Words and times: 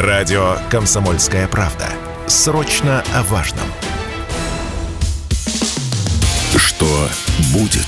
Радио 0.00 0.56
«Комсомольская 0.70 1.46
правда». 1.46 1.86
Срочно 2.26 3.04
о 3.14 3.22
важном. 3.24 3.66
Что 6.56 7.06
будет? 7.52 7.86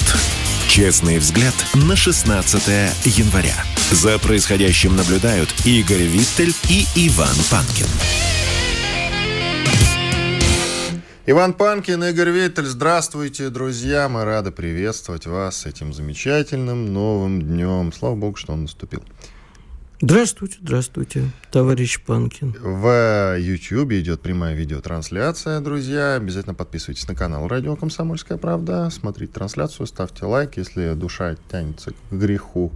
Честный 0.69 1.17
взгляд 1.17 1.55
на 1.73 1.97
16 1.97 2.69
января. 3.07 3.55
За 3.93 4.19
происходящим 4.19 4.95
наблюдают 4.95 5.49
Игорь 5.65 6.03
Виттель 6.03 6.55
и 6.69 6.85
Иван 6.97 7.35
Панкин. 7.51 7.87
Иван 11.25 11.55
Панкин, 11.55 12.05
Игорь 12.05 12.29
Виттель, 12.29 12.67
здравствуйте, 12.67 13.49
друзья. 13.49 14.11
Мы 14.11 14.25
рады 14.25 14.51
приветствовать 14.51 15.25
вас 15.25 15.65
этим 15.65 15.95
замечательным 15.95 16.93
новым 16.93 17.41
днем. 17.41 17.91
Слава 17.91 18.17
богу, 18.17 18.37
что 18.37 18.53
он 18.53 18.65
наступил. 18.65 19.03
Здравствуйте, 20.05 20.59
здравствуйте, 20.61 21.31
товарищ 21.53 22.03
Панкин. 22.05 22.57
В 22.61 23.37
YouTube 23.39 23.93
идет 23.93 24.21
прямая 24.21 24.53
видеотрансляция, 24.53 25.61
друзья. 25.61 26.17
Обязательно 26.17 26.55
подписывайтесь 26.55 27.07
на 27.07 27.15
канал 27.15 27.47
Радио 27.47 27.77
Комсомольская 27.77 28.37
правда. 28.37 28.91
Смотрите 28.91 29.33
трансляцию, 29.33 29.87
ставьте 29.87 30.25
лайк. 30.25 30.57
Если 30.57 30.95
душа 30.95 31.37
тянется 31.49 31.93
к 31.93 31.97
греху, 32.13 32.73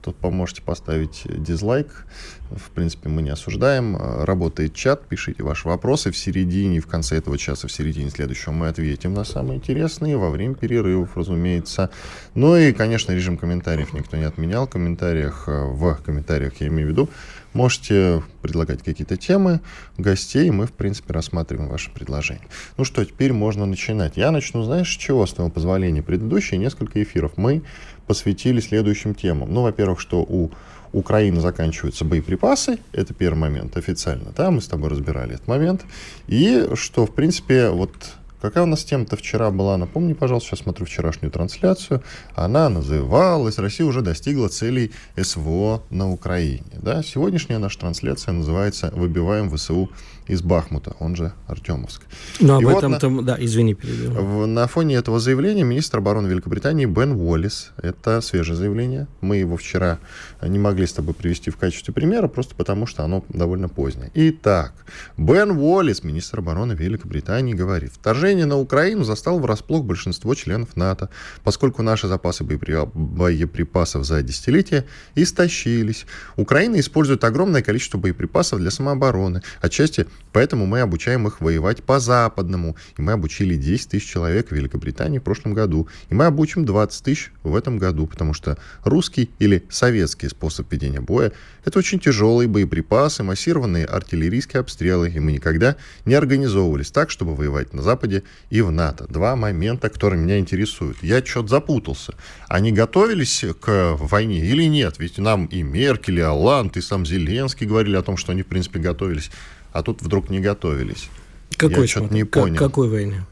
то 0.00 0.12
поможете 0.12 0.62
поставить 0.62 1.24
дизлайк. 1.26 2.06
В 2.50 2.70
принципе, 2.70 3.08
мы 3.08 3.22
не 3.22 3.30
осуждаем. 3.30 3.96
Работает 3.96 4.74
чат, 4.74 5.06
пишите 5.06 5.42
ваши 5.42 5.68
вопросы. 5.68 6.10
В 6.10 6.16
середине, 6.16 6.80
в 6.80 6.86
конце 6.86 7.16
этого 7.16 7.38
часа, 7.38 7.68
в 7.68 7.72
середине 7.72 8.10
следующего 8.10 8.52
мы 8.52 8.68
ответим 8.68 9.14
на 9.14 9.24
самые 9.24 9.58
интересные 9.58 10.16
во 10.16 10.30
время 10.30 10.54
перерывов, 10.54 11.16
разумеется. 11.16 11.90
Ну 12.34 12.56
и, 12.56 12.72
конечно, 12.72 13.12
режим 13.12 13.38
комментариев 13.38 13.92
никто 13.92 14.16
не 14.16 14.24
отменял. 14.24 14.66
В 14.66 14.70
комментариях, 14.70 15.44
в 15.46 16.00
комментариях 16.04 16.54
я 16.60 16.66
имею 16.66 16.88
в 16.88 16.90
виду, 16.90 17.08
можете 17.52 18.22
предлагать 18.42 18.82
какие-то 18.82 19.16
темы, 19.16 19.60
гостей, 19.96 20.50
мы, 20.50 20.66
в 20.66 20.72
принципе, 20.72 21.12
рассматриваем 21.12 21.68
ваши 21.68 21.90
предложения. 21.90 22.48
Ну 22.76 22.84
что, 22.84 23.04
теперь 23.04 23.32
можно 23.32 23.66
начинать. 23.66 24.16
Я 24.16 24.30
начну, 24.30 24.62
знаешь, 24.62 24.92
с 24.92 24.96
чего, 24.96 25.26
с 25.26 25.32
твоего 25.32 25.50
позволения. 25.50 26.02
Предыдущие 26.02 26.58
несколько 26.58 27.02
эфиров 27.02 27.32
мы 27.36 27.62
посвятили 28.06 28.60
следующим 28.60 29.14
темам. 29.14 29.52
Ну, 29.52 29.62
во-первых, 29.62 30.00
что 30.00 30.22
у 30.22 30.50
Украины 30.92 31.40
заканчиваются 31.40 32.04
боеприпасы, 32.04 32.78
это 32.92 33.14
первый 33.14 33.38
момент 33.38 33.76
официально, 33.76 34.32
да, 34.36 34.50
мы 34.50 34.60
с 34.60 34.66
тобой 34.66 34.90
разбирали 34.90 35.34
этот 35.34 35.46
момент, 35.46 35.84
и 36.26 36.68
что, 36.74 37.06
в 37.06 37.14
принципе, 37.14 37.70
вот 37.70 37.92
Какая 38.40 38.64
у 38.64 38.66
нас 38.66 38.84
тема-то 38.84 39.16
вчера 39.16 39.50
была? 39.50 39.76
Напомни, 39.76 40.14
пожалуйста, 40.14 40.50
сейчас 40.50 40.60
смотрю 40.60 40.86
вчерашнюю 40.86 41.30
трансляцию. 41.30 42.02
Она 42.34 42.68
называлась 42.70 43.58
«Россия 43.58 43.86
уже 43.86 44.00
достигла 44.00 44.48
целей 44.48 44.92
СВО 45.20 45.82
на 45.90 46.10
Украине». 46.10 46.64
Да? 46.82 47.02
Сегодняшняя 47.02 47.58
наша 47.58 47.78
трансляция 47.78 48.32
называется 48.32 48.90
«Выбиваем 48.94 49.50
ВСУ 49.54 49.90
из 50.26 50.42
Бахмута», 50.42 50.94
он 51.00 51.16
же 51.16 51.32
Артемовск. 51.48 52.02
Ну, 52.38 52.56
об 52.56 52.66
этом, 52.66 52.92
вот 52.92 53.02
на, 53.02 53.22
да, 53.22 53.36
извини, 53.38 53.74
перебил. 53.74 54.46
На 54.46 54.66
фоне 54.68 54.94
этого 54.94 55.18
заявления 55.18 55.64
министр 55.64 55.98
обороны 55.98 56.28
Великобритании 56.28 56.86
Бен 56.86 57.12
Уоллес, 57.12 57.72
это 57.82 58.20
свежее 58.20 58.56
заявление, 58.56 59.08
мы 59.20 59.36
его 59.38 59.56
вчера 59.56 59.98
не 60.40 60.58
могли 60.58 60.86
с 60.86 60.92
тобой 60.92 61.14
привести 61.14 61.50
в 61.50 61.56
качестве 61.56 61.92
примера, 61.92 62.28
просто 62.28 62.54
потому 62.54 62.86
что 62.86 63.02
оно 63.02 63.24
довольно 63.28 63.68
позднее. 63.68 64.10
Итак, 64.14 64.72
Бен 65.16 65.50
Уоллес, 65.50 66.04
министр 66.04 66.38
обороны 66.38 66.72
Великобритании, 66.72 67.52
говорит, 67.52 67.92
вторжение 67.92 68.29
на 68.34 68.58
Украину 68.58 69.04
застало 69.04 69.38
врасплох 69.38 69.84
большинство 69.84 70.34
членов 70.34 70.76
НАТО, 70.76 71.10
поскольку 71.44 71.82
наши 71.82 72.08
запасы 72.08 72.44
боеприпасов 72.44 74.04
за 74.04 74.22
десятилетия 74.22 74.86
истощились. 75.14 76.06
Украина 76.36 76.80
использует 76.80 77.24
огромное 77.24 77.62
количество 77.62 77.98
боеприпасов 77.98 78.58
для 78.60 78.70
самообороны, 78.70 79.42
отчасти 79.60 80.06
Поэтому 80.32 80.66
мы 80.66 80.80
обучаем 80.80 81.26
их 81.26 81.40
воевать 81.40 81.82
по-западному. 81.82 82.76
И 82.96 83.02
мы 83.02 83.12
обучили 83.12 83.56
10 83.56 83.90
тысяч 83.90 84.08
человек 84.08 84.48
в 84.48 84.52
Великобритании 84.52 85.18
в 85.18 85.22
прошлом 85.22 85.54
году. 85.54 85.88
И 86.08 86.14
мы 86.14 86.26
обучим 86.26 86.64
20 86.64 87.04
тысяч 87.04 87.32
в 87.42 87.54
этом 87.54 87.78
году, 87.78 88.06
потому 88.06 88.34
что 88.34 88.58
русский 88.84 89.30
или 89.38 89.64
советский 89.70 90.28
способ 90.28 90.70
ведения 90.72 91.00
боя– 91.00 91.32
это 91.64 91.78
очень 91.78 91.98
тяжелые 91.98 92.48
боеприпасы, 92.48 93.22
массированные 93.22 93.84
артиллерийские 93.84 94.60
обстрелы. 94.60 95.10
И 95.10 95.20
мы 95.20 95.32
никогда 95.32 95.76
не 96.04 96.14
организовывались 96.14 96.90
так, 96.90 97.10
чтобы 97.10 97.34
воевать 97.34 97.72
на 97.74 97.82
Западе 97.82 98.22
и 98.50 98.60
в 98.60 98.70
НАТО. 98.70 99.06
Два 99.08 99.36
момента, 99.36 99.88
которые 99.88 100.20
меня 100.20 100.38
интересуют. 100.38 101.02
Я 101.02 101.24
что-то 101.24 101.48
запутался. 101.48 102.14
Они 102.48 102.72
готовились 102.72 103.44
к 103.60 103.96
войне 103.98 104.44
или 104.44 104.64
нет? 104.64 104.96
Ведь 104.98 105.18
нам 105.18 105.46
и 105.46 105.62
Меркель, 105.62 106.18
и 106.18 106.22
Оланд, 106.22 106.76
и 106.76 106.80
сам 106.80 107.04
Зеленский 107.04 107.66
говорили 107.66 107.96
о 107.96 108.02
том, 108.02 108.16
что 108.16 108.32
они, 108.32 108.42
в 108.42 108.46
принципе, 108.46 108.78
готовились 108.78 109.30
а 109.72 109.82
тут 109.82 110.02
вдруг 110.02 110.30
не 110.30 110.40
готовились. 110.40 111.08
Какой, 111.56 111.82
Я 111.82 111.86
что-то 111.86 112.14
не 112.14 112.24
понял. 112.24 112.56
Какой 112.56 112.88
войне? 112.88 113.24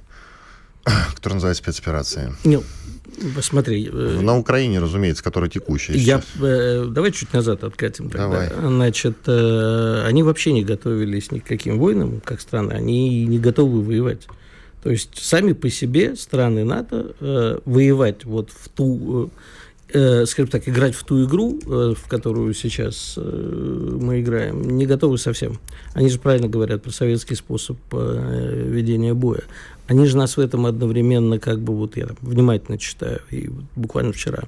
Которая 1.14 1.34
называется 1.36 1.62
спецоперация. 1.62 2.34
Ну, 2.44 2.62
Посмотри. 3.34 3.88
Э, 3.92 4.20
На 4.20 4.36
Украине, 4.36 4.78
разумеется, 4.78 5.24
которая 5.24 5.50
текущая. 5.50 5.94
Я, 5.96 6.22
э, 6.40 6.86
давай 6.88 7.10
чуть 7.12 7.32
назад 7.32 7.64
откатим. 7.64 8.10
Тогда. 8.10 8.28
Давай. 8.28 8.48
Значит, 8.48 9.16
э, 9.26 10.04
они 10.06 10.22
вообще 10.22 10.52
не 10.52 10.64
готовились 10.64 11.32
ни 11.32 11.40
к 11.40 11.44
каким 11.46 11.78
войнам, 11.78 12.20
как 12.24 12.40
страны. 12.40 12.72
Они 12.72 13.26
не 13.26 13.38
готовы 13.38 13.82
воевать. 13.82 14.28
То 14.82 14.90
есть 14.90 15.18
сами 15.20 15.52
по 15.52 15.68
себе 15.68 16.14
страны 16.14 16.64
НАТО 16.64 17.12
э, 17.20 17.58
воевать 17.64 18.24
вот 18.24 18.50
в 18.50 18.68
ту 18.68 19.30
э, 19.92 20.26
скажем 20.26 20.50
так, 20.50 20.68
играть 20.68 20.94
в 20.94 21.04
ту 21.04 21.24
игру, 21.24 21.58
э, 21.66 21.94
в 21.96 22.08
которую 22.08 22.54
сейчас 22.54 23.14
э, 23.16 23.98
мы 24.00 24.20
играем, 24.20 24.76
не 24.76 24.86
готовы 24.86 25.18
совсем. 25.18 25.58
Они 25.94 26.08
же 26.08 26.18
правильно 26.18 26.48
говорят 26.48 26.82
про 26.82 26.90
советский 26.90 27.34
способ 27.34 27.76
ведения 27.92 29.14
боя. 29.14 29.44
Они 29.88 30.06
же 30.06 30.16
нас 30.16 30.36
в 30.36 30.40
этом 30.40 30.66
одновременно, 30.66 31.38
как 31.38 31.60
бы, 31.60 31.74
вот 31.74 31.96
я 31.96 32.06
там 32.06 32.16
внимательно 32.20 32.78
читаю, 32.78 33.20
и 33.30 33.50
буквально 33.74 34.12
вчера 34.12 34.44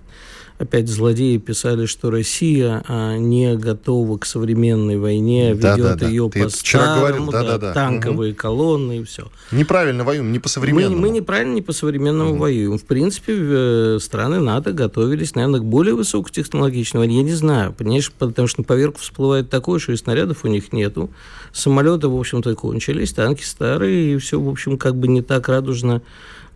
опять 0.61 0.89
злодеи 0.89 1.39
писали, 1.39 1.87
что 1.87 2.11
Россия 2.11 2.85
а, 2.87 3.17
не 3.17 3.57
готова 3.57 4.19
к 4.19 4.27
современной 4.27 4.99
войне, 4.99 5.55
да, 5.55 5.75
ведет 5.75 5.87
да, 5.87 5.97
да. 5.97 6.09
ее 6.09 6.31
Ты 6.31 6.45
по 6.45 6.49
старому, 6.51 7.33
да, 7.33 7.43
да, 7.43 7.59
да, 7.59 7.73
танковые 7.73 8.33
угу. 8.33 8.39
колонны 8.39 8.99
и 8.99 9.05
все. 9.05 9.29
Неправильно 9.53 10.05
воюем, 10.05 10.31
не 10.33 10.39
по 10.39 10.51
современному. 10.51 10.97
Мы, 10.97 11.09
мы 11.09 11.11
неправильно, 11.11 11.55
не 11.55 11.63
по 11.63 11.73
современному 11.73 12.33
угу. 12.33 12.41
воюем. 12.41 12.79
В 12.79 12.85
принципе, 12.85 13.35
э, 13.37 13.99
страны 14.01 14.41
НАТО 14.41 14.73
готовились, 14.73 15.35
наверное, 15.35 15.61
к 15.61 15.65
более 15.65 15.95
высокотехнологичной 15.95 16.99
войне. 16.99 17.19
Я 17.19 17.23
не 17.23 17.35
знаю, 17.35 17.73
понимаешь, 17.73 18.13
потому 18.13 18.47
что 18.47 18.61
на 18.61 18.65
поверку 18.65 19.01
всплывает 19.01 19.49
такое, 19.49 19.79
что 19.79 19.93
и 19.93 19.97
снарядов 19.97 20.45
у 20.45 20.49
них 20.49 20.75
нету. 20.75 21.11
Самолеты, 21.53 22.09
в 22.09 22.17
общем-то, 22.17 22.55
кончились, 22.55 23.15
танки 23.15 23.43
старые, 23.43 24.15
и 24.15 24.19
все, 24.19 24.39
в 24.39 24.49
общем, 24.49 24.77
как 24.77 24.95
бы 24.95 25.09
не 25.09 25.23
так 25.31 25.49
радужно 25.49 26.03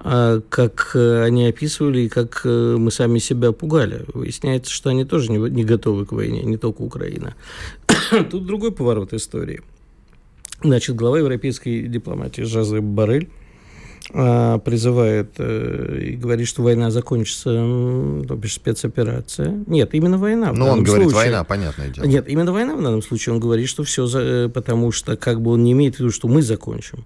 а, 0.01 0.41
как 0.49 0.91
э, 0.95 1.23
они 1.23 1.47
описывали 1.47 2.01
и 2.01 2.09
как 2.09 2.41
э, 2.45 2.77
мы 2.77 2.91
сами 2.91 3.21
себя 3.21 3.53
пугали. 3.53 4.05
Выясняется, 4.13 4.73
что 4.73 4.91
они 4.91 5.05
тоже 5.05 5.31
не, 5.31 5.65
готовы 5.65 6.07
к 6.07 6.11
войне, 6.11 6.43
не 6.43 6.57
только 6.57 6.83
Украина. 6.83 7.37
Тут 8.31 8.47
другой 8.47 8.73
поворот 8.73 9.13
истории. 9.13 9.63
Значит, 10.61 10.97
глава 10.97 11.19
европейской 11.19 11.87
дипломатии 11.87 12.43
Жозеп 12.43 12.83
Барель 12.83 13.29
а, 14.13 14.59
призывает 14.59 15.35
э, 15.39 16.01
и 16.03 16.17
говорит, 16.17 16.49
что 16.49 16.63
война 16.63 16.91
закончится, 16.91 17.51
то 17.51 18.35
бишь 18.35 18.55
спецоперация. 18.55 19.63
Нет, 19.69 19.95
именно 19.95 20.19
война. 20.19 20.53
Ну, 20.53 20.67
он 20.67 20.83
говорит, 20.83 21.11
случае. 21.11 21.31
война, 21.31 21.45
понятное 21.45 21.91
дело. 21.91 22.05
Нет, 22.05 22.29
именно 22.29 22.53
война 22.53 22.75
в 22.75 22.83
данном 22.83 23.03
случае. 23.03 23.35
Он 23.35 23.41
говорит, 23.41 23.69
что 23.69 23.85
все, 23.85 24.07
за, 24.07 24.51
потому 24.53 24.91
что 24.91 25.17
как 25.17 25.41
бы 25.41 25.53
он 25.53 25.63
не 25.63 25.71
имеет 25.71 25.95
в 25.95 26.01
виду, 26.01 26.11
что 26.11 26.27
мы 26.27 26.43
закончим. 26.43 27.05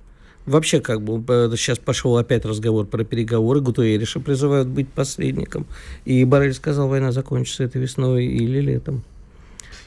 Вообще, 0.49 0.81
как 0.81 1.03
бы, 1.03 1.23
сейчас 1.57 1.79
пошел 1.79 2.17
опять 2.17 2.45
разговор 2.45 2.87
про 2.87 3.05
переговоры. 3.05 3.61
Гутуэриша 3.61 4.21
призывают 4.21 4.67
быть 4.67 4.89
посредником. 4.89 5.67
И 6.07 6.25
Барель 6.25 6.55
сказал, 6.55 6.89
война 6.89 7.13
закончится 7.13 7.65
этой 7.65 7.83
весной 7.83 8.25
или 8.25 8.61
летом. 8.61 9.05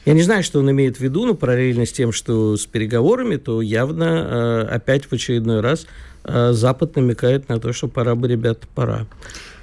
Я 0.04 0.14
не 0.14 0.22
знаю, 0.22 0.42
что 0.42 0.60
он 0.60 0.70
имеет 0.70 0.96
в 0.96 1.00
виду, 1.00 1.26
но 1.26 1.34
параллельно 1.34 1.84
с 1.84 1.92
тем, 1.92 2.12
что 2.12 2.56
с 2.56 2.66
переговорами, 2.66 3.36
то 3.36 3.60
явно 3.60 4.04
э, 4.04 4.74
опять 4.74 5.04
в 5.06 5.12
очередной 5.12 5.60
раз 5.60 5.86
э, 6.24 6.52
Запад 6.52 6.96
намекает 6.96 7.48
на 7.48 7.60
то, 7.60 7.72
что 7.72 7.88
пора 7.88 8.14
бы, 8.14 8.28
ребята, 8.28 8.66
пора. 8.74 9.06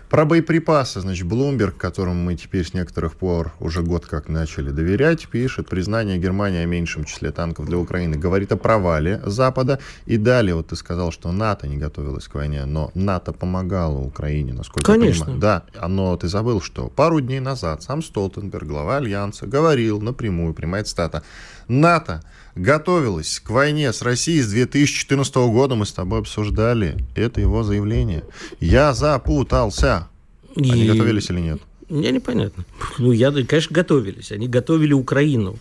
Про 0.10 0.26
боеприпасы, 0.26 1.02
значит, 1.02 1.28
Bloomberg, 1.28 1.74
которому 1.78 2.16
мы 2.16 2.36
теперь 2.36 2.66
с 2.66 2.74
некоторых 2.74 3.14
пор 3.14 3.54
уже 3.60 3.84
год 3.84 4.08
как 4.08 4.28
начали 4.28 4.72
доверять, 4.72 5.28
пишет, 5.28 5.70
признание 5.70 6.18
Германии 6.18 6.64
о 6.64 6.66
меньшем 6.66 7.04
числе 7.04 7.32
танков 7.32 7.68
для 7.68 7.78
Украины 7.78 8.18
говорит 8.18 8.52
о 8.52 8.58
провале 8.58 9.22
Запада. 9.24 9.80
И 10.08 10.18
далее, 10.18 10.56
вот 10.56 10.70
ты 10.70 10.76
сказал, 10.76 11.12
что 11.12 11.32
НАТО 11.32 11.68
не 11.68 11.78
готовилась 11.78 12.28
к 12.28 12.34
войне, 12.34 12.66
но 12.66 12.90
НАТО 12.96 13.34
помогало 13.34 14.00
Украине, 14.00 14.54
насколько 14.54 14.94
Конечно. 14.94 15.20
я 15.20 15.26
понимаю. 15.26 15.42
Да, 15.42 15.88
но 15.88 16.18
ты 16.18 16.28
забыл, 16.28 16.60
что 16.60 16.88
пару 16.88 17.22
дней 17.22 17.40
назад 17.40 17.84
сам 17.84 18.02
Столтенберг, 18.02 18.66
глава 18.66 18.98
Альянса, 18.98 19.46
говорил 19.46 20.02
напрямую, 20.02 20.56
прямая 20.56 20.84
цитата, 20.86 21.22
НАТО 21.68 22.24
готовилась 22.60 23.40
к 23.40 23.50
войне 23.50 23.92
с 23.92 24.02
Россией 24.02 24.42
с 24.42 24.50
2014 24.50 25.36
года, 25.36 25.76
мы 25.76 25.86
с 25.86 25.92
тобой 25.92 26.20
обсуждали. 26.20 26.98
Это 27.16 27.42
его 27.42 27.64
заявление. 27.64 28.24
Я 28.60 28.94
запутался. 28.94 30.08
Они 30.56 30.86
И... 30.86 30.88
готовились 30.88 31.30
или 31.30 31.40
нет? 31.40 31.62
Мне 31.90 32.12
непонятно. 32.12 32.66
Ну, 33.00 33.12
я, 33.12 33.32
конечно, 33.32 33.74
готовились. 33.74 34.32
Они 34.32 34.48
готовили 34.48 34.94
Украину. 34.94 35.58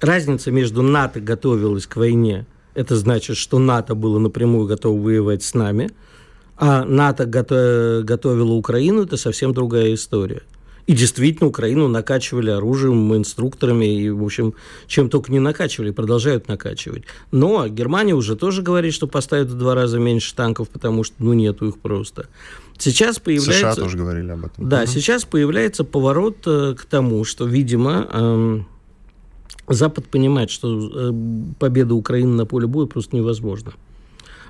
разница 0.00 0.50
между 0.50 0.82
НАТО 0.82 1.20
готовилась 1.20 1.86
к 1.86 1.96
войне, 1.96 2.46
это 2.74 2.96
значит, 2.96 3.36
что 3.36 3.58
НАТО 3.58 3.94
было 3.94 4.18
напрямую 4.18 4.66
готово 4.66 5.00
воевать 5.00 5.42
с 5.42 5.54
нами, 5.54 5.90
а 6.56 6.84
НАТО 6.84 7.26
готовило 7.26 8.52
Украину, 8.52 9.04
это 9.04 9.16
совсем 9.16 9.54
другая 9.54 9.94
история. 9.94 10.42
И 10.86 10.92
действительно, 10.92 11.48
Украину 11.48 11.88
накачивали 11.88 12.50
оружием, 12.50 13.14
инструкторами, 13.16 13.86
и, 13.86 14.10
в 14.10 14.22
общем, 14.22 14.54
чем 14.86 15.08
только 15.08 15.32
не 15.32 15.40
накачивали, 15.40 15.90
продолжают 15.90 16.46
накачивать. 16.48 17.04
Но 17.30 17.66
Германия 17.68 18.14
уже 18.14 18.36
тоже 18.36 18.60
говорит, 18.60 18.92
что 18.92 19.06
поставят 19.06 19.48
в 19.48 19.56
два 19.56 19.74
раза 19.74 19.98
меньше 19.98 20.34
танков, 20.34 20.68
потому 20.68 21.02
что, 21.04 21.14
ну, 21.20 21.32
нету 21.32 21.68
их 21.68 21.78
просто. 21.78 22.26
Сейчас 22.76 23.18
появляется... 23.18 23.72
США 23.72 23.74
тоже 23.74 23.96
говорили 23.96 24.30
об 24.30 24.44
этом. 24.44 24.68
Да, 24.68 24.82
угу. 24.82 24.86
сейчас 24.88 25.24
появляется 25.24 25.84
поворот 25.84 26.38
э, 26.46 26.74
к 26.76 26.84
тому, 26.84 27.24
что, 27.24 27.46
видимо, 27.46 28.08
э, 28.12 28.60
Запад 29.68 30.06
понимает, 30.06 30.50
что 30.50 30.90
э, 30.92 31.12
победа 31.58 31.94
Украины 31.94 32.34
на 32.34 32.46
поле 32.46 32.66
боя 32.66 32.86
просто 32.86 33.16
невозможна. 33.16 33.72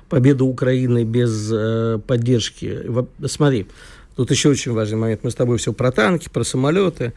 Победа 0.09 0.43
Украины 0.43 1.03
без 1.03 1.49
э, 1.51 1.99
поддержки... 2.05 2.81
Смотри, 3.25 3.67
тут 4.15 4.31
еще 4.31 4.49
очень 4.49 4.71
важный 4.73 4.97
момент. 4.97 5.23
Мы 5.23 5.31
с 5.31 5.35
тобой 5.35 5.57
все 5.57 5.73
про 5.73 5.91
танки, 5.91 6.29
про 6.31 6.43
самолеты. 6.43 7.13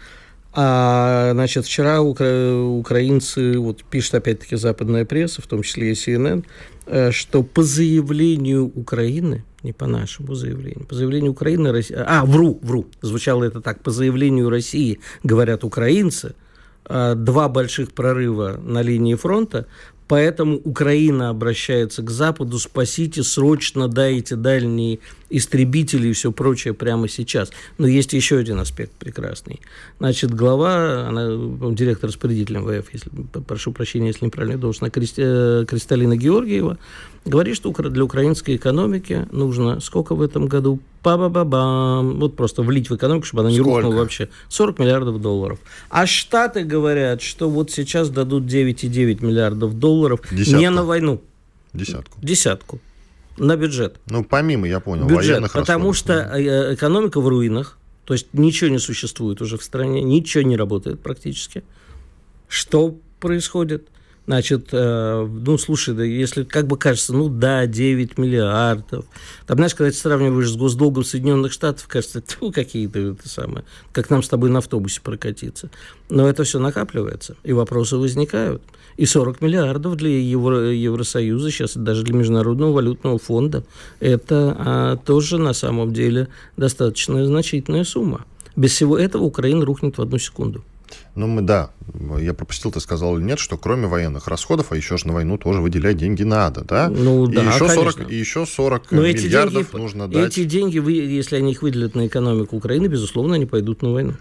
А, 0.52 1.30
значит, 1.32 1.66
вчера 1.66 2.00
укра... 2.00 2.54
украинцы, 2.54 3.58
вот 3.58 3.84
пишет 3.84 4.14
опять-таки 4.14 4.56
западная 4.56 5.04
пресса, 5.04 5.42
в 5.42 5.46
том 5.46 5.62
числе 5.62 5.90
и 5.90 5.92
CNN, 5.92 6.44
э, 6.86 7.10
что 7.12 7.42
по 7.42 7.62
заявлению 7.62 8.72
Украины, 8.74 9.44
не 9.62 9.72
по 9.72 9.86
нашему 9.86 10.34
заявлению, 10.34 10.86
по 10.86 10.94
заявлению 10.94 11.32
Украины, 11.32 11.70
Россия... 11.70 12.04
а, 12.08 12.24
вру, 12.24 12.58
вру, 12.62 12.86
звучало 13.02 13.44
это 13.44 13.60
так, 13.60 13.82
по 13.82 13.90
заявлению 13.90 14.48
России, 14.48 15.00
говорят 15.22 15.64
украинцы, 15.64 16.34
э, 16.86 17.14
два 17.14 17.48
больших 17.48 17.92
прорыва 17.92 18.58
на 18.60 18.80
линии 18.80 19.14
фронта, 19.16 19.66
Поэтому 20.08 20.56
Украина 20.64 21.28
обращается 21.28 22.02
к 22.02 22.10
Западу, 22.10 22.58
спасите 22.58 23.22
срочно, 23.22 23.88
дайте 23.88 24.36
дальние 24.36 25.00
истребители 25.28 26.08
и 26.08 26.12
все 26.14 26.32
прочее 26.32 26.72
прямо 26.72 27.08
сейчас. 27.08 27.50
Но 27.76 27.86
есть 27.86 28.14
еще 28.14 28.38
один 28.38 28.58
аспект 28.58 28.92
прекрасный. 28.92 29.60
Значит, 29.98 30.32
глава, 30.32 31.08
она, 31.08 31.28
директор 31.74 32.08
распорядителем 32.08 32.64
ВФ, 32.64 32.92
если, 32.92 33.10
прошу 33.46 33.72
прощения, 33.72 34.08
если 34.08 34.24
неправильно 34.24 34.58
должна, 34.58 34.88
э, 34.88 35.64
Кристалина 35.68 36.16
Георгиева, 36.16 36.78
говорит, 37.28 37.56
что 37.56 37.70
для 37.72 38.04
украинской 38.04 38.56
экономики 38.56 39.26
нужно 39.30 39.80
сколько 39.80 40.14
в 40.14 40.22
этом 40.22 40.46
году? 40.46 40.80
Па-ба-ба-бам. 41.02 42.18
Вот 42.18 42.36
просто 42.36 42.62
влить 42.62 42.90
в 42.90 42.96
экономику, 42.96 43.26
чтобы 43.26 43.42
она 43.42 43.50
не 43.50 43.58
сколько? 43.58 43.76
рухнула 43.82 44.00
вообще. 44.00 44.28
40 44.48 44.78
миллиардов 44.78 45.20
долларов. 45.20 45.58
А 45.90 46.06
Штаты 46.06 46.64
говорят, 46.64 47.22
что 47.22 47.48
вот 47.48 47.70
сейчас 47.70 48.10
дадут 48.10 48.44
9,9 48.44 49.24
миллиардов 49.24 49.78
долларов 49.78 50.20
Десятку. 50.30 50.60
не 50.60 50.70
на 50.70 50.84
войну. 50.84 51.22
Десятку. 51.72 52.18
Десятку 52.20 52.80
на 53.38 53.56
бюджет. 53.56 53.96
Ну, 54.10 54.24
помимо, 54.24 54.66
я 54.66 54.80
понял, 54.80 55.06
бюджет, 55.06 55.30
военных 55.30 55.52
Потому 55.52 55.90
расходов. 55.90 56.26
что 56.26 56.38
э, 56.38 56.74
экономика 56.74 57.20
в 57.20 57.28
руинах, 57.28 57.78
то 58.04 58.14
есть 58.14 58.26
ничего 58.32 58.70
не 58.70 58.78
существует 58.78 59.40
уже 59.40 59.56
в 59.56 59.62
стране, 59.62 60.02
ничего 60.02 60.42
не 60.42 60.56
работает 60.56 61.00
практически. 61.00 61.62
Что 62.48 62.96
происходит? 63.20 63.88
Значит, 64.28 64.68
э, 64.72 65.26
ну, 65.26 65.56
слушай, 65.56 65.94
да, 65.94 66.04
если 66.04 66.44
как 66.44 66.66
бы 66.66 66.76
кажется, 66.76 67.14
ну 67.14 67.30
да, 67.30 67.64
9 67.64 68.18
миллиардов. 68.18 69.06
Там, 69.46 69.56
знаешь, 69.56 69.74
когда 69.74 69.90
ты 69.90 69.96
сравниваешь 69.96 70.50
с 70.50 70.54
госдолгом 70.54 71.02
Соединенных 71.02 71.50
Штатов, 71.50 71.86
кажется, 71.88 72.22
ну, 72.42 72.52
какие-то 72.52 72.98
это 72.98 73.26
самое, 73.26 73.64
как 73.90 74.10
нам 74.10 74.22
с 74.22 74.28
тобой 74.28 74.50
на 74.50 74.58
автобусе 74.58 75.00
прокатиться. 75.00 75.70
Но 76.10 76.28
это 76.28 76.44
все 76.44 76.58
накапливается, 76.58 77.36
и 77.42 77.54
вопросы 77.54 77.96
возникают. 77.96 78.62
И 78.98 79.06
40 79.06 79.40
миллиардов 79.40 79.96
для 79.96 80.10
Евро, 80.10 80.72
Евросоюза, 80.72 81.50
сейчас 81.50 81.74
даже 81.74 82.02
для 82.02 82.14
Международного 82.14 82.72
валютного 82.72 83.18
фонда, 83.18 83.64
это 83.98 84.54
а, 84.58 84.96
тоже 84.98 85.38
на 85.38 85.54
самом 85.54 85.94
деле 85.94 86.28
достаточно 86.58 87.24
значительная 87.24 87.84
сумма. 87.84 88.26
Без 88.56 88.72
всего 88.72 88.98
этого 88.98 89.22
Украина 89.22 89.64
рухнет 89.64 89.96
в 89.96 90.02
одну 90.02 90.18
секунду. 90.18 90.62
Ну, 91.14 91.26
мы, 91.26 91.42
да, 91.42 91.70
я 92.18 92.34
пропустил, 92.34 92.70
ты 92.70 92.80
сказал 92.80 93.16
или 93.18 93.24
нет, 93.24 93.38
что 93.38 93.56
кроме 93.56 93.86
военных 93.86 94.28
расходов, 94.28 94.72
а 94.72 94.76
еще 94.76 94.98
же 94.98 95.06
на 95.06 95.12
войну 95.12 95.38
тоже 95.38 95.60
выделять 95.60 95.96
деньги 95.96 96.22
надо, 96.22 96.62
да? 96.62 96.88
Ну, 96.88 97.26
да, 97.26 97.42
и 97.42 97.46
еще 97.46 97.68
40, 97.68 98.10
и 98.10 98.14
еще 98.14 98.46
40 98.46 98.92
Но 98.92 99.02
миллиардов 99.02 99.62
эти 99.62 99.70
деньги, 99.70 99.82
нужно 99.82 100.08
дать. 100.08 100.32
Эти 100.32 100.44
деньги, 100.44 100.90
если 100.90 101.36
они 101.36 101.52
их 101.52 101.62
выделят 101.62 101.94
на 101.94 102.06
экономику 102.06 102.56
Украины, 102.56 102.86
безусловно, 102.86 103.34
они 103.34 103.46
пойдут 103.46 103.82
на 103.82 103.92
войну. 103.92 104.14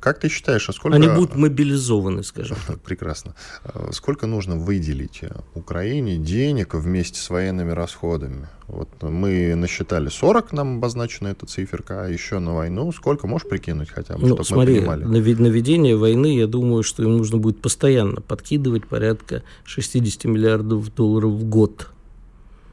Как 0.00 0.18
ты 0.18 0.30
считаешь, 0.30 0.66
а 0.68 0.72
сколько... 0.72 0.96
Они 0.96 1.08
будут 1.08 1.36
мобилизованы, 1.36 2.22
скажем. 2.22 2.56
Прекрасно. 2.84 3.34
А 3.64 3.92
сколько 3.92 4.26
нужно 4.26 4.56
выделить 4.56 5.20
Украине 5.54 6.16
денег 6.16 6.74
вместе 6.74 7.20
с 7.20 7.28
военными 7.28 7.72
расходами? 7.72 8.48
Вот 8.66 8.88
мы 9.02 9.54
насчитали 9.56 10.08
40, 10.08 10.52
нам 10.52 10.76
обозначена 10.78 11.28
эта 11.28 11.44
циферка, 11.44 12.04
а 12.04 12.08
еще 12.08 12.38
на 12.38 12.54
войну 12.54 12.90
сколько? 12.92 13.26
Можешь 13.26 13.48
прикинуть 13.48 13.90
хотя 13.90 14.14
бы, 14.14 14.22
ну, 14.22 14.28
чтобы 14.28 14.44
смотри, 14.44 14.74
мы 14.74 14.80
понимали? 14.80 15.04
На, 15.04 15.42
на 15.42 15.48
ведение 15.48 15.96
войны, 15.96 16.34
я 16.34 16.46
думаю, 16.46 16.82
что 16.82 17.02
им 17.02 17.18
нужно 17.18 17.36
будет 17.36 17.60
постоянно 17.60 18.22
подкидывать 18.22 18.86
порядка 18.86 19.42
60 19.64 20.24
миллиардов 20.24 20.94
долларов 20.94 21.32
в 21.32 21.44
год. 21.44 21.88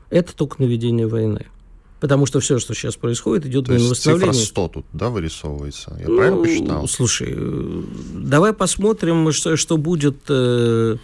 Это 0.09 0.33
только 0.33 0.61
на 0.61 0.67
ведение 0.67 1.07
войны. 1.07 1.47
Потому 1.99 2.27
что 2.27 2.39
все, 2.39 2.59
что 2.59 2.75
сейчас 2.75 2.95
происходит, 2.95 3.47
идет 3.47 3.65
То 3.65 3.73
на 3.73 3.79
восстановление. 3.79 4.33
Цифра 4.33 4.45
100 4.45 4.67
тут, 4.67 4.85
да, 4.93 5.09
вырисовывается? 5.09 5.97
Я 5.99 6.07
ну, 6.07 6.17
правильно 6.17 6.43
посчитал? 6.43 6.87
Слушай, 6.87 7.35
давай 8.13 8.53
посмотрим, 8.53 9.31
что, 9.31 9.55
что 9.55 9.77
будет 9.77 10.17
э, 10.29 10.97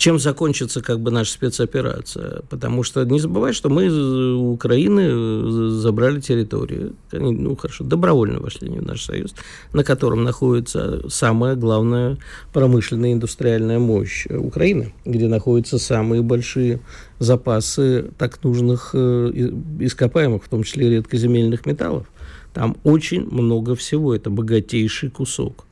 чем 0.00 0.18
закончится 0.18 0.80
как 0.80 0.98
бы 1.00 1.10
наша 1.10 1.32
спецоперация. 1.32 2.40
Потому 2.48 2.82
что 2.84 3.04
не 3.04 3.20
забывай, 3.20 3.52
что 3.52 3.68
мы 3.68 3.86
у 4.34 4.52
Украины 4.52 5.02
э, 5.02 5.68
забрали 5.72 6.20
территорию. 6.20 6.94
Они, 7.12 7.32
ну, 7.32 7.54
хорошо, 7.54 7.84
добровольно 7.84 8.40
вошли 8.40 8.70
в 8.70 8.82
наш 8.82 9.04
союз, 9.04 9.34
на 9.74 9.84
котором 9.84 10.24
находится 10.24 11.06
самая 11.10 11.54
главная 11.54 12.16
промышленная 12.54 13.12
индустриальная 13.12 13.78
мощь 13.78 14.26
Украины, 14.26 14.94
где 15.04 15.28
находятся 15.28 15.78
самые 15.78 16.22
большие 16.22 16.80
запасы 17.18 18.10
так 18.16 18.42
нужных 18.42 18.92
э, 18.94 19.50
ископаемых, 19.80 20.44
в 20.44 20.48
том 20.48 20.62
числе 20.62 20.88
редкоземельных 20.88 21.66
металлов. 21.66 22.06
Там 22.54 22.78
очень 22.84 23.28
много 23.30 23.76
всего. 23.76 24.14
Это 24.14 24.30
богатейший 24.30 25.10
кусок. 25.10 25.66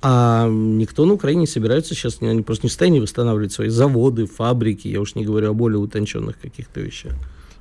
А 0.00 0.48
никто 0.48 1.04
на 1.06 1.14
Украине 1.14 1.42
не 1.42 1.46
собирается 1.46 1.94
сейчас, 1.94 2.22
они 2.22 2.42
просто 2.42 2.66
не 2.66 2.68
в 2.68 2.72
состоянии 2.72 3.00
восстанавливать 3.00 3.52
свои 3.52 3.68
заводы, 3.68 4.26
фабрики, 4.26 4.86
я 4.86 5.00
уж 5.00 5.16
не 5.16 5.24
говорю 5.24 5.50
о 5.50 5.54
более 5.54 5.78
утонченных 5.78 6.38
каких-то 6.38 6.80
вещах. 6.80 7.14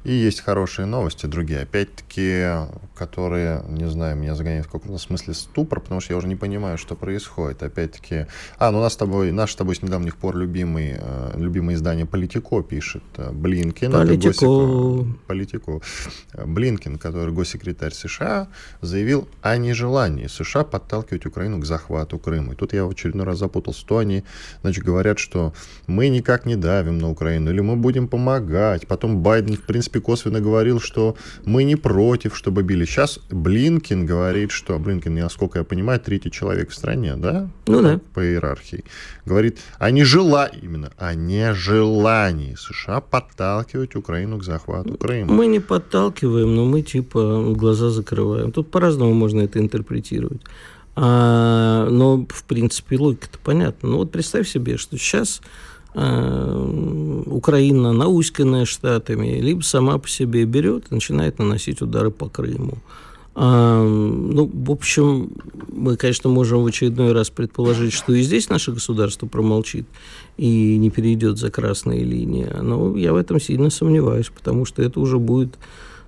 И 0.03 0.13
есть 0.13 0.41
хорошие 0.41 0.85
новости, 0.85 1.25
другие, 1.25 1.61
опять-таки, 1.61 2.67
которые, 2.95 3.63
не 3.67 3.89
знаю, 3.89 4.15
меня 4.15 4.35
загоняют 4.35 4.67
в 4.67 4.71
каком-то 4.71 4.97
смысле 4.97 5.33
ступор, 5.33 5.81
потому 5.81 5.99
что 5.99 6.13
я 6.13 6.17
уже 6.17 6.27
не 6.27 6.35
понимаю, 6.35 6.77
что 6.77 6.95
происходит. 6.95 7.61
Опять-таки, 7.61 8.27
а, 8.57 8.71
ну 8.71 8.79
у 8.79 8.81
нас 8.81 8.93
с 8.93 8.97
тобой, 8.97 9.31
наш 9.31 9.51
с 9.51 9.55
тобой 9.55 9.75
с 9.75 9.81
недавних 9.81 10.15
пор 10.15 10.37
любимый, 10.37 10.95
э, 10.97 11.33
любимое 11.35 11.75
издание 11.75 12.05
Политико 12.05 12.63
пишет 12.63 13.03
э, 13.17 13.31
Блинкин. 13.31 13.91
Политико. 13.91 14.45
Госек... 14.45 15.17
Политико. 15.27 15.81
Блинкин, 16.33 16.97
который 16.97 17.33
госсекретарь 17.33 17.93
США, 17.93 18.47
заявил 18.81 19.27
о 19.41 19.57
нежелании 19.57 20.27
США 20.27 20.63
подталкивать 20.63 21.25
Украину 21.25 21.59
к 21.59 21.65
захвату 21.65 22.17
Крыма. 22.17 22.53
И 22.53 22.55
тут 22.55 22.73
я 22.73 22.85
в 22.85 22.91
очередной 22.91 23.25
раз 23.25 23.39
запутался. 23.39 23.85
То 23.85 23.97
они, 23.97 24.23
значит, 24.61 24.85
говорят, 24.85 25.19
что 25.19 25.53
мы 25.85 26.07
никак 26.07 26.45
не 26.45 26.55
давим 26.55 26.97
на 26.97 27.09
Украину, 27.09 27.51
или 27.51 27.59
мы 27.59 27.75
будем 27.75 28.07
помогать. 28.07 28.87
Потом 28.87 29.21
Байден, 29.21 29.57
в 29.57 29.63
принципе, 29.63 29.86
принципе, 29.87 29.99
косвенно 29.99 30.41
говорил, 30.41 30.79
что 30.79 31.15
мы 31.45 31.63
не 31.63 31.75
против, 31.75 32.35
чтобы 32.35 32.63
били. 32.63 32.85
Сейчас 32.85 33.19
Блинкин 33.29 34.05
говорит, 34.05 34.51
что 34.51 34.77
Блинкин, 34.79 35.15
насколько 35.15 35.59
я 35.59 35.63
понимаю, 35.65 35.99
третий 35.99 36.31
человек 36.31 36.69
в 36.69 36.73
стране, 36.73 37.15
да? 37.15 37.49
Ну 37.67 37.81
да. 37.81 37.99
По 38.13 38.21
иерархии. 38.21 38.83
Говорит 39.25 39.59
о 39.79 39.91
нежелании, 39.91 40.59
именно 40.61 40.91
о 40.97 41.13
нежелании 41.15 42.55
США 42.55 43.01
подталкивать 43.01 43.95
Украину 43.95 44.37
к 44.37 44.43
захвату 44.43 44.97
Крыма. 44.97 45.33
Мы 45.33 45.47
не 45.47 45.59
подталкиваем, 45.59 46.55
но 46.55 46.65
мы 46.65 46.81
типа 46.81 47.53
глаза 47.55 47.89
закрываем. 47.89 48.51
Тут 48.51 48.71
по-разному 48.71 49.13
можно 49.13 49.41
это 49.41 49.59
интерпретировать. 49.59 50.41
А, 50.95 51.87
но, 51.89 52.25
в 52.29 52.43
принципе, 52.43 52.97
логика-то 52.97 53.37
понятна. 53.43 53.89
Ну 53.89 53.97
вот 53.97 54.11
представь 54.11 54.49
себе, 54.49 54.77
что 54.77 54.97
сейчас 54.97 55.41
Украина, 55.93 57.93
науськанная 57.93 58.65
штатами, 58.65 59.39
либо 59.39 59.61
сама 59.61 59.97
по 59.97 60.07
себе 60.07 60.45
берет 60.45 60.91
и 60.91 60.93
начинает 60.93 61.39
наносить 61.39 61.81
удары 61.81 62.11
по 62.11 62.29
Крыму. 62.29 62.77
А, 63.39 63.83
ну, 63.83 64.49
в 64.51 64.71
общем, 64.71 65.29
мы, 65.71 65.95
конечно, 65.95 66.29
можем 66.29 66.63
в 66.63 66.65
очередной 66.65 67.11
раз 67.11 67.29
предположить, 67.29 67.93
что 67.93 68.13
и 68.13 68.23
здесь 68.23 68.49
наше 68.49 68.71
государство 68.71 69.27
промолчит 69.27 69.85
и 70.37 70.77
не 70.77 70.89
перейдет 70.89 71.37
за 71.37 71.51
красные 71.51 72.03
линии. 72.03 72.49
Но 72.61 72.97
я 72.97 73.13
в 73.13 73.15
этом 73.15 73.39
сильно 73.39 73.69
сомневаюсь, 73.69 74.31
потому 74.35 74.65
что 74.65 74.81
это 74.81 74.99
уже 74.99 75.19
будет 75.19 75.55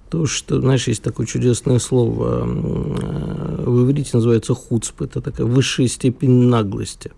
то, 0.10 0.26
что, 0.26 0.60
знаешь, 0.60 0.88
есть 0.88 1.04
такое 1.04 1.28
чудесное 1.28 1.78
слово 1.78 2.46
в 2.46 3.84
иврите 3.84 4.10
называется 4.14 4.56
хуцп, 4.56 5.04
это 5.04 5.22
такая 5.22 5.46
высшая 5.46 5.88
степень 5.88 6.32
наглости. 6.32 7.12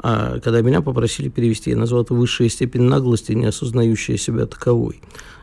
А 0.00 0.38
когда 0.40 0.60
меня 0.62 0.80
попросили 0.80 1.28
перевести, 1.28 1.70
я 1.70 1.76
назвал 1.76 2.02
это 2.02 2.14
высшая 2.14 2.48
степень 2.48 2.82
наглости, 2.82 3.32
не 3.32 3.46
осознающая 3.46 4.16
себя 4.16 4.46
таковой. 4.46 5.00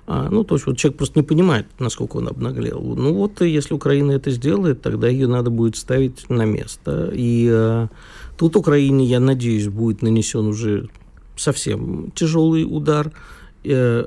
А, 0.08 0.30
ну, 0.30 0.44
то 0.44 0.56
есть 0.56 0.68
вот 0.68 0.78
человек 0.78 0.98
просто 0.98 1.20
не 1.20 1.24
понимает, 1.24 1.66
насколько 1.80 2.18
он 2.18 2.28
обнаглел. 2.28 2.80
Ну 2.82 3.14
вот, 3.14 3.42
если 3.42 3.74
Украина 3.74 4.12
это 4.12 4.30
сделает, 4.30 4.82
тогда 4.82 5.08
ее 5.08 5.28
надо 5.28 5.50
будет 5.50 5.76
ставить 5.76 6.30
на 6.30 6.46
место. 6.46 7.12
И 7.14 7.50
а, 7.52 7.90
тут 8.38 8.56
Украине, 8.56 9.06
я 9.06 9.20
надеюсь, 9.20 9.68
будет 9.68 10.02
нанесен 10.02 10.46
уже 10.46 10.90
совсем 11.36 12.12
тяжелый 12.16 12.64
удар, 12.64 13.12
э, 13.64 14.06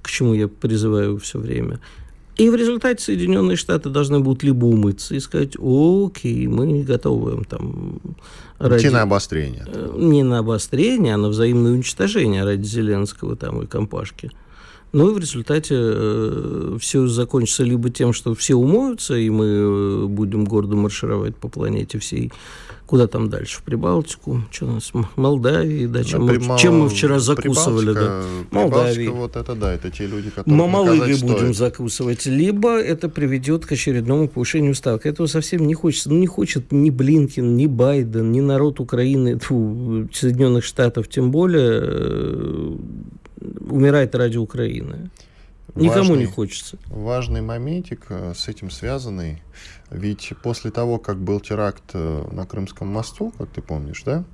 к 0.00 0.08
чему 0.08 0.34
я 0.34 0.48
призываю 0.48 1.18
все 1.18 1.38
время. 1.38 1.80
И 2.36 2.48
в 2.48 2.54
результате 2.54 3.02
Соединенные 3.02 3.56
Штаты 3.56 3.90
должны 3.90 4.20
будут 4.20 4.42
либо 4.42 4.64
умыться 4.64 5.14
и 5.14 5.20
сказать, 5.20 5.54
окей, 5.56 6.46
мы 6.46 6.82
готовы 6.82 7.44
там... 7.44 8.00
Ради... 8.58 8.82
Идти 8.82 8.90
на 8.90 9.02
обострение. 9.02 9.64
Э, 9.66 9.94
не 9.96 10.22
на 10.22 10.38
обострение, 10.38 11.14
а 11.14 11.18
на 11.18 11.28
взаимное 11.28 11.72
уничтожение 11.72 12.44
ради 12.44 12.64
Зеленского 12.64 13.36
там 13.36 13.62
и 13.62 13.66
компашки. 13.66 14.30
Ну 14.92 15.10
и 15.10 15.14
в 15.14 15.18
результате 15.18 15.74
э, 15.78 16.76
все 16.78 17.06
закончится 17.06 17.64
либо 17.64 17.88
тем, 17.88 18.12
что 18.12 18.34
все 18.34 18.54
умоются, 18.54 19.14
и 19.14 19.30
мы 19.30 19.46
э, 19.46 20.06
будем 20.06 20.44
гордо 20.44 20.76
маршировать 20.76 21.34
по 21.34 21.48
планете 21.48 21.98
всей, 21.98 22.30
куда 22.84 23.06
там 23.06 23.30
дальше, 23.30 23.60
в 23.60 23.62
Прибалтику, 23.62 24.42
что 24.50 24.66
у 24.66 24.70
нас, 24.72 24.92
Молдавии, 25.16 25.86
да, 25.86 26.04
чем, 26.04 26.26
да, 26.26 26.34
мы, 26.34 26.58
чем 26.58 26.80
мы 26.80 26.88
вчера 26.90 27.20
закусывали, 27.20 27.94
да. 27.94 28.22
Молдавии. 28.50 29.06
вот 29.06 29.36
это 29.36 29.54
да, 29.54 29.72
это 29.72 29.90
те 29.90 30.06
люди, 30.06 30.28
которые 30.28 30.54
Мамалыгой 30.54 31.18
будем 31.22 31.54
закусывать, 31.54 32.26
либо 32.26 32.78
это 32.78 33.08
приведет 33.08 33.64
к 33.64 33.72
очередному 33.72 34.28
повышению 34.28 34.74
ставок. 34.74 35.06
Этого 35.06 35.26
совсем 35.26 35.66
не 35.66 35.72
хочется. 35.72 36.10
Ну, 36.10 36.18
не 36.18 36.26
хочет 36.26 36.70
ни 36.70 36.90
Блинкин, 36.90 37.56
ни 37.56 37.66
Байден, 37.66 38.30
ни 38.30 38.40
народ 38.40 38.78
Украины, 38.78 39.38
фу, 39.38 40.06
Соединенных 40.12 40.64
Штатов, 40.64 41.08
тем 41.08 41.30
более 41.30 41.80
э, 41.82 42.76
умирает 43.60 44.14
ради 44.14 44.38
Украины. 44.38 45.10
Никому 45.74 46.10
важный, 46.10 46.18
не 46.18 46.26
хочется. 46.26 46.76
Важный 46.88 47.40
моментик 47.40 48.06
э, 48.10 48.34
с 48.36 48.48
этим 48.48 48.70
связанный. 48.70 49.42
Ведь 49.90 50.32
после 50.42 50.70
того, 50.70 50.98
как 50.98 51.18
был 51.18 51.40
теракт 51.40 51.82
э, 51.94 52.24
на 52.30 52.44
Крымском 52.44 52.88
мосту, 52.88 53.32
как 53.38 53.48
ты 53.50 53.62
помнишь, 53.62 54.02
да, 54.04 54.24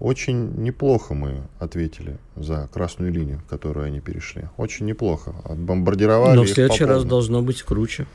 очень 0.00 0.54
неплохо 0.56 1.14
мы 1.14 1.42
ответили 1.60 2.18
за 2.34 2.68
красную 2.72 3.12
линию, 3.12 3.40
которую 3.48 3.86
они 3.86 4.00
перешли. 4.00 4.48
Очень 4.56 4.86
неплохо. 4.86 5.34
Отбомбардировали 5.44 6.34
Но 6.34 6.42
в 6.42 6.48
следующий 6.48 6.84
раз 6.84 7.04
должно 7.04 7.42
быть 7.42 7.62
круче. 7.62 8.08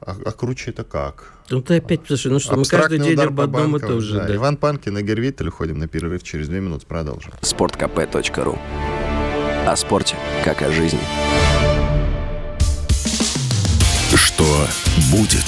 А, 0.00 0.16
а 0.24 0.32
круче 0.32 0.70
это 0.70 0.84
как? 0.84 1.34
Ну 1.50 1.60
ты 1.60 1.76
опять, 1.76 2.00
слушай, 2.06 2.30
ну 2.30 2.38
что, 2.38 2.56
мы 2.56 2.64
каждый 2.64 2.98
день 2.98 3.18
об 3.18 3.38
одном 3.38 3.76
и 3.76 3.80
том 3.80 4.00
же. 4.00 4.14
Да. 4.14 4.26
Да. 4.26 4.34
Иван 4.34 4.56
Панкин 4.56 4.96
и 4.96 5.02
Гервитель 5.02 5.48
уходим 5.48 5.78
на 5.78 5.88
перерыв. 5.88 6.22
Через 6.22 6.48
две 6.48 6.60
минуты 6.60 6.86
продолжим. 6.86 7.32
Спорткп.ру 7.42 8.58
О 9.66 9.74
спорте, 9.74 10.14
как 10.44 10.62
о 10.62 10.70
жизни. 10.70 11.00
Что 14.14 14.44
будет? 15.10 15.44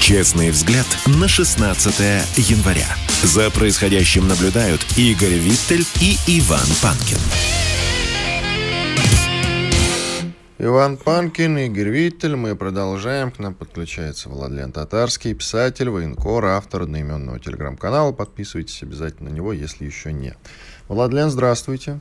Честный 0.00 0.48
взгляд 0.50 0.86
на 1.04 1.28
16 1.28 1.94
января. 2.48 2.86
За 3.22 3.50
происходящим 3.50 4.26
наблюдают 4.26 4.80
Игорь 4.96 5.34
Виттель 5.34 5.84
и 6.00 6.16
Иван 6.26 6.66
Панкин. 6.80 7.18
Иван 10.58 10.96
Панкин, 10.96 11.58
Игорь 11.58 11.90
Виттель. 11.90 12.36
Мы 12.36 12.56
продолжаем. 12.56 13.30
К 13.30 13.38
нам 13.38 13.52
подключается 13.52 14.30
Владлен 14.30 14.72
Татарский, 14.72 15.34
писатель, 15.34 15.90
военкор, 15.90 16.46
автор 16.46 16.84
одноименного 16.84 17.38
телеграм-канала. 17.38 18.12
Подписывайтесь 18.12 18.82
обязательно 18.82 19.28
на 19.28 19.34
него, 19.34 19.52
если 19.52 19.84
еще 19.84 20.10
нет. 20.10 20.38
Владлен, 20.88 21.28
здравствуйте. 21.28 22.00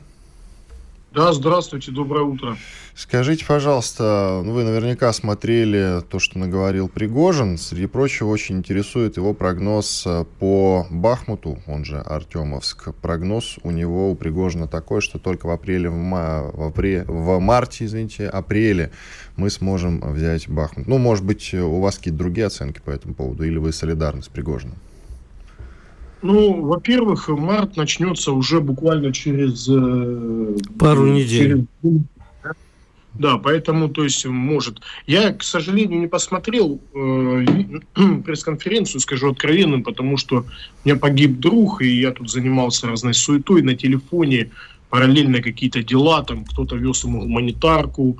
Да, 1.13 1.33
здравствуйте, 1.33 1.91
доброе 1.91 2.23
утро. 2.23 2.55
Скажите, 2.95 3.45
пожалуйста, 3.45 4.41
ну, 4.45 4.53
вы 4.53 4.63
наверняка 4.63 5.11
смотрели 5.11 6.01
то, 6.09 6.19
что 6.19 6.39
наговорил 6.39 6.87
Пригожин. 6.87 7.57
Среди 7.57 7.87
прочего, 7.87 8.29
очень 8.29 8.59
интересует 8.59 9.17
его 9.17 9.33
прогноз 9.33 10.03
э, 10.05 10.23
по 10.39 10.87
Бахмуту, 10.89 11.59
он 11.67 11.83
же 11.83 11.99
Артемовск. 11.99 12.93
Прогноз 13.01 13.57
у 13.63 13.71
него, 13.71 14.09
у 14.09 14.15
Пригожина 14.15 14.69
такой, 14.69 15.01
что 15.01 15.19
только 15.19 15.47
в 15.47 15.49
апреле, 15.49 15.89
в, 15.89 15.97
ма- 15.97 16.49
в, 16.53 16.69
апре- 16.69 17.03
в 17.05 17.39
марте, 17.39 17.83
извините, 17.85 18.29
апреле 18.29 18.91
мы 19.35 19.49
сможем 19.49 19.99
взять 20.13 20.47
Бахмут. 20.47 20.87
Ну, 20.87 20.97
может 20.97 21.25
быть, 21.25 21.53
у 21.53 21.81
вас 21.81 21.97
какие-то 21.97 22.19
другие 22.19 22.47
оценки 22.47 22.79
по 22.79 22.89
этому 22.89 23.15
поводу, 23.15 23.43
или 23.43 23.57
вы 23.57 23.73
солидарны 23.73 24.23
с 24.23 24.29
Пригожиным? 24.29 24.77
Ну, 26.21 26.61
во-первых, 26.61 27.29
март 27.29 27.77
начнется 27.77 28.31
уже 28.31 28.59
буквально 28.61 29.11
через... 29.11 29.67
Э, 29.69 30.55
Пару 30.77 31.07
недель. 31.07 31.65
Через... 31.81 32.01
Да, 33.13 33.37
поэтому, 33.37 33.89
то 33.89 34.03
есть, 34.03 34.25
может. 34.25 34.81
Я, 35.05 35.33
к 35.33 35.43
сожалению, 35.43 35.99
не 35.99 36.07
посмотрел 36.07 36.79
э, 36.93 37.45
пресс-конференцию, 38.25 39.01
скажу 39.01 39.31
откровенно, 39.31 39.81
потому 39.81 40.17
что 40.17 40.39
у 40.39 40.87
меня 40.87 40.97
погиб 40.97 41.39
друг, 41.39 41.81
и 41.81 41.99
я 41.99 42.11
тут 42.11 42.29
занимался 42.29 42.87
разной 42.87 43.13
суетой 43.13 43.63
на 43.63 43.75
телефоне, 43.75 44.51
параллельно 44.89 45.41
какие-то 45.41 45.83
дела, 45.83 46.23
там 46.23 46.45
кто-то 46.45 46.75
вез 46.75 47.03
ему 47.03 47.21
гуманитарку, 47.21 48.17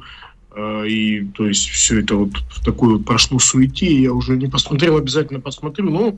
э, 0.55 0.88
и 0.88 1.25
то 1.36 1.48
есть 1.48 1.70
все 1.70 2.01
это 2.01 2.15
вот 2.15 2.31
в 2.50 2.63
такую 2.63 3.00
прошло 3.00 3.39
суете, 3.39 3.93
я 4.01 4.12
уже 4.12 4.36
не 4.36 4.48
посмотрел, 4.48 4.98
обязательно 4.98 5.39
посмотрю, 5.39 5.89
но 5.89 6.17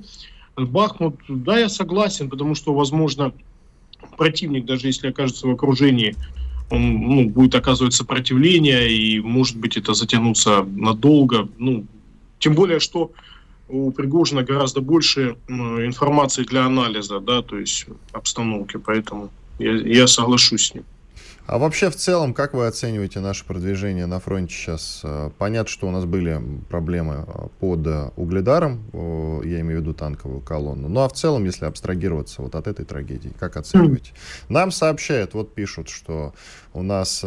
Бахмут, 0.55 1.15
да, 1.27 1.57
я 1.57 1.69
согласен, 1.69 2.29
потому 2.29 2.55
что, 2.55 2.73
возможно, 2.73 3.33
противник, 4.17 4.65
даже 4.65 4.87
если 4.87 5.07
окажется 5.09 5.47
в 5.47 5.51
окружении, 5.51 6.15
он 6.69 6.81
ну, 6.81 7.29
будет 7.29 7.55
оказывать 7.55 7.93
сопротивление, 7.93 8.91
и, 8.91 9.19
может 9.19 9.57
быть, 9.57 9.77
это 9.77 9.93
затянуться 9.93 10.63
надолго. 10.63 11.47
Ну, 11.57 11.85
тем 12.39 12.55
более, 12.55 12.79
что 12.79 13.11
у 13.69 13.91
Пригожина 13.91 14.43
гораздо 14.43 14.81
больше 14.81 15.35
информации 15.47 16.43
для 16.43 16.65
анализа, 16.65 17.19
да, 17.19 17.41
то 17.41 17.57
есть 17.57 17.85
обстановки, 18.11 18.77
поэтому 18.77 19.29
я, 19.59 19.71
я 19.71 20.07
соглашусь 20.07 20.67
с 20.67 20.73
ним. 20.75 20.83
А 21.45 21.57
вообще 21.57 21.89
в 21.89 21.95
целом, 21.95 22.33
как 22.33 22.53
вы 22.53 22.67
оцениваете 22.67 23.19
наше 23.19 23.45
продвижение 23.45 24.05
на 24.05 24.21
фронте 24.21 24.53
сейчас? 24.53 25.01
Э, 25.03 25.29
понятно, 25.37 25.69
что 25.69 25.87
у 25.87 25.91
нас 25.91 26.05
были 26.05 26.41
проблемы 26.69 27.25
э, 27.27 27.47
под 27.59 27.85
э, 27.85 28.11
Угледаром, 28.15 28.81
я 29.43 29.59
имею 29.59 29.79
в 29.79 29.81
виду 29.81 29.93
танковую 29.93 30.39
колонну. 30.39 30.87
Ну 30.87 31.01
а 31.01 31.09
в 31.09 31.13
целом, 31.13 31.43
если 31.43 31.65
абстрагироваться 31.65 32.41
вот 32.41 32.55
от 32.55 32.67
этой 32.67 32.85
трагедии, 32.85 33.33
как 33.37 33.57
оцениваете? 33.57 34.13
Нам 34.47 34.71
сообщают, 34.71 35.33
вот 35.33 35.53
пишут, 35.53 35.89
что 35.89 36.33
у 36.73 36.81
нас 36.81 37.23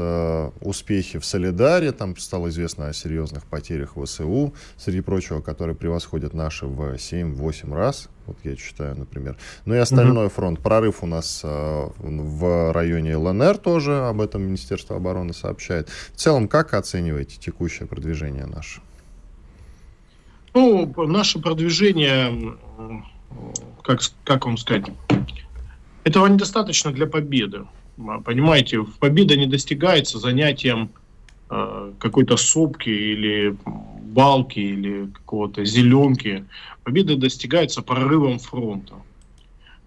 успехи 0.61 1.19
в 1.19 1.25
Солидаре, 1.25 1.93
там 1.93 2.17
стало 2.17 2.49
известно 2.49 2.89
о 2.89 2.93
серьезных 2.93 3.45
потерях 3.45 3.97
в 3.97 4.05
ВСУ, 4.05 4.55
среди 4.77 5.03
прочего, 5.03 5.41
которые 5.41 5.77
превосходят 5.77 6.33
наши 6.33 6.67
в 6.67 6.95
7-8 6.95 7.75
раз. 7.75 8.09
Вот 8.27 8.37
я 8.45 8.57
читаю, 8.57 8.97
например. 8.97 9.37
Ну 9.65 9.75
и 9.75 9.79
остальной 9.79 10.27
mm-hmm. 10.27 10.31
фронт. 10.31 10.61
Прорыв 10.61 11.03
у 11.03 11.07
нас 11.07 11.43
э, 11.45 11.89
в 11.99 12.73
районе 12.73 13.17
ЛНР 13.17 13.59
тоже, 13.59 14.07
об 14.09 14.21
этом 14.21 14.43
Министерство 14.43 14.97
обороны 14.97 15.33
сообщает. 15.33 15.89
В 16.13 16.17
целом, 16.17 16.49
как 16.49 16.75
оцениваете 16.75 17.39
текущее 17.39 17.87
продвижение 17.87 18.47
наше? 18.47 18.81
Ну, 20.55 20.93
наше 21.07 21.39
продвижение, 21.39 22.57
как, 23.83 24.01
как 24.25 24.47
вам 24.47 24.57
сказать, 24.57 24.87
этого 26.05 26.27
недостаточно 26.27 26.93
для 26.93 27.07
победы. 27.07 27.67
Понимаете, 28.25 28.85
победа 29.01 29.37
не 29.37 29.47
достигается 29.47 30.19
занятием 30.19 30.91
э, 31.51 31.93
какой-то 31.99 32.37
сопки 32.37 32.89
или 32.89 33.57
балки 34.17 34.59
или 34.59 35.07
какого-то 35.07 35.65
зеленки. 35.65 36.45
Победа 36.87 37.17
достигается 37.17 37.83
прорывом 37.83 38.39
фронта. 38.39 38.95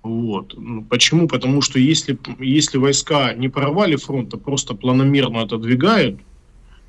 Вот. 0.04 0.54
Ну, 0.58 0.84
почему? 0.84 1.30
Потому 1.30 1.62
что 1.62 1.80
если, 1.80 2.20
если 2.40 2.78
войска 2.78 3.34
не 3.34 3.48
прорвали 3.48 3.96
фронт, 3.96 4.34
а 4.34 4.38
просто 4.38 4.74
планомерно 4.74 5.44
отодвигают, 5.44 6.20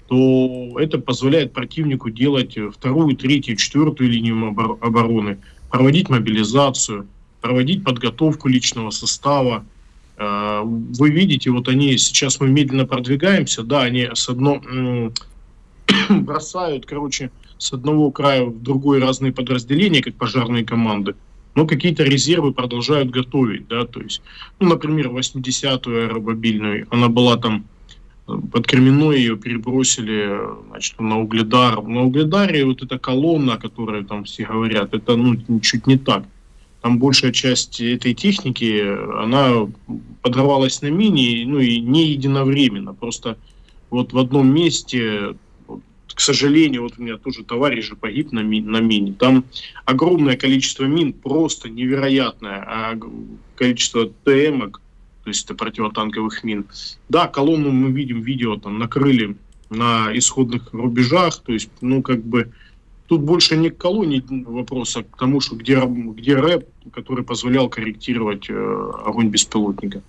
то 0.08 0.76
это 0.80 0.98
позволяет 0.98 1.52
противнику 1.52 2.10
делать 2.10 2.58
вторую, 2.72 3.16
третью, 3.16 3.54
четвертую 3.54 4.10
линию 4.10 4.48
обороны, 4.80 5.38
проводить 5.70 6.08
мобилизацию, 6.08 7.06
проводить 7.40 7.84
подготовку 7.84 8.48
личного 8.48 8.90
состава. 8.90 9.64
Э, 10.16 10.62
вы 10.64 11.10
видите, 11.10 11.50
вот 11.50 11.68
они 11.68 11.96
сейчас 11.98 12.40
мы 12.40 12.48
медленно 12.48 12.84
продвигаемся, 12.84 13.62
да, 13.62 13.82
они 13.82 14.08
с 14.12 14.28
одно 14.28 14.60
бросают, 16.08 16.84
короче, 16.84 17.30
с 17.60 17.72
одного 17.72 18.10
края 18.10 18.44
в 18.44 18.62
другой 18.62 19.00
разные 19.00 19.32
подразделения, 19.32 20.02
как 20.02 20.14
пожарные 20.14 20.64
команды, 20.64 21.14
но 21.54 21.66
какие-то 21.66 22.04
резервы 22.04 22.52
продолжают 22.52 23.10
готовить, 23.10 23.68
да, 23.68 23.84
то 23.84 24.00
есть, 24.00 24.22
ну, 24.58 24.68
например, 24.68 25.08
80-ю 25.08 26.04
аэромобильную, 26.04 26.86
она 26.90 27.08
была 27.08 27.36
там 27.36 27.66
э, 28.26 28.32
под 28.50 28.66
Кременной 28.66 29.18
ее 29.18 29.36
перебросили, 29.36 30.38
значит, 30.70 30.98
на 31.00 31.20
Угледар. 31.20 31.82
На 31.82 32.04
Угледаре 32.04 32.64
вот 32.64 32.82
эта 32.82 32.98
колонна, 32.98 33.54
о 33.54 33.58
которой 33.58 34.04
там 34.04 34.24
все 34.24 34.46
говорят, 34.46 34.94
это, 34.94 35.16
ну, 35.16 35.36
чуть 35.60 35.86
не 35.86 35.98
так. 35.98 36.24
там 36.80 36.98
большая 36.98 37.32
часть 37.32 37.80
этой 37.80 38.14
техники, 38.14 38.96
она 39.22 39.68
подорвалась 40.22 40.80
на 40.80 40.90
мине, 40.90 41.44
ну 41.46 41.58
и 41.58 41.78
не 41.80 42.06
единовременно, 42.12 42.94
просто 42.94 43.36
вот 43.90 44.12
в 44.12 44.18
одном 44.18 44.54
месте 44.54 45.34
к 46.20 46.22
сожалению, 46.22 46.82
вот 46.82 46.98
у 46.98 47.02
меня 47.02 47.16
тоже 47.16 47.44
товарищ 47.44 47.86
же 47.86 47.96
погиб 47.96 48.30
на, 48.30 48.40
ми, 48.40 48.60
на 48.60 48.78
мине. 48.78 49.14
Там 49.14 49.46
огромное 49.86 50.36
количество 50.36 50.84
мин, 50.84 51.14
просто 51.14 51.70
невероятное. 51.70 52.62
А 52.66 52.98
количество 53.56 54.04
ТМок, 54.24 54.82
то 55.24 55.30
есть 55.30 55.46
это 55.46 55.54
противотанковых 55.54 56.44
мин. 56.44 56.66
Да, 57.08 57.26
колонну 57.26 57.70
мы 57.70 57.90
видим, 57.90 58.20
видео 58.20 58.56
там 58.56 58.78
накрыли 58.78 59.38
на 59.70 60.14
исходных 60.14 60.74
рубежах, 60.74 61.38
то 61.38 61.54
есть, 61.54 61.70
ну, 61.80 62.02
как 62.02 62.22
бы, 62.22 62.52
тут 63.06 63.22
больше 63.22 63.56
не 63.56 63.70
к 63.70 63.78
колонии 63.78 64.22
вопроса, 64.28 65.00
а 65.00 65.04
к 65.04 65.16
тому, 65.16 65.40
что 65.40 65.56
где, 65.56 65.80
где 65.80 66.36
рэп, 66.36 66.68
который 66.92 67.24
позволял 67.24 67.70
корректировать 67.70 68.50
э, 68.50 68.92
огонь 69.06 69.28
беспилотника. 69.28 70.02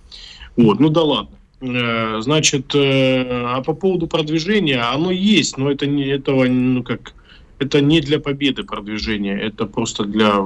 Вот, 0.58 0.82
ну 0.82 0.90
да 0.90 1.04
ладно. 1.04 1.38
Э, 1.62 2.22
значит, 2.22 2.74
э, 2.74 3.24
а 3.46 3.62
по 3.62 3.74
поводу 3.74 4.08
продвижения, 4.08 4.82
оно 4.82 5.12
есть, 5.12 5.58
но 5.58 5.72
это 5.72 5.86
не 5.86 6.08
этого, 6.08 6.46
ну 6.46 6.82
как, 6.82 7.14
это 7.60 7.82
не 7.82 8.02
для 8.02 8.20
победы 8.20 8.64
продвижения, 8.64 9.38
это 9.40 9.68
просто 9.68 10.06
для 10.06 10.44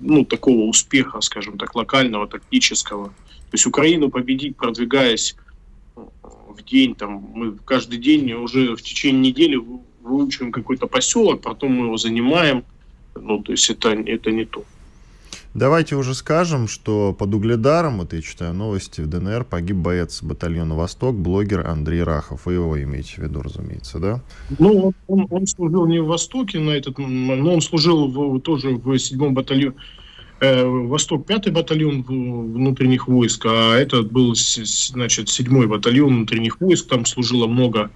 ну, 0.00 0.24
такого 0.24 0.62
успеха, 0.62 1.20
скажем 1.20 1.58
так, 1.58 1.74
локального, 1.74 2.26
тактического. 2.26 3.08
То 3.08 3.54
есть 3.54 3.66
Украину 3.66 4.08
победить, 4.08 4.56
продвигаясь 4.56 5.36
в 5.94 6.64
день, 6.64 6.94
там, 6.94 7.30
мы 7.34 7.52
каждый 7.66 7.98
день 7.98 8.32
уже 8.32 8.74
в 8.74 8.80
течение 8.80 9.20
недели 9.20 9.60
выучиваем 10.00 10.50
какой-то 10.50 10.86
поселок, 10.86 11.42
потом 11.42 11.72
мы 11.72 11.86
его 11.86 11.98
занимаем, 11.98 12.64
ну, 13.14 13.42
то 13.42 13.52
есть 13.52 13.68
это, 13.68 13.90
это 13.90 14.30
не 14.30 14.46
то. 14.46 14.64
Давайте 15.54 15.96
уже 15.96 16.14
скажем, 16.14 16.66
что 16.66 17.12
под 17.12 17.34
Угледаром, 17.34 17.98
вот 17.98 18.14
я 18.14 18.22
читаю 18.22 18.54
новости, 18.54 19.02
в 19.02 19.06
ДНР 19.06 19.44
погиб 19.44 19.76
боец 19.76 20.22
батальона 20.22 20.74
«Восток», 20.74 21.14
блогер 21.14 21.66
Андрей 21.66 22.02
Рахов. 22.02 22.46
Вы 22.46 22.54
его 22.54 22.82
имеете 22.82 23.16
в 23.16 23.18
виду, 23.18 23.42
разумеется, 23.42 23.98
да? 23.98 24.22
Ну, 24.58 24.94
он, 25.08 25.26
он 25.28 25.46
служил 25.46 25.86
не 25.86 26.00
в 26.00 26.06
Востоке, 26.06 26.58
на 26.58 26.70
этот, 26.70 26.96
но 26.96 27.52
он 27.52 27.60
служил 27.60 28.08
в, 28.08 28.40
тоже 28.40 28.70
в 28.70 28.98
седьмом 28.98 29.34
батальоне, 29.34 29.74
э, 30.40 30.64
Восток, 30.64 31.26
пятый 31.26 31.52
батальон 31.52 32.02
внутренних 32.02 33.06
войск, 33.06 33.44
а 33.44 33.76
этот 33.76 34.10
был, 34.10 34.34
значит, 34.34 35.28
седьмой 35.28 35.66
батальон 35.66 36.16
внутренних 36.16 36.62
войск, 36.62 36.88
там 36.88 37.04
служило 37.04 37.46
много 37.46 37.90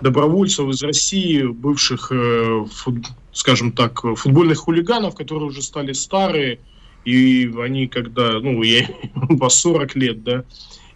добровольцев 0.00 0.68
из 0.68 0.80
России, 0.84 1.42
бывших, 1.42 2.12
э, 2.12 2.64
фут, 2.70 3.08
скажем 3.32 3.72
так, 3.72 4.02
футбольных 4.16 4.58
хулиганов, 4.58 5.16
которые 5.16 5.48
уже 5.48 5.62
стали 5.62 5.92
старые, 5.92 6.60
и 7.06 7.50
они 7.58 7.86
когда, 7.86 8.40
ну, 8.40 8.62
я 8.62 8.86
по 9.40 9.48
40 9.48 9.94
лет, 9.94 10.22
да, 10.24 10.44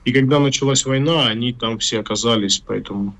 и 0.04 0.12
когда 0.12 0.38
началась 0.38 0.84
война, 0.84 1.26
они 1.26 1.52
там 1.52 1.78
все 1.78 2.00
оказались, 2.00 2.62
поэтому 2.66 3.14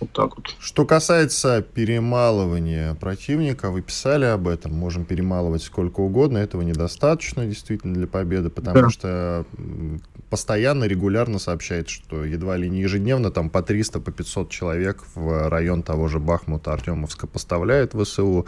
вот 0.00 0.12
так 0.12 0.36
вот. 0.36 0.54
Что 0.58 0.84
касается 0.84 1.62
перемалывания 1.62 2.94
противника, 2.94 3.70
вы 3.70 3.82
писали 3.82 4.24
об 4.24 4.48
этом, 4.48 4.72
можем 4.74 5.04
перемалывать 5.04 5.62
сколько 5.62 6.00
угодно, 6.00 6.38
этого 6.38 6.62
недостаточно 6.62 7.46
действительно 7.46 7.94
для 7.94 8.06
победы, 8.06 8.50
потому 8.50 8.82
да. 8.82 8.90
что 8.90 9.46
постоянно, 10.30 10.84
регулярно 10.84 11.38
сообщает, 11.38 11.88
что 11.88 12.24
едва 12.24 12.56
ли 12.56 12.68
не 12.68 12.80
ежедневно 12.80 13.30
там 13.30 13.50
по 13.50 13.62
300, 13.62 14.00
по 14.00 14.10
500 14.10 14.50
человек 14.50 15.04
в 15.14 15.48
район 15.48 15.82
того 15.82 16.08
же 16.08 16.18
Бахмута, 16.18 16.72
Артемовска 16.72 17.26
поставляет 17.26 17.94
ВСУ, 17.94 18.46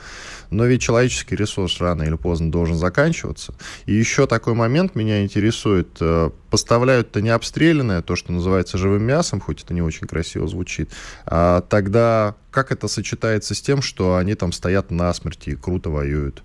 но 0.51 0.67
ведь 0.67 0.83
человеческий 0.83 1.37
ресурс 1.37 1.81
рано 1.81 2.03
или 2.03 2.17
поздно 2.17 2.51
должен 2.51 2.77
заканчиваться. 2.77 3.55
И 3.87 3.95
еще 3.95 4.27
такой 4.27 4.55
момент 4.55 4.95
меня 4.95 5.23
интересует, 5.23 5.97
э, 6.01 6.31
поставляют-то 6.51 7.23
не 7.23 7.31
обстрелянное, 7.31 8.03
то, 8.03 8.17
что 8.17 8.33
называется 8.33 8.77
живым 8.77 9.05
мясом, 9.05 9.41
хоть 9.41 9.63
это 9.63 9.73
не 9.73 9.83
очень 9.83 10.07
красиво 10.07 10.47
звучит, 10.49 10.91
а 11.25 11.40
тогда 11.69 12.35
как 12.51 12.73
это 12.73 12.89
сочетается 12.89 13.55
с 13.55 13.61
тем, 13.61 13.83
что 13.83 14.17
они 14.17 14.35
там 14.35 14.53
стоят 14.53 14.91
на 14.91 15.13
смерти 15.15 15.51
и 15.51 15.55
круто 15.55 15.91
воюют? 15.91 16.43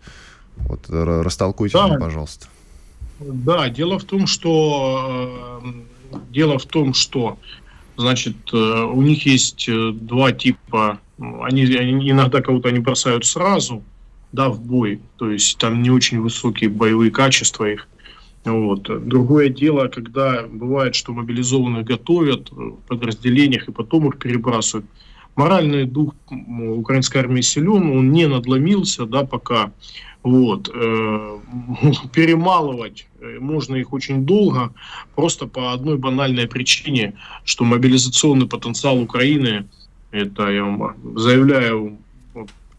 Вот 0.56 0.86
растолкуйте 0.90 1.78
да. 1.78 1.88
мне, 1.88 2.00
пожалуйста. 2.00 2.48
Да, 3.20 3.70
дело 3.70 3.98
в 3.98 4.04
том, 4.04 4.28
что 4.28 5.62
э, 5.64 6.18
дело 6.32 6.60
в 6.60 6.66
том, 6.66 6.94
что 6.94 7.38
значит 7.96 8.36
э, 8.52 8.58
у 8.58 9.02
них 9.02 9.26
есть 9.26 9.68
э, 9.70 9.92
два 9.94 10.32
типа. 10.32 11.00
Они, 11.18 11.64
они 11.76 12.12
иногда 12.12 12.42
кого-то 12.42 12.68
они 12.68 12.80
бросают 12.80 13.26
сразу, 13.26 13.84
да, 14.34 14.50
в 14.50 14.60
бой. 14.60 15.00
То 15.18 15.32
есть 15.32 15.58
там 15.58 15.82
не 15.82 15.90
очень 15.90 16.20
высокие 16.20 16.70
боевые 16.70 17.10
качества 17.10 17.66
их. 17.72 17.88
Вот. 18.46 19.08
Другое 19.08 19.50
дело, 19.50 19.88
когда 19.88 20.44
бывает, 20.48 20.94
что 20.94 21.14
мобилизованных 21.14 21.84
готовят 21.84 22.52
в 22.52 22.78
подразделениях 22.88 23.68
и 23.68 23.72
потом 23.72 24.08
их 24.08 24.20
перебрасывают. 24.20 24.86
Моральный 25.36 25.86
дух 25.86 26.14
украинской 26.30 27.18
армии 27.18 27.42
силен, 27.42 27.90
он 27.92 28.12
не 28.12 28.28
надломился, 28.28 29.06
да, 29.06 29.26
пока. 29.26 29.74
Вот. 30.24 30.70
Э, 30.74 31.40
перемалывать 32.14 33.08
э, 33.20 33.40
можно 33.40 33.76
их 33.76 33.94
очень 33.94 34.26
долго, 34.26 34.74
просто 35.16 35.48
по 35.48 35.74
одной 35.74 35.98
банальной 35.98 36.48
причине, 36.48 37.14
что 37.44 37.64
мобилизационный 37.64 38.48
потенциал 38.48 39.02
Украины, 39.02 39.68
это 40.12 40.50
я 40.50 40.64
вам 40.64 40.96
заявляю 41.18 41.98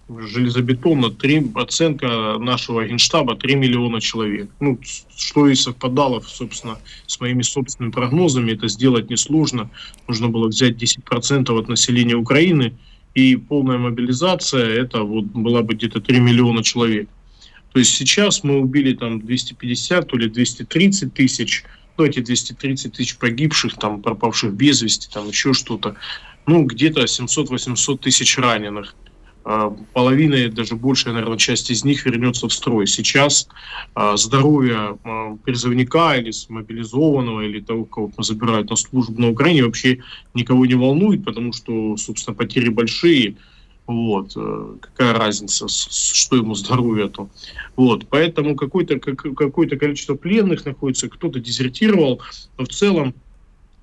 железобетонно, 0.08 1.10
3, 1.10 1.52
оценка 1.54 2.36
нашего 2.38 2.86
генштаба 2.86 3.36
3 3.36 3.56
миллиона 3.56 4.00
человек. 4.00 4.48
Ну, 4.60 4.78
что 5.16 5.48
и 5.48 5.54
совпадало, 5.54 6.20
собственно, 6.20 6.78
с 7.06 7.20
моими 7.20 7.42
собственными 7.42 7.92
прогнозами, 7.92 8.52
это 8.52 8.68
сделать 8.68 9.10
несложно. 9.10 9.70
Нужно 10.06 10.28
было 10.28 10.48
взять 10.48 10.76
10% 10.82 11.58
от 11.58 11.68
населения 11.68 12.14
Украины, 12.14 12.74
и 13.14 13.36
полная 13.36 13.78
мобилизация, 13.78 14.68
это 14.68 15.02
вот 15.02 15.24
была 15.24 15.62
бы 15.62 15.74
где-то 15.74 16.00
3 16.00 16.20
миллиона 16.20 16.62
человек. 16.62 17.08
То 17.72 17.80
есть 17.80 17.94
сейчас 17.94 18.44
мы 18.44 18.60
убили 18.60 18.94
там 18.94 19.20
250 19.20 20.14
или 20.14 20.28
230 20.28 21.14
тысяч, 21.14 21.64
ну, 21.96 22.04
эти 22.04 22.20
230 22.20 22.92
тысяч 22.92 23.16
погибших, 23.16 23.74
там, 23.78 24.02
пропавших 24.02 24.52
без 24.52 24.82
вести, 24.82 25.08
там, 25.12 25.28
еще 25.28 25.52
что-то, 25.52 25.96
ну, 26.46 26.64
где-то 26.64 27.04
700-800 27.04 27.98
тысяч 27.98 28.38
раненых. 28.38 28.94
А, 29.48 29.70
половина, 29.92 30.48
даже 30.48 30.74
большая, 30.74 31.14
наверное, 31.14 31.38
часть 31.38 31.70
из 31.70 31.84
них 31.84 32.04
вернется 32.04 32.48
в 32.48 32.52
строй. 32.52 32.88
Сейчас 32.88 33.46
а, 33.94 34.16
здоровье 34.16 34.98
а, 35.04 35.36
призывника 35.44 36.16
или 36.16 36.32
мобилизованного, 36.48 37.42
или 37.42 37.60
того, 37.60 37.84
кого 37.84 38.10
забирают 38.18 38.70
на 38.70 38.76
службу 38.76 39.20
на 39.20 39.30
Украине, 39.30 39.62
вообще 39.62 40.00
никого 40.34 40.66
не 40.66 40.74
волнует, 40.74 41.24
потому 41.24 41.52
что, 41.52 41.96
собственно, 41.96 42.34
потери 42.34 42.70
большие. 42.70 43.36
Вот. 43.86 44.32
Э, 44.34 44.74
какая 44.80 45.14
разница, 45.14 45.68
что 45.68 46.34
ему 46.34 46.56
здоровье-то. 46.56 47.28
Вот. 47.76 48.08
Поэтому 48.08 48.56
какое-то 48.56 48.98
какое 48.98 49.68
количество 49.68 50.16
пленных 50.16 50.64
находится, 50.64 51.08
кто-то 51.08 51.38
дезертировал, 51.38 52.20
но 52.58 52.64
в 52.64 52.68
целом, 52.68 53.14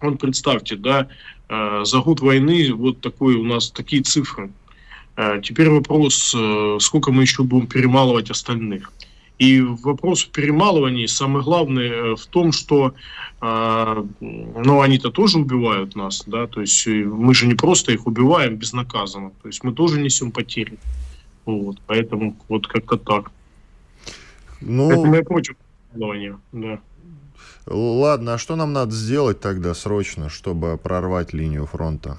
вот 0.02 0.20
представьте, 0.20 0.76
да, 0.76 1.08
за 1.50 2.00
год 2.00 2.20
войны 2.20 2.74
вот 2.74 3.00
такой 3.00 3.36
у 3.36 3.46
нас 3.46 3.72
такие 3.72 4.02
цифры. 4.02 4.52
Э, 5.16 5.40
теперь 5.42 5.70
вопрос, 5.70 6.34
э, 6.36 6.78
сколько 6.80 7.12
мы 7.12 7.24
еще 7.24 7.44
будем 7.44 7.68
перемалывать 7.68 8.32
остальных. 8.32 8.92
И 9.40 9.62
вопрос 9.62 10.24
в 10.24 10.30
перемалывании 10.30 11.06
самое 11.06 11.44
главное 11.44 11.90
э, 11.90 12.16
в 12.16 12.26
том, 12.28 12.52
что 12.52 12.94
ну, 13.42 14.80
они-то 14.80 15.12
тоже 15.12 15.38
убивают 15.38 15.98
нас, 15.98 16.24
да, 16.26 16.48
то 16.48 16.62
есть 16.62 16.88
мы 16.88 17.34
же 17.34 17.46
не 17.46 17.56
просто 17.56 17.92
их 17.92 18.08
убиваем 18.08 18.56
безнаказанно, 18.56 19.32
то 19.42 19.50
есть 19.50 19.66
мы 19.66 19.74
тоже 19.74 20.00
несем 20.00 20.32
потери. 20.32 20.78
Вот, 21.46 21.76
поэтому 21.86 22.38
вот 22.48 22.68
как-то 22.68 22.96
так. 22.96 23.32
Ну, 24.62 24.88
поэтому 24.88 25.16
я 25.16 25.24
против 25.24 25.56
перемалывания, 25.92 26.40
да. 26.54 26.80
Ладно, 27.66 28.36
а 28.36 28.38
что 28.38 28.56
нам 28.56 28.72
надо 28.72 28.94
сделать 28.94 29.42
тогда 29.42 29.74
срочно, 29.74 30.30
чтобы 30.30 30.78
прорвать 30.78 31.34
линию 31.34 31.66
фронта? 31.66 32.18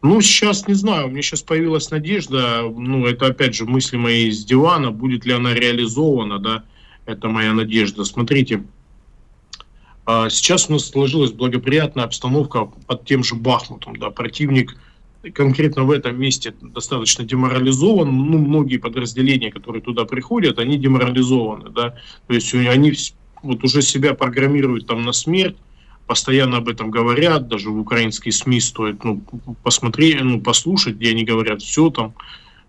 Ну, 0.00 0.20
сейчас 0.20 0.68
не 0.68 0.74
знаю, 0.74 1.06
у 1.06 1.10
меня 1.10 1.22
сейчас 1.22 1.42
появилась 1.42 1.90
надежда, 1.90 2.62
ну, 2.62 3.04
это 3.06 3.26
опять 3.26 3.54
же 3.54 3.64
мысли 3.64 3.96
мои 3.96 4.28
из 4.28 4.44
дивана, 4.44 4.92
будет 4.92 5.24
ли 5.24 5.32
она 5.32 5.52
реализована, 5.52 6.38
да, 6.38 6.64
это 7.04 7.28
моя 7.28 7.52
надежда. 7.52 8.04
Смотрите, 8.04 8.62
а, 10.06 10.30
сейчас 10.30 10.68
у 10.68 10.72
нас 10.72 10.88
сложилась 10.88 11.32
благоприятная 11.32 12.04
обстановка 12.04 12.66
под 12.86 13.04
тем 13.06 13.24
же 13.24 13.34
Бахмутом, 13.34 13.96
да, 13.96 14.10
противник 14.10 14.76
конкретно 15.34 15.82
в 15.82 15.90
этом 15.90 16.18
месте 16.18 16.54
достаточно 16.62 17.24
деморализован, 17.24 18.08
ну, 18.08 18.38
многие 18.38 18.76
подразделения, 18.76 19.50
которые 19.50 19.82
туда 19.82 20.04
приходят, 20.04 20.60
они 20.60 20.78
деморализованы, 20.78 21.70
да, 21.70 21.96
то 22.28 22.34
есть 22.34 22.54
они 22.54 22.94
вот 23.42 23.64
уже 23.64 23.82
себя 23.82 24.14
программируют 24.14 24.86
там 24.86 25.04
на 25.04 25.12
смерть, 25.12 25.56
постоянно 26.08 26.56
об 26.56 26.68
этом 26.68 26.90
говорят, 26.90 27.48
даже 27.48 27.70
в 27.70 27.78
украинские 27.78 28.32
СМИ 28.32 28.60
стоит 28.60 29.04
ну, 29.04 29.20
посмотреть, 29.62 30.20
ну, 30.22 30.40
послушать, 30.40 30.96
где 30.96 31.10
они 31.10 31.22
говорят, 31.22 31.62
все 31.62 31.90
там, 31.90 32.14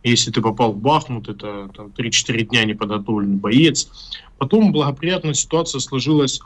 Если 0.04 0.30
ты 0.30 0.42
попал 0.42 0.74
в 0.74 0.78
Бахмут, 0.78 1.30
это 1.30 1.70
там, 1.76 1.88
3-4 1.88 2.42
дня 2.44 2.66
неподготовленный 2.66 3.38
боец. 3.38 3.90
Потом 4.38 4.72
благоприятная 4.72 5.34
ситуация 5.34 5.80
сложилась 5.80 6.42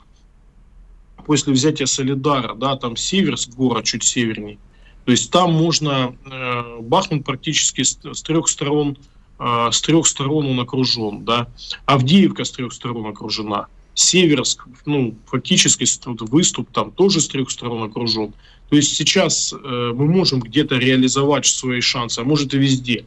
после 1.26 1.54
взятия 1.54 1.88
Солидара, 1.88 2.54
да, 2.54 2.78
там 2.78 2.96
Северск, 2.96 3.50
город 3.56 3.86
чуть 3.86 4.04
северней. 4.04 4.60
То 5.06 5.12
есть 5.12 5.32
там 5.32 5.52
можно, 5.54 6.16
э, 6.26 6.80
Бахмут 6.82 7.26
практически 7.26 7.84
с, 7.84 7.98
с 8.04 8.22
трех 8.22 8.48
сторон, 8.48 8.98
э, 9.40 9.70
с 9.72 9.82
трех 9.82 10.06
сторон 10.08 10.46
он 10.46 10.60
окружен, 10.60 11.26
да. 11.26 11.48
Авдеевка 11.86 12.44
с 12.44 12.52
трех 12.52 12.72
сторон 12.72 13.08
окружена. 13.08 13.68
Северск, 13.96 14.66
ну, 14.86 15.16
фактически 15.26 15.86
выступ 16.26 16.72
там 16.72 16.92
тоже 16.92 17.22
с 17.22 17.28
трех 17.28 17.52
сторон 17.52 17.84
окружен. 17.84 18.34
То 18.70 18.76
есть 18.76 18.96
сейчас 18.96 19.54
э, 19.54 19.92
мы 19.96 20.08
можем 20.08 20.40
где-то 20.40 20.78
реализовать 20.78 21.46
свои 21.46 21.80
шансы, 21.80 22.20
а 22.20 22.24
может 22.24 22.54
и 22.54 22.58
везде. 22.58 23.06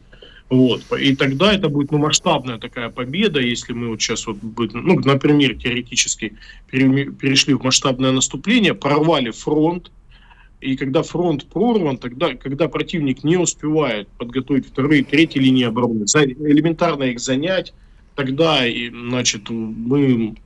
Вот. 0.48 0.82
И 1.00 1.16
тогда 1.16 1.52
это 1.52 1.68
будет 1.68 1.90
ну, 1.90 1.98
масштабная 1.98 2.58
такая 2.58 2.88
победа, 2.88 3.40
если 3.40 3.72
мы 3.72 3.88
вот 3.88 4.00
сейчас, 4.00 4.26
вот, 4.26 4.36
ну, 4.42 5.00
например, 5.00 5.56
теоретически 5.56 6.34
перешли 6.70 7.54
в 7.54 7.64
масштабное 7.64 8.12
наступление, 8.12 8.74
прорвали 8.74 9.32
фронт, 9.32 9.90
и 10.60 10.76
когда 10.76 11.02
фронт 11.02 11.46
прорван, 11.46 11.98
тогда, 11.98 12.34
когда 12.34 12.68
противник 12.68 13.24
не 13.24 13.36
успевает 13.36 14.08
подготовить 14.18 14.68
вторые, 14.68 15.04
третьи 15.04 15.40
линии 15.40 15.64
обороны, 15.64 16.04
элементарно 16.04 17.04
их 17.04 17.18
занять, 17.18 17.74
тогда, 18.14 18.62
значит, 18.90 19.50
мы 19.50 20.36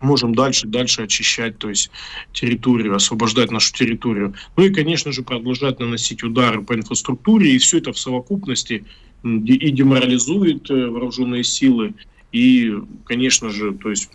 можем 0.00 0.34
дальше, 0.34 0.66
дальше 0.66 1.02
очищать, 1.02 1.58
то 1.58 1.68
есть 1.68 1.90
территорию, 2.32 2.94
освобождать 2.94 3.50
нашу 3.50 3.72
территорию. 3.72 4.34
Ну 4.56 4.64
и, 4.64 4.70
конечно 4.70 5.12
же, 5.12 5.22
продолжать 5.22 5.80
наносить 5.80 6.22
удары 6.22 6.62
по 6.62 6.74
инфраструктуре, 6.74 7.54
и 7.54 7.58
все 7.58 7.78
это 7.78 7.92
в 7.92 7.98
совокупности 7.98 8.84
и 9.22 9.70
деморализует 9.70 10.70
э, 10.70 10.86
вооруженные 10.88 11.44
силы, 11.44 11.94
и, 12.30 12.74
конечно 13.06 13.48
же, 13.48 13.72
то 13.72 13.88
есть 13.88 14.10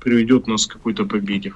приведет 0.00 0.46
нас 0.46 0.66
к 0.66 0.72
какой-то 0.72 1.04
победе. 1.04 1.52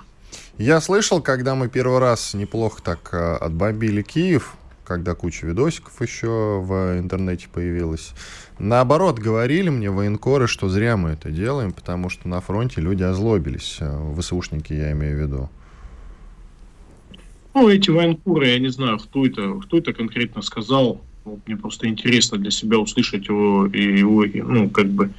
Я 0.58 0.80
слышал, 0.80 1.22
когда 1.22 1.54
мы 1.54 1.68
первый 1.68 2.00
раз 2.00 2.34
неплохо 2.34 2.82
так 2.82 3.10
э, 3.12 3.36
отбомбили 3.36 4.02
Киев, 4.02 4.57
когда 4.88 5.14
куча 5.14 5.46
видосиков 5.46 6.00
еще 6.00 6.60
в 6.64 6.98
интернете 6.98 7.46
появилась. 7.52 8.14
Наоборот, 8.58 9.18
говорили 9.18 9.68
мне 9.68 9.90
военкоры, 9.90 10.48
что 10.48 10.68
зря 10.70 10.96
мы 10.96 11.10
это 11.10 11.30
делаем, 11.30 11.72
потому 11.72 12.08
что 12.08 12.26
на 12.26 12.40
фронте 12.40 12.80
люди 12.80 13.02
озлобились. 13.02 13.76
Э, 13.80 14.14
ВСУшники, 14.18 14.72
я 14.72 14.92
имею 14.92 15.18
в 15.18 15.20
виду. 15.20 15.50
Ну, 17.54 17.68
эти 17.68 17.90
военкоры, 17.90 18.48
я 18.48 18.58
не 18.58 18.70
знаю, 18.70 18.98
кто 18.98 19.26
это, 19.26 19.60
кто 19.60 19.78
это 19.78 19.92
конкретно 19.92 20.40
сказал. 20.42 21.02
Мне 21.46 21.56
просто 21.56 21.86
интересно 21.86 22.38
для 22.38 22.50
себя 22.50 22.78
услышать 22.78 23.28
его, 23.28 23.66
его 23.66 24.24
ну, 24.24 24.70
как 24.70 24.86
бы, 24.86 25.10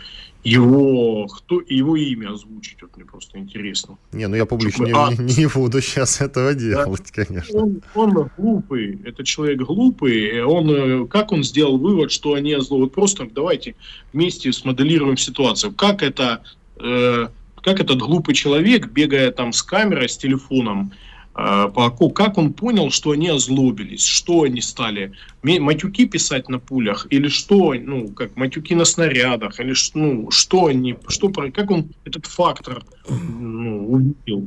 его, 0.43 1.27
кто, 1.27 1.61
его 1.67 1.97
имя 1.97 2.31
озвучить, 2.31 2.81
вот 2.81 2.95
мне 2.95 3.05
просто 3.05 3.39
интересно. 3.39 3.97
Не, 4.13 4.27
ну 4.27 4.35
я 4.35 4.45
публично 4.45 4.85
не, 4.85 4.93
а, 4.93 5.11
не, 5.11 5.35
не 5.35 5.47
буду 5.47 5.81
сейчас 5.81 6.21
этого 6.21 6.53
делать, 6.53 6.87
да, 7.13 7.25
конечно. 7.25 7.59
Он, 7.59 7.81
он 7.93 8.29
глупый, 8.37 8.99
это 9.03 9.23
человек 9.23 9.59
глупый, 9.59 10.41
он, 10.43 10.69
э, 10.69 11.07
как 11.07 11.33
он 11.33 11.43
сделал 11.43 11.77
вывод, 11.77 12.11
что 12.11 12.35
они 12.35 12.55
зло, 12.61 12.79
вот 12.79 12.93
просто 12.93 13.27
давайте 13.29 13.75
вместе 14.13 14.53
смоделируем 14.53 15.17
ситуацию, 15.17 15.73
как 15.73 16.01
это, 16.03 16.41
э, 16.77 17.27
как 17.61 17.79
этот 17.81 17.99
глупый 17.99 18.33
человек, 18.33 18.87
бегая 18.87 19.31
там 19.31 19.51
с 19.51 19.61
камерой, 19.61 20.07
с 20.07 20.17
телефоном, 20.17 20.93
а, 21.41 21.89
как 22.09 22.37
он 22.37 22.51
понял, 22.51 22.91
что 22.91 23.11
они 23.11 23.29
озлобились, 23.29 24.03
что 24.03 24.43
они 24.43 24.59
стали 24.59 25.13
матюки 25.41 26.05
писать 26.05 26.49
на 26.49 26.59
пулях, 26.59 27.07
или 27.11 27.29
что, 27.29 27.73
ну, 27.75 28.09
как 28.09 28.35
матюки 28.35 28.75
на 28.75 28.83
снарядах, 28.83 29.57
или 29.61 29.73
ну, 29.93 30.29
что 30.31 30.65
они, 30.65 30.97
что, 31.07 31.29
как 31.29 31.71
он 31.71 31.91
этот 32.03 32.25
фактор 32.25 32.83
ну, 33.07 33.89
увидел. 33.89 34.45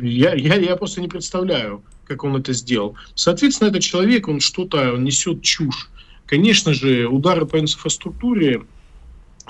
Я, 0.00 0.34
я, 0.34 0.54
я 0.54 0.76
просто 0.76 1.00
не 1.00 1.08
представляю, 1.08 1.82
как 2.04 2.22
он 2.22 2.36
это 2.36 2.52
сделал. 2.52 2.94
Соответственно, 3.16 3.70
этот 3.70 3.82
человек, 3.82 4.28
он 4.28 4.38
что-то 4.38 4.96
несет 4.96 5.42
чушь. 5.42 5.90
Конечно 6.26 6.72
же, 6.72 7.08
удары 7.08 7.46
по 7.46 7.58
инфраструктуре 7.58 8.62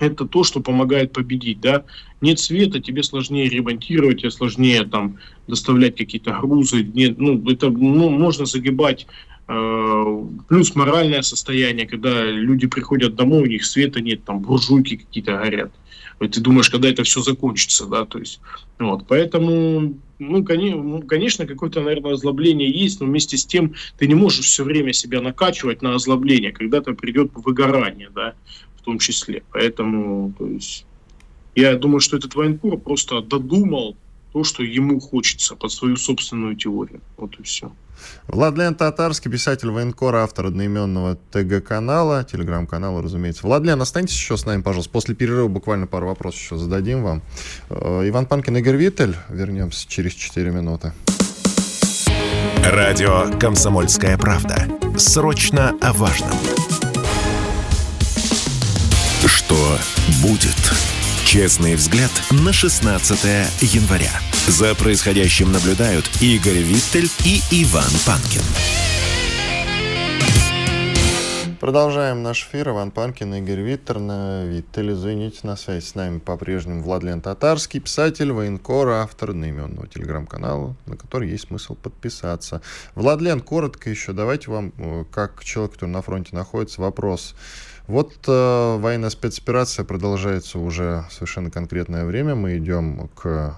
это 0.07 0.27
то, 0.27 0.45
что 0.45 0.61
помогает 0.61 1.13
победить, 1.13 1.61
да. 1.61 1.85
Нет 2.21 2.39
света, 2.39 2.81
тебе 2.81 3.03
сложнее 3.03 3.49
ремонтировать, 3.49 4.21
тебе 4.21 4.31
сложнее 4.31 4.85
там 4.85 5.19
доставлять 5.47 5.97
какие-то 5.97 6.33
грузы, 6.41 6.83
нет, 6.83 7.19
ну, 7.19 7.43
это, 7.49 7.71
ну, 7.71 8.11
можно 8.11 8.45
загибать 8.45 9.07
э, 9.49 10.25
плюс 10.49 10.75
моральное 10.75 11.23
состояние, 11.23 11.87
когда 11.87 12.25
люди 12.25 12.67
приходят 12.67 13.15
домой, 13.15 13.43
у 13.43 13.47
них 13.47 13.65
света 13.65 14.01
нет, 14.01 14.25
там 14.25 14.41
буржуйки 14.41 14.97
какие-то 14.97 15.39
горят. 15.39 15.73
Ты 16.19 16.41
думаешь, 16.41 16.71
когда 16.71 16.89
это 16.89 17.03
все 17.03 17.21
закончится, 17.21 17.87
да, 17.87 18.05
то 18.05 18.19
есть, 18.19 18.41
вот, 18.79 19.07
поэтому, 19.09 19.97
ну, 20.21 20.45
ну 20.47 21.03
конечно, 21.03 21.47
какое-то, 21.47 21.81
наверное, 21.81 22.13
озлобление 22.13 22.71
есть, 22.71 23.01
но 23.01 23.07
вместе 23.07 23.37
с 23.37 23.45
тем 23.45 23.75
ты 23.99 24.07
не 24.07 24.15
можешь 24.15 24.47
все 24.47 24.63
время 24.63 24.93
себя 24.93 25.21
накачивать 25.21 25.83
на 25.83 25.95
озлобление, 25.95 26.53
когда-то 26.53 26.93
придет 26.95 27.33
выгорание, 27.35 28.09
да, 28.15 28.35
в 28.83 28.85
том 28.85 28.99
числе. 28.99 29.43
Поэтому, 29.53 30.33
то 30.39 30.47
есть, 30.47 30.85
я 31.55 31.77
думаю, 31.77 32.01
что 32.01 32.17
этот 32.17 32.35
военкор 32.35 32.77
просто 32.79 33.21
додумал 33.23 33.97
то, 34.33 34.45
что 34.45 34.63
ему 34.63 34.99
хочется 34.99 35.55
под 35.55 35.71
свою 35.71 35.97
собственную 35.97 36.57
теорию. 36.57 37.01
Вот 37.17 37.39
и 37.39 37.43
все. 37.43 37.71
Владлен 38.27 38.75
Татарский, 38.75 39.31
писатель 39.31 39.71
военкор, 39.71 40.17
автор 40.17 40.47
одноименного 40.47 41.19
ТГ-канала, 41.31 42.25
телеграм-канала, 42.25 43.03
разумеется. 43.03 43.47
Владлен, 43.47 43.81
останьтесь 43.81 44.17
еще 44.17 44.37
с 44.37 44.45
нами, 44.45 44.63
пожалуйста. 44.63 44.91
После 44.91 45.15
перерыва 45.15 45.49
буквально 45.49 45.87
пару 45.87 46.07
вопросов 46.09 46.41
еще 46.41 46.57
зададим 46.57 47.05
вам. 47.05 47.23
Э, 47.69 48.03
Иван 48.09 48.27
Панкин, 48.27 48.57
Игорь 48.57 48.77
Виттель. 48.77 49.15
Вернемся 49.29 49.89
через 49.89 50.15
4 50.15 50.51
минуты. 50.51 50.93
Радио 52.65 53.39
«Комсомольская 53.39 54.17
правда». 54.17 54.67
Срочно 54.97 55.77
о 55.81 55.93
важном. 55.93 56.62
Что 59.53 59.79
будет? 60.23 60.57
Честный 61.27 61.75
взгляд 61.75 62.11
на 62.31 62.55
16 62.55 63.23
января. 63.61 64.11
За 64.49 64.75
происходящим 64.75 65.53
наблюдают 65.53 66.09
Игорь 66.23 66.63
Виттель 66.63 67.11
и 67.27 67.43
Иван 67.63 67.91
Панкин. 68.07 68.41
Продолжаем 71.61 72.23
наш 72.23 72.45
эфир. 72.47 72.71
Иван 72.71 72.91
Панкин, 72.93 73.35
Игорь 73.35 73.61
Виттер, 73.61 73.99
на 73.99 74.47
Виттель, 74.47 74.93
извините, 74.93 75.41
на 75.43 75.57
связи 75.57 75.85
с 75.85 75.95
нами 75.95 76.19
по-прежнему 76.19 76.83
Владлен 76.83 77.21
Татарский, 77.21 77.81
писатель, 77.81 78.33
военкор, 78.33 78.89
автор 78.89 79.31
одноименного 79.31 79.87
телеграм-канала, 79.87 80.75
на 80.87 80.97
который 80.97 81.29
есть 81.29 81.49
смысл 81.49 81.75
подписаться. 81.75 82.63
Владлен, 82.95 83.41
коротко 83.41 83.91
еще, 83.91 84.15
давайте 84.15 84.51
вам, 84.51 84.73
э, 84.79 85.05
как 85.13 85.45
человек, 85.45 85.75
который 85.75 85.91
на 85.91 86.01
фронте 86.01 86.35
находится, 86.35 86.81
вопрос. 86.81 87.35
Вот 87.89 88.15
э, 88.29 88.77
военная 88.79 89.11
спецоперация 89.11 89.85
продолжается 89.85 90.61
уже 90.61 91.05
совершенно 91.11 91.51
конкретное 91.51 92.05
время. 92.05 92.37
Мы 92.37 92.59
идем 92.59 93.11
к 93.17 93.57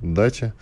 дате 0.00 0.54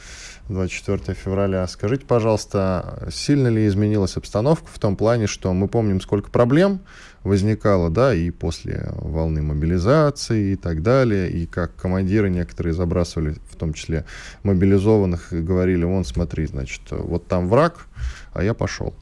24 0.49 1.15
февраля. 1.15 1.67
Скажите, 1.69 2.07
пожалуйста, 2.07 3.07
сильно 3.13 3.49
ли 3.49 3.67
изменилась 3.67 4.17
обстановка 4.17 4.67
в 4.73 4.79
том 4.79 4.97
плане, 4.97 5.27
что 5.27 5.53
мы 5.53 5.69
помним, 5.69 6.01
сколько 6.01 6.31
проблем 6.31 6.81
возникало, 7.25 7.91
да, 7.91 8.15
и 8.15 8.31
после 8.31 8.91
волны 8.97 9.43
мобилизации 9.43 10.53
и 10.53 10.57
так 10.57 10.83
далее, 10.83 11.31
и 11.31 11.47
как 11.47 11.77
командиры 11.77 12.31
некоторые 12.31 12.73
забрасывали, 12.73 13.37
в 13.51 13.57
том 13.57 13.75
числе 13.75 14.07
мобилизованных, 14.45 15.33
и 15.35 15.41
говорили, 15.41 15.85
вон, 15.85 16.05
смотри, 16.05 16.47
значит, 16.47 16.83
вот 16.91 17.27
там 17.27 17.49
враг, 17.49 17.87
а 18.33 18.43
я 18.43 18.55
пошел. 18.55 18.95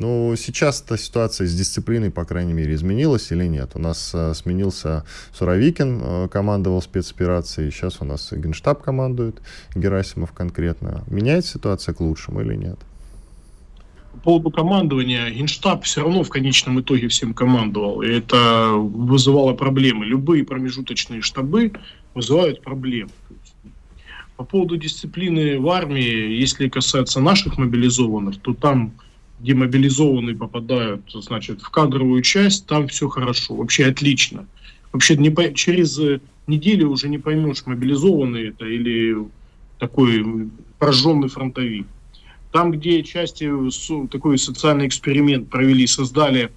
Ну, 0.00 0.34
сейчас 0.34 0.82
эта 0.82 0.96
ситуация 0.96 1.46
с 1.46 1.54
дисциплиной, 1.54 2.10
по 2.10 2.24
крайней 2.24 2.54
мере, 2.54 2.74
изменилась 2.74 3.30
или 3.32 3.44
нет? 3.44 3.72
У 3.74 3.78
нас 3.78 4.12
э, 4.14 4.32
сменился 4.32 5.04
Суровикин, 5.34 6.00
э, 6.02 6.28
командовал 6.28 6.80
спецоперацией, 6.80 7.70
сейчас 7.70 8.00
у 8.00 8.06
нас 8.06 8.32
Генштаб 8.32 8.82
командует, 8.82 9.42
Герасимов 9.74 10.32
конкретно. 10.32 11.04
Меняется 11.06 11.52
ситуация 11.52 11.94
к 11.94 12.00
лучшему 12.00 12.40
или 12.40 12.54
нет? 12.54 12.78
По 14.12 14.18
поводу 14.20 14.50
командования, 14.50 15.28
Генштаб 15.28 15.84
все 15.84 16.00
равно 16.00 16.22
в 16.22 16.30
конечном 16.30 16.80
итоге 16.80 17.08
всем 17.08 17.34
командовал. 17.34 18.00
И 18.00 18.08
это 18.08 18.70
вызывало 18.72 19.52
проблемы. 19.52 20.06
Любые 20.06 20.44
промежуточные 20.44 21.20
штабы 21.20 21.72
вызывают 22.14 22.62
проблемы. 22.62 23.10
По 24.38 24.44
поводу 24.44 24.78
дисциплины 24.78 25.60
в 25.60 25.68
армии, 25.68 26.40
если 26.40 26.70
касается 26.70 27.20
наших 27.20 27.58
мобилизованных, 27.58 28.40
то 28.40 28.54
там 28.54 28.94
демобилизованные 29.40 30.36
попадают, 30.36 31.02
значит, 31.12 31.60
в 31.62 31.70
кадровую 31.70 32.22
часть, 32.22 32.66
там 32.66 32.88
все 32.88 33.08
хорошо, 33.08 33.54
вообще 33.54 33.86
отлично. 33.86 34.46
Вообще 34.92 35.16
не 35.16 35.30
по, 35.30 35.52
через 35.54 35.98
неделю 36.46 36.90
уже 36.90 37.08
не 37.08 37.18
поймешь, 37.18 37.64
мобилизованный 37.66 38.48
это 38.48 38.66
или 38.66 39.16
такой 39.78 40.50
прожженный 40.78 41.28
фронтовик. 41.28 41.86
Там, 42.52 42.72
где 42.72 43.02
части 43.02 43.48
такой 44.10 44.38
социальный 44.38 44.88
эксперимент 44.88 45.48
провели, 45.48 45.86
создали 45.86 46.50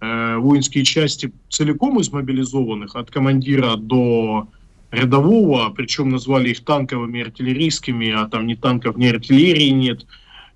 э, 0.00 0.36
воинские 0.36 0.84
части 0.84 1.32
целиком 1.48 1.98
из 1.98 2.12
мобилизованных, 2.12 2.94
от 2.94 3.10
командира 3.10 3.76
до 3.76 4.48
рядового, 4.90 5.70
причем 5.70 6.10
назвали 6.10 6.50
их 6.50 6.64
танковыми, 6.64 7.22
артиллерийскими, 7.22 8.10
а 8.10 8.26
там 8.28 8.46
ни 8.46 8.54
танков, 8.54 8.96
ни 8.96 9.06
артиллерии 9.06 9.70
нет. 9.70 10.06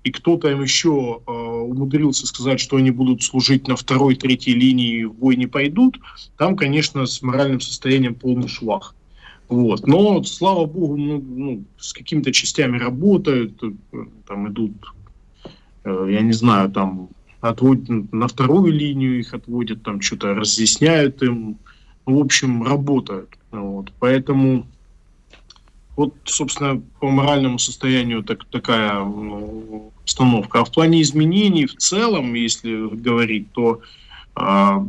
И 0.03 0.11
кто-то 0.11 0.49
им 0.49 0.61
еще 0.61 1.21
э, 1.25 1.31
умудрился 1.31 2.27
сказать, 2.27 2.59
что 2.59 2.75
они 2.75 2.91
будут 2.91 3.23
служить 3.23 3.67
на 3.67 3.75
второй, 3.75 4.15
третьей 4.15 4.53
линии 4.53 5.05
в 5.05 5.13
бой 5.13 5.37
не 5.37 5.47
пойдут. 5.47 5.99
Там, 6.37 6.57
конечно, 6.57 7.05
с 7.05 7.21
моральным 7.21 7.61
состоянием 7.61 8.15
полный 8.15 8.49
швах. 8.49 8.95
Вот. 9.47 9.87
Но, 9.87 10.21
слава 10.23 10.65
богу, 10.65 10.97
ну, 10.97 11.21
ну, 11.21 11.63
с 11.77 11.93
какими-то 11.93 12.31
частями 12.33 12.77
работают, 12.77 13.61
э, 13.63 13.71
там 14.27 14.49
идут, 14.49 14.73
э, 15.85 16.07
я 16.09 16.21
не 16.21 16.33
знаю, 16.33 16.69
там 16.69 17.09
отводят 17.39 18.11
на 18.13 18.27
вторую 18.27 18.71
линию 18.71 19.19
их 19.19 19.33
отводят, 19.33 19.83
там 19.83 20.01
что-то 20.01 20.33
разъясняют 20.33 21.21
им, 21.23 21.57
в 22.05 22.17
общем, 22.17 22.63
работают. 22.63 23.29
Вот. 23.51 23.91
Поэтому 23.99 24.65
вот, 25.95 26.15
собственно, 26.25 26.81
по 26.99 27.09
моральному 27.09 27.59
состоянию 27.59 28.23
так, 28.23 28.45
такая 28.45 29.05
обстановка. 30.01 30.61
А 30.61 30.65
в 30.65 30.71
плане 30.71 31.01
изменений 31.01 31.65
в 31.65 31.75
целом, 31.75 32.33
если 32.33 32.87
говорить, 32.95 33.51
то 33.51 33.81
а, 34.35 34.83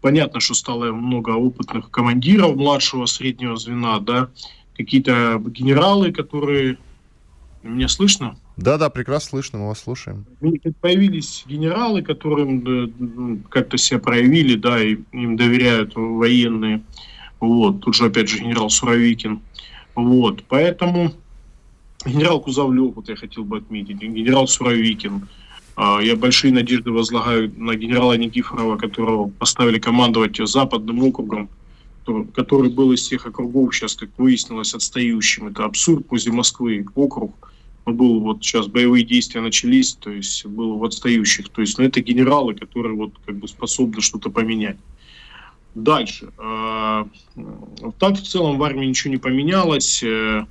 понятно, 0.00 0.40
что 0.40 0.54
стало 0.54 0.92
много 0.92 1.30
опытных 1.30 1.90
командиров 1.90 2.56
младшего 2.56 3.06
среднего 3.06 3.56
звена, 3.56 3.98
да, 4.00 4.28
какие-то 4.76 5.42
генералы, 5.46 6.12
которые... 6.12 6.78
Меня 7.62 7.88
слышно? 7.88 8.36
Да, 8.56 8.78
да, 8.78 8.88
прекрасно 8.88 9.30
слышно, 9.30 9.58
мы 9.58 9.68
вас 9.68 9.80
слушаем. 9.80 10.24
Появились 10.80 11.44
генералы, 11.46 12.00
которым 12.00 12.64
ну, 12.98 13.38
как-то 13.50 13.76
себя 13.76 13.98
проявили, 13.98 14.56
да, 14.56 14.82
и 14.82 14.96
им 15.12 15.36
доверяют 15.36 15.92
военные. 15.94 16.82
Вот, 17.38 17.80
тут 17.80 17.94
же 17.94 18.06
опять 18.06 18.28
же 18.28 18.38
генерал 18.38 18.70
Суровикин. 18.70 19.40
Вот, 19.94 20.44
поэтому 20.48 21.12
генерал 22.04 22.40
Кузовлев, 22.40 22.94
вот 22.94 23.08
я 23.08 23.16
хотел 23.16 23.44
бы 23.44 23.58
отметить, 23.58 23.98
генерал 23.98 24.46
Суровикин, 24.46 25.28
а, 25.76 26.00
я 26.00 26.16
большие 26.16 26.52
надежды 26.52 26.90
возлагаю 26.90 27.52
на 27.56 27.74
генерала 27.74 28.16
Никифорова, 28.16 28.76
которого 28.76 29.28
поставили 29.30 29.78
командовать 29.78 30.36
западным 30.36 31.02
округом, 31.02 31.48
который 32.34 32.70
был 32.70 32.92
из 32.92 33.00
всех 33.00 33.26
округов 33.26 33.74
сейчас, 33.74 33.94
как 33.94 34.10
выяснилось, 34.18 34.74
отстающим. 34.74 35.48
Это 35.48 35.64
абсурд 35.64 36.06
возле 36.10 36.32
Москвы 36.32 36.84
округ. 36.94 37.52
Он 37.86 37.96
был 37.96 38.20
вот 38.20 38.44
сейчас 38.44 38.66
боевые 38.66 39.04
действия 39.04 39.40
начались, 39.40 39.94
то 39.94 40.10
есть 40.10 40.44
был 40.44 40.76
в 40.76 40.84
отстающих. 40.84 41.48
То 41.48 41.62
есть, 41.62 41.78
ну, 41.78 41.84
это 41.84 42.00
генералы, 42.00 42.54
которые 42.54 42.94
вот 42.94 43.12
как 43.24 43.36
бы 43.36 43.48
способны 43.48 44.00
что-то 44.02 44.30
поменять. 44.30 44.76
Дальше. 45.74 46.30
А, 47.36 47.90
так 47.98 48.16
в 48.16 48.22
целом 48.22 48.58
в 48.58 48.62
армии 48.62 48.86
ничего 48.86 49.12
не 49.12 49.18
поменялось. 49.18 50.02
Э, 50.02 50.44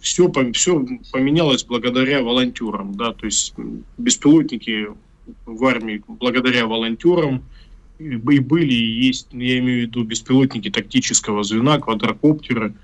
все, 0.00 0.30
все 0.52 0.86
поменялось 1.12 1.64
благодаря 1.64 2.22
волонтерам, 2.22 2.94
да, 2.94 3.12
то 3.12 3.26
есть 3.26 3.54
беспилотники 3.96 4.88
в 5.46 5.64
армии 5.64 6.02
благодаря 6.06 6.66
волонтерам 6.66 7.42
и 7.98 8.16
были, 8.16 8.72
и 8.74 9.06
есть, 9.06 9.28
я 9.32 9.58
имею 9.58 9.78
в 9.78 9.82
виду 9.88 10.04
беспилотники 10.04 10.70
тактического 10.70 11.42
звена, 11.44 11.78
квадрокоптеры, 11.78 12.74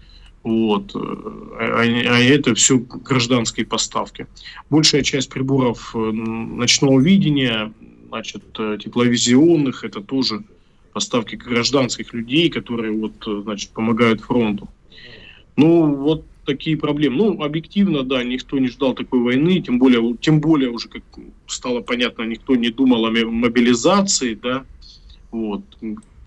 вот, 0.42 0.92
а, 0.94 1.82
а 1.82 1.84
это 1.84 2.54
все 2.54 2.78
гражданские 2.78 3.66
поставки. 3.66 4.26
Большая 4.70 5.02
часть 5.02 5.28
приборов 5.28 5.94
э, 5.94 5.98
ночного 5.98 6.98
видения, 7.00 7.72
значит, 8.08 8.44
э, 8.58 8.78
тепловизионных, 8.82 9.84
это 9.84 10.00
тоже 10.00 10.42
поставки 10.92 11.36
гражданских 11.36 12.12
людей, 12.12 12.50
которые 12.50 12.92
вот, 12.92 13.12
э, 13.26 13.42
значит, 13.42 13.70
помогают 13.70 14.20
фронту. 14.20 14.68
Ну, 15.56 15.94
вот 15.94 16.24
такие 16.46 16.76
проблемы. 16.76 17.16
Ну, 17.16 17.42
объективно, 17.42 18.02
да, 18.02 18.24
никто 18.24 18.58
не 18.58 18.68
ждал 18.68 18.94
такой 18.94 19.20
войны, 19.20 19.60
тем 19.60 19.78
более, 19.78 20.16
тем 20.20 20.40
более 20.40 20.70
уже, 20.70 20.88
как 20.88 21.02
стало 21.46 21.80
понятно, 21.80 22.22
никто 22.22 22.56
не 22.56 22.70
думал 22.70 23.06
о 23.06 23.10
мобилизации, 23.10 24.34
да, 24.34 24.64
вот, 25.30 25.62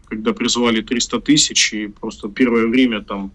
когда 0.05 0.33
призвали 0.33 0.81
300 0.81 1.19
тысяч, 1.21 1.73
и 1.73 1.87
просто 1.87 2.29
первое 2.29 2.67
время 2.67 3.01
там 3.01 3.31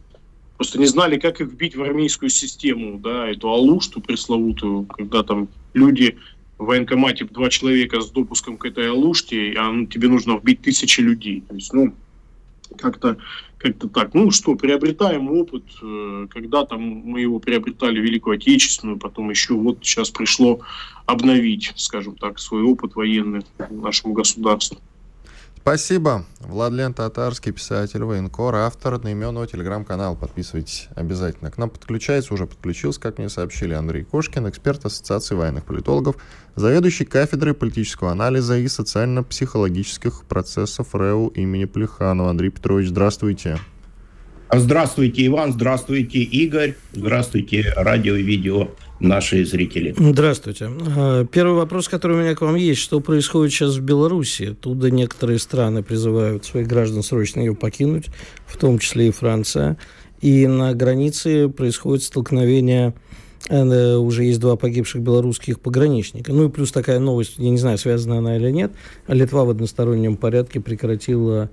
просто 0.57 0.79
не 0.79 0.87
знали, 0.87 1.19
как 1.19 1.41
их 1.41 1.49
вбить 1.49 1.77
в 1.77 1.83
армейскую 1.83 2.31
систему, 2.31 2.99
да, 2.99 3.29
эту 3.29 3.49
алушту 3.49 4.01
пресловутую, 4.01 4.85
когда 4.85 5.23
там 5.23 5.49
люди 5.75 6.17
в 6.59 6.66
военкомате 6.66 7.25
два 7.25 7.49
человека 7.49 8.01
с 8.01 8.11
допуском 8.11 8.57
к 8.57 8.64
этой 8.66 8.90
алуште, 8.90 9.55
а 9.57 9.73
тебе 9.87 10.09
нужно 10.09 10.37
вбить 10.37 10.61
тысячи 10.62 11.01
людей. 11.01 11.42
То 11.49 11.55
есть, 11.55 11.73
ну, 11.73 11.94
как-то 12.77 13.16
как-то 13.59 13.88
так. 13.88 14.14
Ну 14.14 14.31
что, 14.31 14.55
приобретаем 14.55 15.31
опыт. 15.31 15.64
Э, 15.83 16.27
когда-то 16.31 16.79
мы 16.79 17.21
его 17.21 17.40
приобретали 17.40 18.01
Великую 18.01 18.37
Отечественную, 18.37 18.99
потом 18.99 19.31
еще 19.31 19.55
вот 19.55 19.79
сейчас 19.83 20.11
пришло 20.11 20.61
обновить, 21.07 21.73
скажем 21.77 22.14
так, 22.14 22.38
свой 22.38 22.62
опыт 22.62 22.94
военный 22.94 23.42
нашему 23.68 24.14
государству. 24.14 24.79
Спасибо. 25.68 26.24
Владлен 26.40 26.94
Татарский, 26.94 27.52
писатель, 27.52 28.02
военкор, 28.02 28.54
автор 28.54 28.94
одноименного 28.94 29.46
телеграм-канала. 29.46 30.14
Подписывайтесь 30.14 30.88
обязательно. 30.94 31.50
К 31.50 31.59
нам 31.59 31.68
подключается, 31.68 32.33
уже 32.33 32.46
подключился, 32.46 32.98
как 32.98 33.18
мне 33.18 33.28
сообщили, 33.28 33.74
Андрей 33.74 34.02
Кошкин, 34.02 34.48
эксперт 34.48 34.87
Ассоциации 34.87 35.35
военных 35.35 35.66
политологов, 35.66 36.16
заведующий 36.57 37.04
кафедрой 37.04 37.52
политического 37.52 38.11
анализа 38.11 38.57
и 38.57 38.66
социально-психологических 38.66 40.24
процессов 40.26 40.94
РЭУ 40.94 41.28
имени 41.35 41.66
Плеханова. 41.66 42.31
Андрей 42.31 42.48
Петрович, 42.48 42.88
здравствуйте. 42.88 43.59
Здравствуйте, 44.50 45.26
Иван, 45.26 45.52
здравствуйте, 45.52 46.20
Игорь, 46.20 46.76
здравствуйте, 46.94 47.74
радио 47.76 48.16
и 48.16 48.22
видео 48.22 48.70
наши 49.00 49.44
зрители. 49.44 49.94
Здравствуйте. 49.96 50.70
А, 50.96 51.24
первый 51.24 51.54
вопрос, 51.54 51.88
который 51.88 52.16
у 52.16 52.20
меня 52.20 52.34
к 52.34 52.40
вам 52.40 52.56
есть. 52.56 52.80
Что 52.80 53.00
происходит 53.00 53.52
сейчас 53.52 53.76
в 53.76 53.80
Беларуси? 53.80 54.50
Оттуда 54.52 54.90
некоторые 54.90 55.38
страны 55.38 55.82
призывают 55.82 56.44
своих 56.44 56.66
граждан 56.66 57.02
срочно 57.02 57.40
ее 57.40 57.54
покинуть, 57.54 58.06
в 58.46 58.56
том 58.56 58.78
числе 58.78 59.08
и 59.08 59.11
Франция. 59.11 59.76
И 60.20 60.46
на 60.46 60.74
границе 60.74 61.48
происходит 61.48 62.02
столкновение 62.02 62.94
э, 63.48 63.94
уже 63.96 64.24
есть 64.24 64.40
два 64.40 64.56
погибших 64.56 65.00
белорусских 65.00 65.61
пограничника. 65.61 66.32
Ну 66.32 66.48
и 66.48 66.50
плюс 66.50 66.72
такая 66.72 66.98
новость, 66.98 67.34
я 67.38 67.50
не 67.50 67.58
знаю, 67.58 67.78
связана 67.78 68.18
она 68.18 68.37
или 68.37 68.50
нет, 68.50 68.72
Литва 69.06 69.44
в 69.44 69.50
одностороннем 69.50 70.16
порядке 70.16 70.61
прекратила 70.61 71.50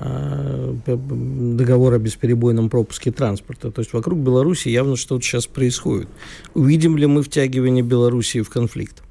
договор 0.00 1.94
о 1.94 1.98
бесперебойном 1.98 2.70
пропуске 2.70 3.10
транспорта. 3.10 3.70
То 3.70 3.80
есть 3.80 3.92
вокруг 3.92 4.18
Беларуси 4.18 4.68
явно 4.68 4.96
что-то 4.96 5.22
сейчас 5.24 5.46
происходит. 5.46 6.08
Увидим 6.54 6.96
ли 6.96 7.06
мы 7.06 7.22
втягивание 7.22 7.82
Белоруссии 7.82 8.40
в 8.42 8.48
конфликт? 8.48 9.02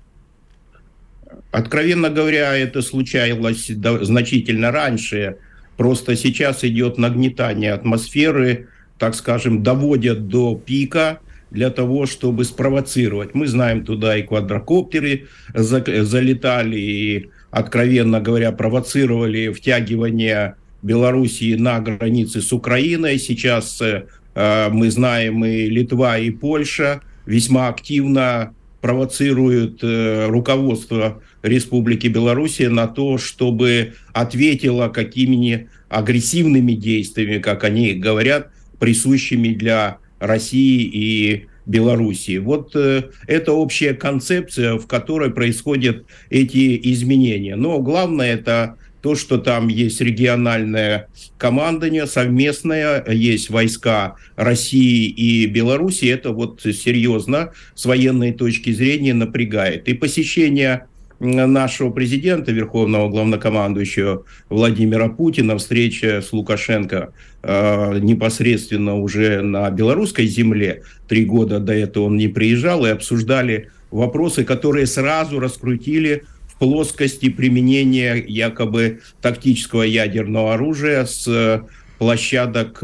Откровенно 1.52 2.10
говоря, 2.10 2.56
это 2.56 2.82
случалось 2.82 3.67
значительно 3.67 4.71
раньше. 4.71 5.38
Просто 5.76 6.15
сейчас 6.15 6.63
идет 6.63 6.97
нагнетание 6.97 7.73
атмосферы, 7.73 8.67
так 8.97 9.13
скажем, 9.15 9.63
доводят 9.63 10.28
до 10.28 10.56
пика 10.56 11.19
для 11.52 11.69
того, 11.69 12.06
чтобы 12.06 12.45
спровоцировать. 12.45 13.36
Мы 13.36 13.47
знаем, 13.47 13.86
туда 13.86 14.17
и 14.17 14.23
квадрокоптеры 14.23 15.28
залетали, 15.54 16.78
и, 16.78 17.30
откровенно 17.52 18.19
говоря, 18.19 18.52
провоцировали 18.52 19.50
втягивание 19.50 20.56
Белоруссии 20.82 21.56
на 21.56 21.80
границе 21.80 22.42
с 22.42 22.54
Украиной. 22.54 23.18
Сейчас 23.20 23.82
э, 23.82 24.06
э, 24.36 24.70
мы 24.70 24.92
знаем 24.92 25.44
и 25.46 25.68
Литва, 25.68 26.18
и 26.18 26.30
Польша 26.30 27.02
весьма 27.26 27.68
активно 27.68 28.54
провоцируют 28.82 29.80
э, 29.84 30.28
руководство 30.28 31.22
Республики 31.44 32.08
Белоруссия 32.08 32.70
на 32.70 32.88
то, 32.88 33.18
чтобы 33.18 33.94
ответило 34.13 34.90
какими-нибудь 34.90 35.68
агрессивными 35.90 36.74
действиями, 36.74 37.40
как 37.40 37.63
они 37.63 37.94
говорят, 37.94 38.50
присущими 38.80 39.50
для 39.50 39.98
России 40.20 40.84
и 40.84 41.46
Белоруссии. 41.66 42.38
Вот 42.38 42.76
э, 42.76 43.04
это 43.28 43.52
общая 43.52 43.94
концепция, 43.94 44.78
в 44.78 44.88
которой 44.88 45.32
происходят 45.32 46.06
эти 46.30 46.80
изменения. 46.94 47.56
Но 47.56 47.80
главное 47.80 48.34
это 48.34 48.78
то, 49.08 49.15
что 49.15 49.38
там 49.38 49.70
есть 49.70 50.02
региональное 50.02 51.08
командование 51.38 52.08
совместное, 52.08 53.06
есть 53.10 53.50
войска 53.50 54.17
России 54.36 55.08
и 55.08 55.46
Беларуси, 55.46 56.08
это 56.08 56.32
вот 56.32 56.60
серьезно 56.62 57.54
с 57.74 57.86
военной 57.86 58.34
точки 58.34 58.74
зрения 58.74 59.13
напрягает. 59.13 59.88
И 59.88 59.93
посещение 59.93 60.88
нашего 61.22 61.89
президента, 61.89 62.52
верховного 62.52 63.08
главнокомандующего 63.08 64.26
Владимира 64.50 65.08
Путина, 65.08 65.58
встреча 65.58 66.22
с 66.22 66.34
Лукашенко 66.34 67.13
э, 67.43 68.00
непосредственно 68.00 68.98
уже 68.98 69.41
на 69.41 69.72
белорусской 69.72 70.28
земле. 70.28 70.84
Три 71.08 71.24
года 71.24 71.60
до 71.60 71.72
этого 71.72 72.08
он 72.08 72.17
не 72.17 72.28
приезжал 72.28 72.86
и 72.86 72.89
обсуждали 72.89 73.70
вопросы, 73.89 74.43
которые 74.43 74.86
сразу 74.86 75.39
раскрутили 75.39 76.24
плоскости 76.60 77.30
применения 77.30 78.15
якобы 78.15 79.02
тактического 79.22 79.84
ядерного 79.84 80.54
оружия 80.56 81.06
с 81.06 81.63
площадок 81.98 82.84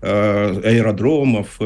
аэродромов 0.00 1.58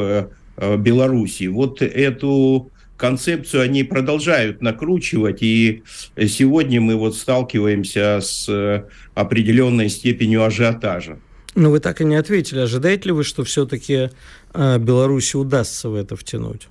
Беларуси. 0.57 1.47
Вот 1.47 1.81
эту 1.81 2.71
концепцию 2.97 3.63
они 3.63 3.83
продолжают 3.83 4.61
накручивать, 4.61 5.41
и 5.41 5.83
сегодня 6.27 6.81
мы 6.81 6.95
вот 6.95 7.15
сталкиваемся 7.15 8.19
с 8.21 8.85
определенной 9.15 9.89
степенью 9.89 10.43
ажиотажа. 10.43 11.17
Но 11.55 11.71
вы 11.71 11.79
так 11.79 11.99
и 12.01 12.05
не 12.05 12.15
ответили. 12.15 12.59
Ожидаете 12.59 13.05
ли 13.09 13.11
вы, 13.11 13.23
что 13.23 13.43
все-таки 13.43 14.11
э, 14.53 14.77
Беларуси 14.77 15.35
удастся 15.35 15.89
в 15.89 15.95
это 15.95 16.15
втянуть? 16.15 16.67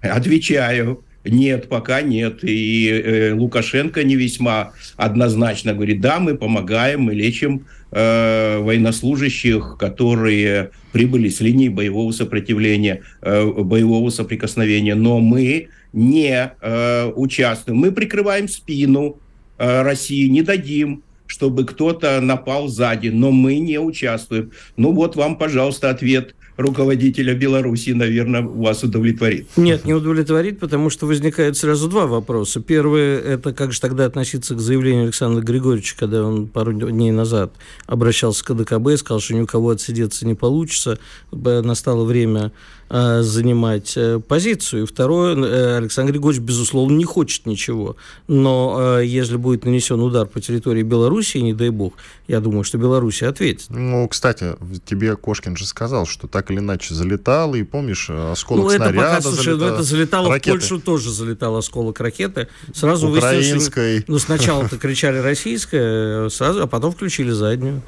Отвечаю. 0.00 1.04
Нет, 1.24 1.68
пока 1.68 2.02
нет. 2.02 2.40
И 2.42 2.88
э, 2.88 3.32
Лукашенко 3.32 4.04
не 4.04 4.14
весьма 4.14 4.72
однозначно 4.96 5.72
говорит, 5.72 6.00
да, 6.00 6.20
мы 6.20 6.36
помогаем, 6.36 7.02
мы 7.02 7.14
лечим 7.14 7.66
э, 7.90 8.58
военнослужащих, 8.58 9.76
которые 9.78 10.70
прибыли 10.92 11.30
с 11.30 11.40
линии 11.40 11.68
боевого 11.70 12.12
сопротивления, 12.12 13.02
э, 13.22 13.44
боевого 13.46 14.10
соприкосновения, 14.10 14.94
но 14.94 15.18
мы 15.18 15.68
не 15.94 16.52
э, 16.60 17.06
участвуем. 17.14 17.78
Мы 17.78 17.92
прикрываем 17.92 18.46
спину 18.46 19.18
э, 19.56 19.82
России, 19.82 20.28
не 20.28 20.42
дадим 20.42 21.04
чтобы 21.34 21.64
кто-то 21.64 22.20
напал 22.20 22.68
сзади, 22.68 23.08
но 23.08 23.32
мы 23.32 23.58
не 23.58 23.78
участвуем. 23.78 24.52
Ну 24.76 24.92
вот 24.92 25.16
вам, 25.16 25.36
пожалуйста, 25.36 25.90
ответ 25.90 26.36
руководителя 26.56 27.34
Беларуси, 27.34 27.90
наверное, 27.90 28.42
вас 28.42 28.84
удовлетворит. 28.84 29.48
Нет, 29.56 29.84
не 29.84 29.94
удовлетворит, 29.94 30.60
потому 30.60 30.90
что 30.90 31.06
возникает 31.06 31.56
сразу 31.56 31.88
два 31.88 32.06
вопроса. 32.06 32.60
Первый– 32.60 33.16
это 33.34 33.52
как 33.52 33.72
же 33.72 33.80
тогда 33.80 34.04
относиться 34.04 34.54
к 34.54 34.60
заявлению 34.60 35.06
Александра 35.06 35.42
Григорьевича, 35.42 35.96
когда 35.98 36.24
он 36.24 36.46
пару 36.46 36.72
дней 36.72 37.10
назад 37.10 37.52
обращался 37.86 38.44
к 38.44 38.46
КДКБ, 38.46 38.96
сказал, 38.96 39.18
что 39.18 39.34
ни 39.34 39.40
у 39.40 39.46
кого 39.46 39.70
отсидеться 39.70 40.24
не 40.24 40.34
получится, 40.34 41.00
настало 41.32 42.04
время 42.04 42.52
Э, 42.96 43.22
занимать 43.22 43.94
э, 43.96 44.20
позицию. 44.20 44.84
И 44.84 44.86
второе, 44.86 45.34
э, 45.34 45.76
Александр 45.78 46.12
Григорьевич, 46.12 46.46
безусловно, 46.46 46.96
не 46.96 47.04
хочет 47.04 47.44
ничего. 47.44 47.96
Но 48.28 49.00
если 49.00 49.36
будет 49.36 49.64
нанесен 49.64 50.00
удар 50.00 50.28
по 50.28 50.40
территории 50.40 50.82
Беларуси, 50.82 51.38
не 51.38 51.54
дай 51.54 51.70
бог, 51.70 51.94
я 52.28 52.38
думаю, 52.38 52.62
что 52.62 52.78
Беларусь 52.78 53.24
ответит. 53.24 53.66
Ну, 53.68 54.06
кстати, 54.06 54.54
тебе 54.84 55.16
Кошкин 55.16 55.56
же 55.56 55.66
сказал, 55.66 56.06
что 56.06 56.28
так 56.28 56.52
или 56.52 56.60
иначе 56.60 56.94
залетал, 56.94 57.56
и 57.56 57.64
помнишь, 57.64 58.10
осколок 58.10 58.66
ну, 58.66 58.70
это 58.70 58.84
снаряда 58.84 59.08
пока, 59.08 59.20
слушай, 59.22 59.44
залетал, 59.44 59.68
ну, 59.68 59.74
это 59.74 59.82
залетало 59.82 60.28
ракеты. 60.28 60.50
в 60.50 60.60
Польшу, 60.60 60.80
тоже 60.80 61.10
залетал 61.10 61.56
осколок 61.56 61.98
ракеты. 61.98 62.46
Сразу 62.72 63.08
Украинской. 63.08 64.04
ну, 64.06 64.20
сначала-то 64.20 64.78
кричали 64.78 65.18
российская, 65.18 66.28
сразу, 66.28 66.62
а 66.62 66.68
потом 66.68 66.92
включили 66.92 67.32
заднюю. 67.32 67.82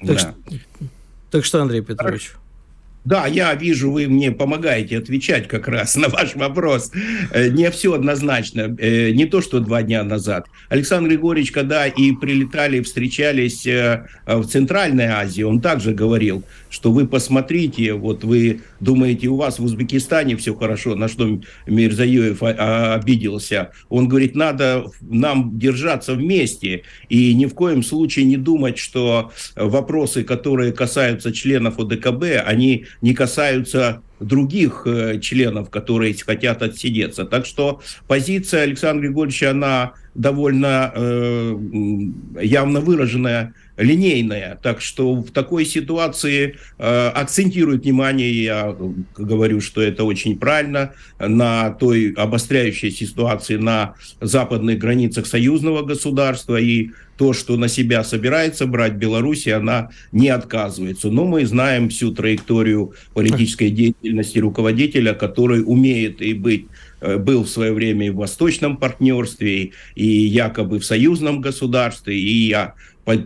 Так, 0.00 0.16
да. 0.16 0.18
что, 0.18 0.34
так 1.30 1.44
что, 1.44 1.62
Андрей 1.62 1.82
Петрович... 1.82 2.32
Да, 3.04 3.26
я 3.26 3.54
вижу, 3.54 3.90
вы 3.90 4.08
мне 4.08 4.30
помогаете 4.30 4.98
отвечать 4.98 5.48
как 5.48 5.68
раз 5.68 5.96
на 5.96 6.08
ваш 6.08 6.36
вопрос. 6.36 6.92
Э, 7.32 7.48
не 7.48 7.70
все 7.70 7.94
однозначно. 7.94 8.76
Э, 8.78 9.10
не 9.10 9.24
то, 9.24 9.40
что 9.40 9.60
два 9.60 9.82
дня 9.82 10.04
назад. 10.04 10.48
Александр 10.68 11.08
Григорьевич, 11.08 11.50
когда 11.50 11.86
и 11.86 12.12
прилетали, 12.12 12.80
встречались 12.82 13.66
э, 13.66 14.06
в 14.26 14.44
Центральной 14.46 15.06
Азии, 15.06 15.42
он 15.42 15.60
также 15.60 15.92
говорил, 15.92 16.44
что 16.70 16.92
вы 16.92 17.06
посмотрите, 17.06 17.92
вот 17.92 18.24
вы 18.24 18.62
думаете, 18.78 19.28
у 19.28 19.36
вас 19.36 19.58
в 19.58 19.64
Узбекистане 19.64 20.36
все 20.36 20.54
хорошо, 20.54 20.94
на 20.94 21.08
что 21.08 21.40
Мирзаев 21.66 22.42
обиделся. 22.42 23.72
Он 23.88 24.08
говорит, 24.08 24.34
надо 24.34 24.86
нам 25.00 25.58
держаться 25.58 26.14
вместе 26.14 26.84
и 27.08 27.34
ни 27.34 27.46
в 27.46 27.54
коем 27.54 27.82
случае 27.82 28.24
не 28.24 28.36
думать, 28.36 28.78
что 28.78 29.32
вопросы, 29.56 30.22
которые 30.24 30.72
касаются 30.72 31.32
членов 31.32 31.78
ОДКБ, 31.78 32.24
они 32.46 32.86
не 33.02 33.14
касаются 33.14 34.02
других 34.20 34.82
э, 34.84 35.18
членов, 35.18 35.70
которые 35.70 36.14
хотят 36.14 36.62
отсидеться. 36.62 37.24
Так 37.24 37.46
что 37.46 37.80
позиция 38.06 38.62
Александра 38.62 39.02
Григорьевича, 39.06 39.50
она 39.50 39.94
довольно 40.14 40.92
э, 40.94 41.56
явно 42.42 42.80
выраженная, 42.80 43.54
линейная. 43.76 44.58
Так 44.62 44.80
что 44.80 45.14
в 45.14 45.30
такой 45.30 45.64
ситуации 45.64 46.56
э, 46.78 47.08
акцентирует 47.08 47.84
внимание, 47.84 48.30
я 48.42 48.76
говорю, 49.16 49.60
что 49.60 49.80
это 49.80 50.04
очень 50.04 50.38
правильно, 50.38 50.92
на 51.18 51.70
той 51.70 52.12
обостряющей 52.12 52.90
ситуации 52.90 53.56
на 53.56 53.94
западных 54.20 54.78
границах 54.78 55.26
союзного 55.26 55.82
государства 55.82 56.56
и 56.60 56.90
то, 57.20 57.34
что 57.34 57.58
на 57.58 57.68
себя 57.68 58.02
собирается 58.02 58.66
брать 58.66 58.94
Беларусь, 58.94 59.46
она 59.46 59.90
не 60.10 60.30
отказывается. 60.30 61.10
Но 61.10 61.26
мы 61.26 61.44
знаем 61.44 61.90
всю 61.90 62.12
траекторию 62.12 62.94
политической 63.12 63.68
деятельности 63.68 64.38
руководителя, 64.38 65.12
который 65.12 65.62
умеет 65.62 66.22
и 66.22 66.32
быть 66.32 66.66
был 67.00 67.44
в 67.44 67.48
свое 67.48 67.72
время 67.72 68.06
и 68.06 68.10
в 68.10 68.16
восточном 68.16 68.76
партнерстве, 68.76 69.72
и 69.94 70.06
якобы 70.06 70.78
в 70.78 70.84
союзном 70.84 71.40
государстве, 71.40 72.18
и 72.18 72.48
я 72.48 72.74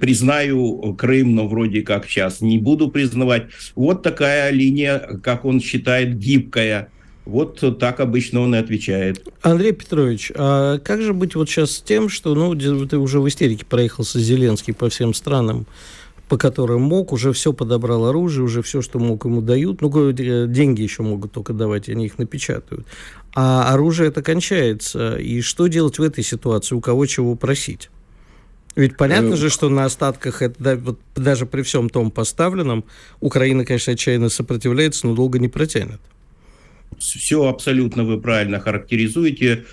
признаю 0.01 0.95
Крым, 0.95 1.35
но 1.35 1.47
вроде 1.47 1.83
как 1.83 2.07
сейчас 2.07 2.41
не 2.41 2.59
буду 2.59 2.89
признавать. 2.89 3.49
Вот 3.75 4.03
такая 4.03 4.51
линия, 4.51 4.99
как 5.23 5.45
он 5.45 5.61
считает, 5.61 6.19
гибкая 6.19 6.89
вот 7.27 7.63
так 7.79 8.01
обычно 8.01 8.41
он 8.41 8.55
и 8.55 8.59
отвечает. 8.59 9.27
Андрей 9.41 9.73
Петрович, 9.73 10.31
а 10.35 10.79
как 10.79 11.01
же 11.01 11.15
быть 11.15 11.35
вот 11.35 11.49
сейчас 11.49 11.71
с 11.73 11.81
тем, 11.81 12.11
что, 12.11 12.35
ну, 12.35 12.55
ты 12.55 12.99
уже 12.99 13.21
в 13.21 13.29
истерике 13.29 13.65
проехался 13.65 14.21
Зеленский 14.21 14.75
по 14.75 14.91
всем 14.91 15.15
странам, 15.15 15.67
по 16.29 16.37
которым 16.37 16.83
мог, 16.83 17.13
уже 17.13 17.33
все 17.33 17.53
подобрал 17.55 18.07
оружие, 18.07 18.45
уже 18.45 18.63
все, 18.63 18.83
что 18.83 18.99
мог, 18.99 19.25
ему 19.25 19.41
дают. 19.41 19.81
Ну, 19.81 20.13
деньги 20.13 20.83
еще 20.83 21.03
могут 21.03 21.33
только 21.33 21.55
давать, 21.55 21.89
они 21.89 22.05
их 22.07 22.19
напечатают. 22.19 22.87
А 23.35 23.73
оружие 23.73 24.09
это 24.09 24.23
кончается. 24.23 25.17
И 25.17 25.41
что 25.41 25.67
делать 25.67 25.99
в 25.99 26.03
этой 26.03 26.23
ситуации? 26.23 26.75
У 26.75 26.81
кого 26.81 27.07
чего 27.07 27.35
просить? 27.35 27.91
Ведь 28.77 28.97
понятно 28.97 29.35
э, 29.35 29.37
же, 29.37 29.51
что 29.51 29.69
на 29.69 29.85
остатках, 29.85 30.43
это, 30.43 30.55
да, 30.59 30.77
вот 30.77 30.99
даже 31.15 31.47
при 31.47 31.63
всем 31.63 31.89
том 31.89 32.11
поставленном, 32.11 32.85
Украина, 33.21 33.65
конечно, 33.65 33.93
отчаянно 33.93 34.29
сопротивляется, 34.29 35.07
но 35.07 35.15
долго 35.15 35.39
не 35.39 35.49
протянет 35.49 36.01
все 36.99 37.47
абсолютно 37.47 38.05
вы 38.05 38.21
правильно 38.21 38.61
характеризуете. 38.61 39.65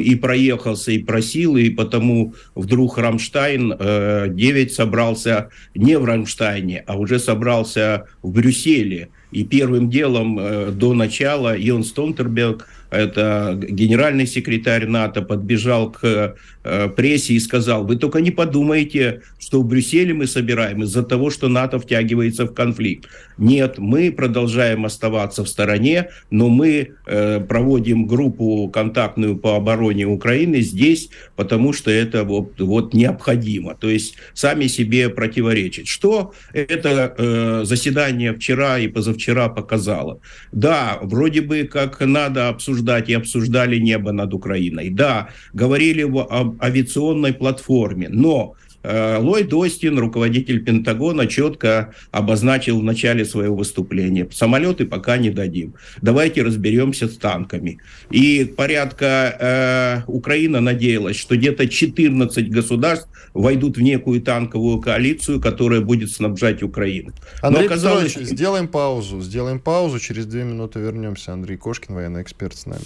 И 0.00 0.14
проехался, 0.16 0.92
и 0.92 0.98
просил, 0.98 1.56
и 1.56 1.70
потому 1.70 2.34
вдруг 2.54 2.98
Рамштайн 2.98 3.70
9 3.70 4.70
э, 4.70 4.74
собрался 4.74 5.50
не 5.74 5.98
в 5.98 6.04
Рамштайне, 6.04 6.84
а 6.86 6.96
уже 6.96 7.18
собрался 7.18 8.06
в 8.22 8.30
Брюсселе. 8.32 9.08
И 9.32 9.44
первым 9.44 9.90
делом 9.90 10.38
э, 10.38 10.70
до 10.70 10.94
начала 10.94 11.56
Йон 11.56 11.84
Стонтерберг 11.84 12.68
это 12.94 13.58
генеральный 13.60 14.26
секретарь 14.26 14.86
НАТО, 14.86 15.22
подбежал 15.22 15.90
к 15.90 16.36
э, 16.64 16.88
прессе 16.96 17.34
и 17.34 17.40
сказал, 17.40 17.84
вы 17.84 17.96
только 17.96 18.20
не 18.20 18.30
подумайте, 18.30 19.22
что 19.38 19.60
в 19.60 19.66
Брюсселе 19.66 20.14
мы 20.14 20.26
собираем 20.26 20.82
из-за 20.82 21.02
того, 21.02 21.30
что 21.30 21.48
НАТО 21.48 21.78
втягивается 21.78 22.46
в 22.46 22.54
конфликт. 22.54 23.08
Нет, 23.36 23.78
мы 23.78 24.12
продолжаем 24.12 24.84
оставаться 24.84 25.44
в 25.44 25.48
стороне, 25.48 26.10
но 26.30 26.48
мы 26.48 26.90
э, 27.06 27.40
проводим 27.40 28.06
группу 28.06 28.70
контактную 28.72 29.36
по 29.36 29.56
обороне 29.56 30.06
Украины 30.06 30.60
здесь, 30.60 31.10
потому 31.36 31.72
что 31.72 31.90
это 31.90 32.24
вот, 32.24 32.60
вот 32.60 32.94
необходимо. 32.94 33.74
То 33.74 33.90
есть 33.90 34.14
сами 34.34 34.68
себе 34.68 35.08
противоречить. 35.08 35.88
Что 35.88 36.32
это 36.52 37.14
э, 37.18 37.62
заседание 37.64 38.32
вчера 38.32 38.78
и 38.78 38.88
позавчера 38.88 39.48
показало? 39.48 40.20
Да, 40.52 40.98
вроде 41.02 41.40
бы 41.40 41.64
как 41.64 42.00
надо 42.00 42.48
обсуждать 42.48 42.83
обсуждать 42.84 43.08
и 43.08 43.14
обсуждали 43.14 43.80
небо 43.80 44.12
над 44.12 44.34
Украиной. 44.34 44.90
Да, 44.90 45.28
говорили 45.54 46.02
об 46.02 46.62
авиационной 46.62 47.32
платформе, 47.32 48.08
но 48.08 48.54
Ллойд 48.84 49.52
Остин, 49.54 49.98
руководитель 49.98 50.62
Пентагона, 50.62 51.26
четко 51.26 51.94
обозначил 52.10 52.80
в 52.80 52.84
начале 52.84 53.24
своего 53.24 53.56
выступления. 53.56 54.28
Самолеты 54.30 54.84
пока 54.84 55.16
не 55.16 55.30
дадим. 55.30 55.74
Давайте 56.02 56.42
разберемся 56.42 57.08
с 57.08 57.16
танками. 57.16 57.78
И 58.10 58.44
порядка 58.44 60.04
э, 60.06 60.10
Украина 60.10 60.60
надеялась, 60.60 61.16
что 61.16 61.36
где-то 61.36 61.68
14 61.68 62.50
государств 62.50 63.08
войдут 63.32 63.76
в 63.76 63.80
некую 63.80 64.20
танковую 64.20 64.80
коалицию, 64.80 65.40
которая 65.40 65.80
будет 65.80 66.10
снабжать 66.10 66.62
Украину. 66.62 67.12
Андрей 67.42 67.62
Но 67.62 67.66
оказалось... 67.66 68.12
Петрович, 68.12 68.30
сделаем 68.30 68.68
паузу. 68.68 69.20
Сделаем 69.20 69.60
паузу. 69.60 69.98
Через 69.98 70.26
две 70.26 70.44
минуты 70.44 70.78
вернемся. 70.78 71.32
Андрей 71.32 71.56
Кошкин, 71.56 71.94
военный 71.94 72.22
эксперт 72.22 72.56
с 72.56 72.66
нами. 72.66 72.82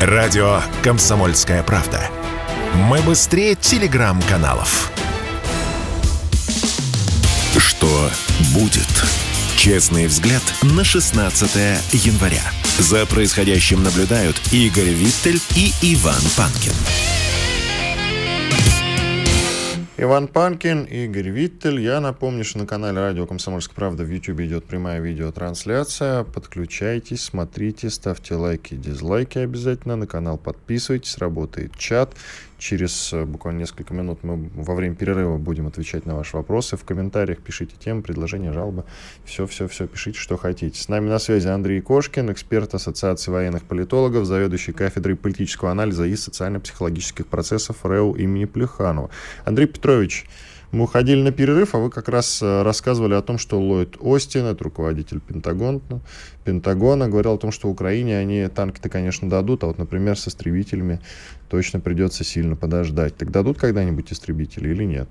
Радио 0.00 0.60
«Комсомольская 0.82 1.62
правда». 1.62 2.00
Мы 2.90 3.00
быстрее 3.00 3.54
телеграм-каналов. 3.54 4.92
Что 7.56 8.10
будет? 8.54 8.86
Честный 9.56 10.06
взгляд 10.06 10.42
на 10.62 10.84
16 10.84 11.50
января. 11.92 12.42
За 12.78 13.06
происходящим 13.06 13.82
наблюдают 13.82 14.36
Игорь 14.52 14.90
Виттель 14.90 15.40
и 15.56 15.72
Иван 15.82 16.22
Панкин. 16.36 16.74
Иван 20.00 20.28
Панкин, 20.28 20.84
Игорь 20.84 21.30
Виттель. 21.30 21.80
Я 21.80 22.00
напомню, 22.00 22.44
что 22.44 22.58
на 22.58 22.66
канале 22.66 23.00
Радио 23.00 23.26
Комсомольская 23.26 23.74
правда 23.74 24.04
в 24.04 24.08
YouTube 24.08 24.38
идет 24.42 24.64
прямая 24.64 25.00
видеотрансляция. 25.00 26.22
Подключайтесь, 26.22 27.24
смотрите, 27.24 27.90
ставьте 27.90 28.34
лайки, 28.34 28.74
дизлайки 28.74 29.38
обязательно. 29.38 29.96
На 29.96 30.06
канал 30.06 30.38
подписывайтесь, 30.38 31.18
работает 31.18 31.76
чат. 31.76 32.14
Через 32.58 33.12
э, 33.12 33.24
буквально 33.24 33.60
несколько 33.60 33.94
минут 33.94 34.24
мы 34.24 34.50
во 34.56 34.74
время 34.74 34.96
перерыва 34.96 35.38
будем 35.38 35.68
отвечать 35.68 36.06
на 36.06 36.16
ваши 36.16 36.36
вопросы. 36.36 36.76
В 36.76 36.84
комментариях 36.84 37.38
пишите 37.38 37.76
темы, 37.78 38.02
предложения, 38.02 38.52
жалобы. 38.52 38.84
Все-все-все 39.24 39.86
пишите, 39.86 40.18
что 40.18 40.36
хотите. 40.36 40.76
С 40.78 40.88
нами 40.88 41.08
на 41.08 41.20
связи 41.20 41.46
Андрей 41.46 41.80
Кошкин, 41.80 42.32
эксперт 42.32 42.74
Ассоциации 42.74 43.30
военных 43.30 43.62
политологов, 43.62 44.26
заведующий 44.26 44.72
кафедрой 44.72 45.14
политического 45.14 45.70
анализа 45.70 46.04
и 46.04 46.16
социально-психологических 46.16 47.28
процессов 47.28 47.84
РЭУ 47.84 48.14
имени 48.14 48.44
Плеханова. 48.44 49.08
Андрей 49.44 49.66
Петрович, 49.66 50.26
мы 50.70 50.84
уходили 50.84 51.22
на 51.22 51.32
перерыв, 51.32 51.74
а 51.74 51.78
вы 51.78 51.90
как 51.90 52.08
раз 52.08 52.42
э, 52.42 52.62
рассказывали 52.62 53.14
о 53.14 53.22
том, 53.22 53.38
что 53.38 53.60
Ллойд 53.60 53.96
Остин, 54.00 54.44
это 54.44 54.64
руководитель 54.64 55.20
Пентагона, 55.20 55.80
Пентагона, 56.44 57.08
говорил 57.08 57.32
о 57.32 57.38
том, 57.38 57.52
что 57.52 57.68
Украине 57.68 58.18
они 58.18 58.46
танки-то, 58.48 58.88
конечно, 58.88 59.30
дадут, 59.30 59.64
а 59.64 59.68
вот, 59.68 59.78
например, 59.78 60.18
с 60.18 60.28
истребителями 60.28 61.00
точно 61.48 61.80
придется 61.80 62.22
сильно 62.24 62.54
подождать. 62.54 63.16
Так 63.16 63.30
дадут 63.30 63.58
когда-нибудь 63.58 64.12
истребители 64.12 64.70
или 64.70 64.84
нет? 64.84 65.08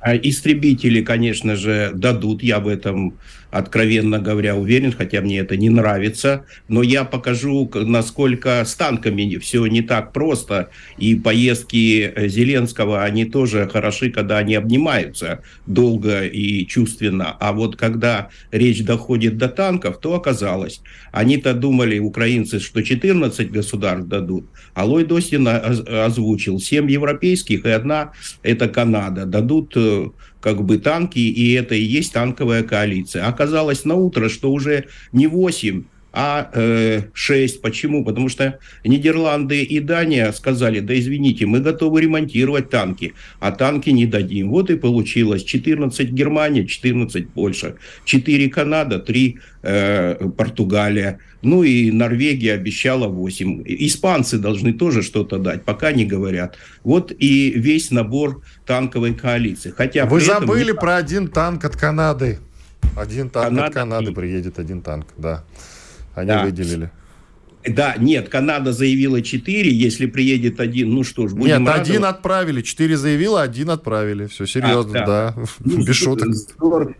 А 0.00 0.16
истребители, 0.16 1.02
конечно 1.02 1.56
же, 1.56 1.92
дадут, 1.94 2.42
я 2.42 2.58
в 2.58 2.68
этом 2.68 3.18
откровенно 3.50 4.18
говоря, 4.18 4.56
уверен, 4.56 4.92
хотя 4.92 5.20
мне 5.20 5.38
это 5.38 5.56
не 5.56 5.70
нравится, 5.70 6.44
но 6.68 6.82
я 6.82 7.04
покажу, 7.04 7.70
насколько 7.74 8.64
с 8.64 8.74
танками 8.74 9.36
все 9.38 9.66
не 9.66 9.82
так 9.82 10.12
просто, 10.12 10.70
и 10.98 11.14
поездки 11.14 12.12
э, 12.14 12.28
Зеленского, 12.28 13.02
они 13.02 13.24
тоже 13.24 13.68
хороши, 13.72 14.10
когда 14.10 14.38
они 14.38 14.54
обнимаются 14.54 15.42
долго 15.66 16.24
и 16.24 16.66
чувственно, 16.66 17.36
а 17.40 17.52
вот 17.52 17.76
когда 17.76 18.28
речь 18.52 18.84
доходит 18.84 19.36
до 19.36 19.48
танков, 19.48 19.98
то 20.00 20.14
оказалось, 20.14 20.80
они-то 21.12 21.54
думали, 21.54 21.98
украинцы, 21.98 22.60
что 22.60 22.82
14 22.82 23.50
государств 23.50 24.08
дадут, 24.08 24.46
а 24.74 24.84
Ллойд 24.84 25.10
Остин 25.12 25.48
озвучил 25.48 26.60
7 26.60 26.90
европейских 26.90 27.64
и 27.64 27.70
одна, 27.70 28.12
это 28.42 28.68
Канада, 28.68 29.26
дадут 29.26 29.72
э, 29.76 30.10
как 30.40 30.62
бы 30.62 30.78
танки, 30.78 31.18
и 31.18 31.52
это 31.52 31.74
и 31.74 31.82
есть 31.82 32.12
танковая 32.12 32.62
коалиция. 32.62 33.26
Оказалось 33.26 33.84
на 33.84 33.94
утро, 33.94 34.28
что 34.28 34.50
уже 34.50 34.86
не 35.12 35.26
8, 35.26 35.84
а 36.12 36.50
э, 36.52 37.02
6. 37.12 37.62
Почему? 37.62 38.04
Потому 38.04 38.28
что 38.28 38.58
Нидерланды 38.84 39.62
и 39.62 39.80
Дания 39.80 40.32
сказали, 40.32 40.80
да 40.80 40.98
извините, 40.98 41.46
мы 41.46 41.60
готовы 41.60 42.00
ремонтировать 42.02 42.70
танки, 42.70 43.14
а 43.38 43.52
танки 43.52 43.90
не 43.90 44.06
дадим. 44.06 44.50
Вот 44.50 44.70
и 44.70 44.76
получилось 44.76 45.44
14 45.44 46.10
Германия, 46.10 46.66
14 46.66 47.28
Польша, 47.30 47.76
4 48.04 48.48
Канада, 48.48 48.98
3 48.98 49.38
э, 49.62 50.28
Португалия. 50.36 51.18
Ну 51.42 51.62
и 51.62 51.90
Норвегия 51.90 52.54
обещала 52.54 53.08
8. 53.08 53.62
Испанцы 53.66 54.38
должны 54.38 54.72
тоже 54.72 55.02
что-то 55.02 55.38
дать, 55.38 55.64
пока 55.64 55.92
не 55.92 56.04
говорят. 56.04 56.58
Вот 56.84 57.12
и 57.18 57.50
весь 57.50 57.90
набор 57.90 58.42
танковой 58.66 59.14
коалиции. 59.14 59.70
Хотя 59.70 60.06
Вы 60.06 60.20
забыли 60.20 60.70
этом... 60.70 60.80
про 60.80 60.96
один 60.96 61.28
танк 61.28 61.64
от 61.64 61.76
Канады. 61.76 62.38
Один 62.96 63.30
танк 63.30 63.48
Канада... 63.48 63.66
от 63.66 63.74
Канады 63.74 64.12
приедет, 64.12 64.58
один 64.58 64.82
танк, 64.82 65.06
да. 65.16 65.44
Они 66.14 66.28
да. 66.28 66.44
выделили. 66.44 66.90
Да, 67.66 67.94
нет, 67.98 68.30
Канада 68.30 68.72
заявила 68.72 69.20
4, 69.20 69.70
если 69.70 70.06
приедет 70.06 70.60
один, 70.60 70.94
ну 70.94 71.04
что 71.04 71.28
ж, 71.28 71.32
будем 71.32 71.46
Нет, 71.46 71.68
радовать. 71.68 71.88
один 71.90 72.04
отправили, 72.06 72.62
4 72.62 72.96
заявила, 72.96 73.42
один 73.42 73.68
отправили. 73.68 74.26
Все, 74.26 74.46
серьезно, 74.46 75.02
а, 75.02 75.06
да, 75.06 75.34
да. 75.36 75.44
Ну, 75.60 75.84
без 75.84 75.96
шуток. 75.96 76.32
Здорово. 76.32 76.94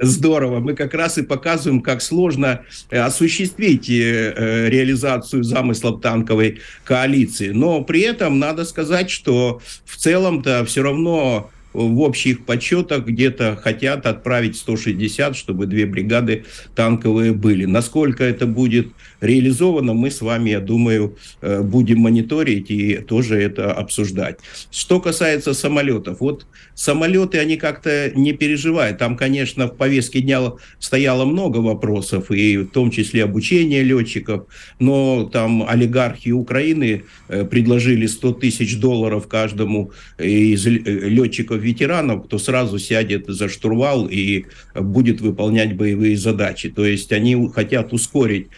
Здорово. 0.00 0.60
Мы 0.60 0.74
как 0.74 0.94
раз 0.94 1.18
и 1.18 1.22
показываем, 1.22 1.80
как 1.80 2.02
сложно 2.02 2.62
э, 2.90 2.98
осуществить 2.98 3.88
э, 3.88 4.34
э, 4.36 4.68
реализацию 4.68 5.42
замыслов 5.42 6.00
танковой 6.00 6.60
коалиции. 6.84 7.50
Но 7.50 7.82
при 7.82 8.00
этом 8.00 8.38
надо 8.38 8.64
сказать, 8.64 9.10
что 9.10 9.60
в 9.84 9.96
целом-то 9.96 10.64
все 10.66 10.82
равно 10.82 11.50
в 11.84 12.00
общих 12.00 12.44
подсчетах 12.44 13.04
где-то 13.04 13.56
хотят 13.56 14.06
отправить 14.06 14.56
160, 14.56 15.36
чтобы 15.36 15.66
две 15.66 15.86
бригады 15.86 16.44
танковые 16.74 17.32
были. 17.32 17.66
Насколько 17.66 18.24
это 18.24 18.46
будет 18.46 18.88
реализовано, 19.20 19.94
мы 19.94 20.10
с 20.10 20.20
вами, 20.20 20.50
я 20.50 20.60
думаю, 20.60 21.16
э, 21.40 21.62
будем 21.62 22.00
мониторить 22.00 22.70
и 22.70 22.96
тоже 22.96 23.40
это 23.40 23.72
обсуждать. 23.72 24.38
Что 24.70 25.00
касается 25.00 25.54
самолетов, 25.54 26.20
вот 26.20 26.46
самолеты, 26.74 27.38
они 27.38 27.56
как-то 27.56 28.12
не 28.14 28.32
переживают. 28.32 28.98
Там, 28.98 29.16
конечно, 29.16 29.66
в 29.66 29.76
повестке 29.76 30.20
дня 30.20 30.52
стояло 30.78 31.24
много 31.24 31.58
вопросов, 31.58 32.30
и 32.30 32.58
в 32.58 32.68
том 32.68 32.90
числе 32.90 33.24
обучение 33.24 33.82
летчиков, 33.82 34.46
но 34.78 35.24
там 35.32 35.66
олигархи 35.68 36.30
Украины 36.30 37.04
э, 37.28 37.44
предложили 37.44 38.06
100 38.06 38.32
тысяч 38.34 38.78
долларов 38.78 39.28
каждому 39.28 39.92
из 40.18 40.66
летчиков-ветеранов, 40.66 42.26
кто 42.26 42.38
сразу 42.38 42.78
сядет 42.78 43.26
за 43.26 43.48
штурвал 43.48 44.06
и 44.06 44.44
будет 44.74 45.20
выполнять 45.20 45.76
боевые 45.76 46.16
задачи. 46.16 46.68
То 46.68 46.84
есть 46.84 47.12
они 47.12 47.50
хотят 47.54 47.92
ускорить 47.92 48.48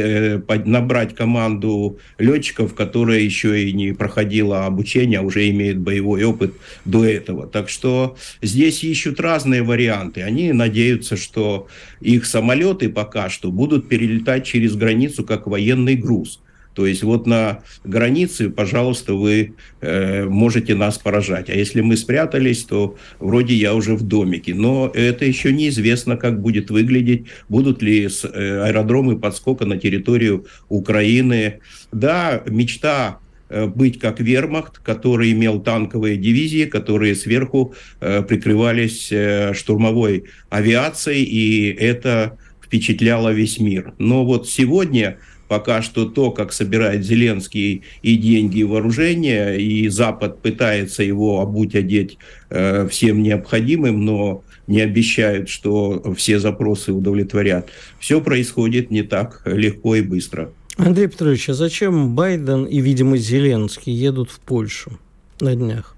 Э, 0.00 0.40
набрать 0.64 1.14
команду 1.14 1.98
летчиков, 2.18 2.74
которая 2.74 3.20
еще 3.20 3.62
и 3.64 3.72
не 3.72 3.92
проходила 3.92 4.66
обучение, 4.66 5.20
а 5.20 5.22
уже 5.22 5.48
имеет 5.50 5.78
боевой 5.78 6.24
опыт 6.24 6.54
до 6.84 7.04
этого. 7.04 7.46
Так 7.46 7.68
что 7.68 8.16
здесь 8.42 8.82
ищут 8.82 9.20
разные 9.20 9.62
варианты. 9.62 10.22
Они 10.22 10.52
надеются, 10.52 11.16
что 11.16 11.68
их 12.00 12.26
самолеты 12.26 12.88
пока 12.88 13.28
что 13.28 13.50
будут 13.50 13.88
перелетать 13.88 14.44
через 14.46 14.74
границу 14.74 15.24
как 15.24 15.46
военный 15.46 15.96
груз. 15.96 16.40
То 16.74 16.86
есть 16.86 17.02
вот 17.02 17.26
на 17.26 17.62
границе, 17.84 18.50
пожалуйста, 18.50 19.14
вы 19.14 19.54
э, 19.80 20.24
можете 20.24 20.74
нас 20.74 20.98
поражать. 20.98 21.50
А 21.50 21.54
если 21.54 21.80
мы 21.80 21.96
спрятались, 21.96 22.64
то 22.64 22.96
вроде 23.18 23.54
я 23.54 23.74
уже 23.74 23.94
в 23.94 24.02
домике. 24.02 24.54
Но 24.54 24.90
это 24.94 25.24
еще 25.24 25.52
неизвестно, 25.52 26.16
как 26.16 26.40
будет 26.40 26.70
выглядеть. 26.70 27.26
Будут 27.48 27.82
ли 27.82 28.06
э, 28.06 28.62
аэродромы 28.64 29.18
подскока 29.18 29.66
на 29.66 29.78
территорию 29.78 30.46
Украины. 30.68 31.60
Да, 31.92 32.42
мечта 32.46 33.18
э, 33.48 33.66
быть 33.66 33.98
как 33.98 34.20
вермахт, 34.20 34.78
который 34.78 35.32
имел 35.32 35.60
танковые 35.60 36.16
дивизии, 36.16 36.64
которые 36.66 37.14
сверху 37.14 37.74
э, 38.00 38.22
прикрывались 38.22 39.10
э, 39.10 39.52
штурмовой 39.54 40.24
авиацией, 40.50 41.24
и 41.24 41.72
это 41.72 42.38
впечатляло 42.64 43.32
весь 43.32 43.58
мир. 43.58 43.94
Но 43.98 44.24
вот 44.24 44.48
сегодня 44.48 45.18
пока 45.50 45.82
что 45.82 46.04
то, 46.04 46.30
как 46.30 46.52
собирает 46.52 47.04
Зеленский 47.04 47.82
и 48.02 48.16
деньги, 48.16 48.58
и 48.58 48.64
вооружение, 48.64 49.60
и 49.60 49.88
Запад 49.88 50.40
пытается 50.40 51.02
его 51.02 51.40
обуть, 51.40 51.74
одеть 51.74 52.18
э, 52.50 52.86
всем 52.88 53.20
необходимым, 53.20 54.04
но 54.04 54.44
не 54.68 54.80
обещают, 54.80 55.48
что 55.48 56.14
все 56.16 56.38
запросы 56.38 56.92
удовлетворят. 56.92 57.68
Все 57.98 58.20
происходит 58.20 58.92
не 58.92 59.02
так 59.02 59.42
легко 59.44 59.96
и 59.96 60.02
быстро. 60.02 60.52
Андрей 60.76 61.08
Петрович, 61.08 61.48
а 61.48 61.54
зачем 61.54 62.14
Байден 62.14 62.64
и, 62.64 62.80
видимо, 62.80 63.16
Зеленский 63.16 63.92
едут 63.92 64.30
в 64.30 64.38
Польшу 64.38 65.00
на 65.40 65.56
днях? 65.56 65.96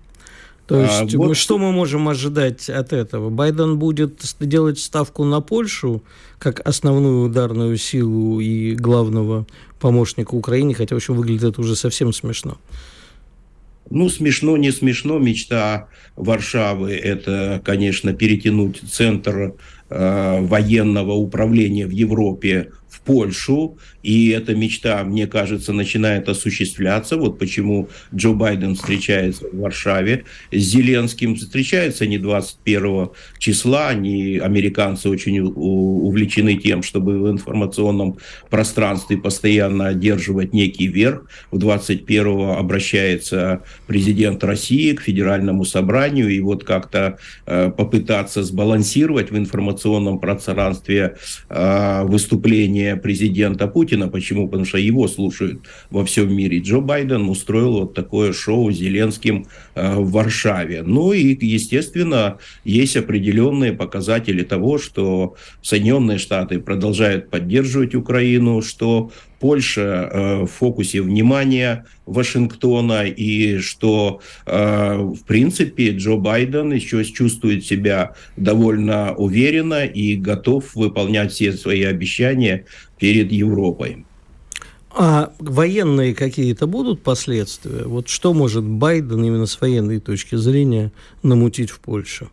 То 0.73 0.79
а, 0.79 0.83
есть, 0.85 1.15
а, 1.15 1.19
вот... 1.19 1.37
что 1.37 1.59
мы 1.59 1.71
можем 1.71 2.09
ожидать 2.09 2.71
от 2.71 2.95
этого? 2.95 3.29
Байден 3.29 3.79
будет 3.79 4.23
делать 4.41 4.79
ставку 4.79 5.23
на 5.23 5.43
Польшу 5.43 6.03
как 6.39 6.67
основную 6.67 7.27
ударную 7.27 7.77
силу 7.77 8.41
и 8.41 8.75
главного 8.75 9.47
помощника 9.79 10.35
Украине, 10.35 10.73
хотя, 10.73 10.95
в 10.95 10.97
общем, 10.97 11.13
выглядит 11.15 11.43
это 11.43 11.61
уже 11.61 11.77
совсем 11.77 12.15
смешно. 12.15 12.57
Ну, 13.91 14.09
смешно, 14.09 14.57
не 14.57 14.71
смешно. 14.73 15.19
Мечта 15.19 15.89
Варшавы– 16.17 16.93
это, 17.05 17.61
конечно, 17.63 18.15
перетянуть 18.15 18.81
центр 18.91 19.53
э, 19.91 20.41
военного 20.41 21.13
управления 21.13 21.87
в 21.87 21.91
Европе 21.91 22.71
в 22.89 23.03
Польшу, 23.03 23.77
и 24.03 24.31
эта 24.31 24.55
мечта, 24.55 25.03
мне 25.05 25.27
кажется, 25.27 25.73
начинает 25.73 26.29
осуществляться. 26.29 27.17
Вот 27.17 27.39
почему 27.39 27.89
Джо 28.15 28.33
Байден 28.33 28.75
встречается 28.75 29.47
в 29.53 29.59
Варшаве 29.59 30.25
с 30.51 30.57
Зеленским. 30.57 31.37
Встречается 31.37 32.07
не 32.07 32.19
21 32.19 33.11
числа, 33.39 33.89
они, 33.89 34.39
американцы, 34.39 35.09
очень 35.09 35.39
увлечены 35.41 36.57
тем, 36.57 36.83
чтобы 36.83 37.19
в 37.19 37.31
информационном 37.31 38.19
пространстве 38.51 39.17
постоянно 39.17 39.89
одерживать 39.89 40.53
некий 40.53 40.89
верх. 40.89 41.29
В 41.51 41.59
21 41.59 42.51
обращается 42.59 43.63
президент 43.87 44.43
России 44.45 44.93
к 44.93 45.01
федеральному 45.01 45.65
собранию, 45.65 46.29
и 46.29 46.41
вот 46.41 46.65
как-то 46.65 47.19
э, 47.47 47.71
попытаться 47.71 48.43
сбалансировать 48.43 49.31
в 49.31 49.37
информационном 49.37 50.19
пространстве 50.19 51.17
э, 51.49 52.03
выступление 52.05 52.97
президента 52.97 53.67
Путина. 53.67 53.92
Почему? 54.09 54.47
Потому 54.49 54.65
что 54.65 54.79
его 54.79 55.09
слушают 55.09 55.67
во 55.91 56.05
всем 56.05 56.35
мире. 56.35 56.59
Джо 56.59 56.81
Байден 56.81 57.29
устроил 57.29 57.81
вот 57.81 57.95
такое 57.95 58.33
шоу 58.33 58.71
Зеленским 58.71 59.47
э, 59.75 59.97
в 59.97 60.11
Варшаве. 60.11 60.83
Ну 60.83 61.13
и, 61.13 61.37
естественно, 61.45 62.39
есть 62.65 62.97
определенные 62.97 63.73
показатели 63.73 64.43
того, 64.43 64.79
что 64.79 65.37
Соединенные 65.63 66.19
Штаты 66.19 66.59
продолжают 66.61 67.31
поддерживать 67.31 67.95
Украину, 67.95 68.63
что 68.63 69.11
Польша 69.43 69.81
э, 69.83 70.43
в 70.45 70.47
фокусе 70.47 71.03
внимания 71.03 71.85
Вашингтона 72.07 73.07
и 73.09 73.59
что, 73.59 74.21
э, 74.47 74.97
в 74.99 75.25
принципе, 75.27 75.91
Джо 75.91 76.15
Байден 76.15 76.73
еще 76.73 77.05
чувствует 77.05 77.67
себя 77.67 78.15
довольно 78.37 79.17
уверенно 79.17 79.85
и 79.85 80.15
готов 80.15 80.77
выполнять 80.77 81.33
все 81.33 81.53
свои 81.55 81.83
обещания 81.83 82.67
перед 83.01 83.33
Европой. 83.33 84.05
А 84.91 85.33
военные 85.41 86.15
какие-то 86.15 86.69
будут 86.69 87.03
последствия? 87.03 87.83
Вот 87.85 88.09
что 88.09 88.33
может 88.35 88.63
Байден 88.63 89.25
именно 89.25 89.47
с 89.47 89.61
военной 89.61 89.99
точки 89.99 90.37
зрения 90.37 90.93
намутить 91.25 91.71
в 91.71 91.81
Польше? 91.81 92.29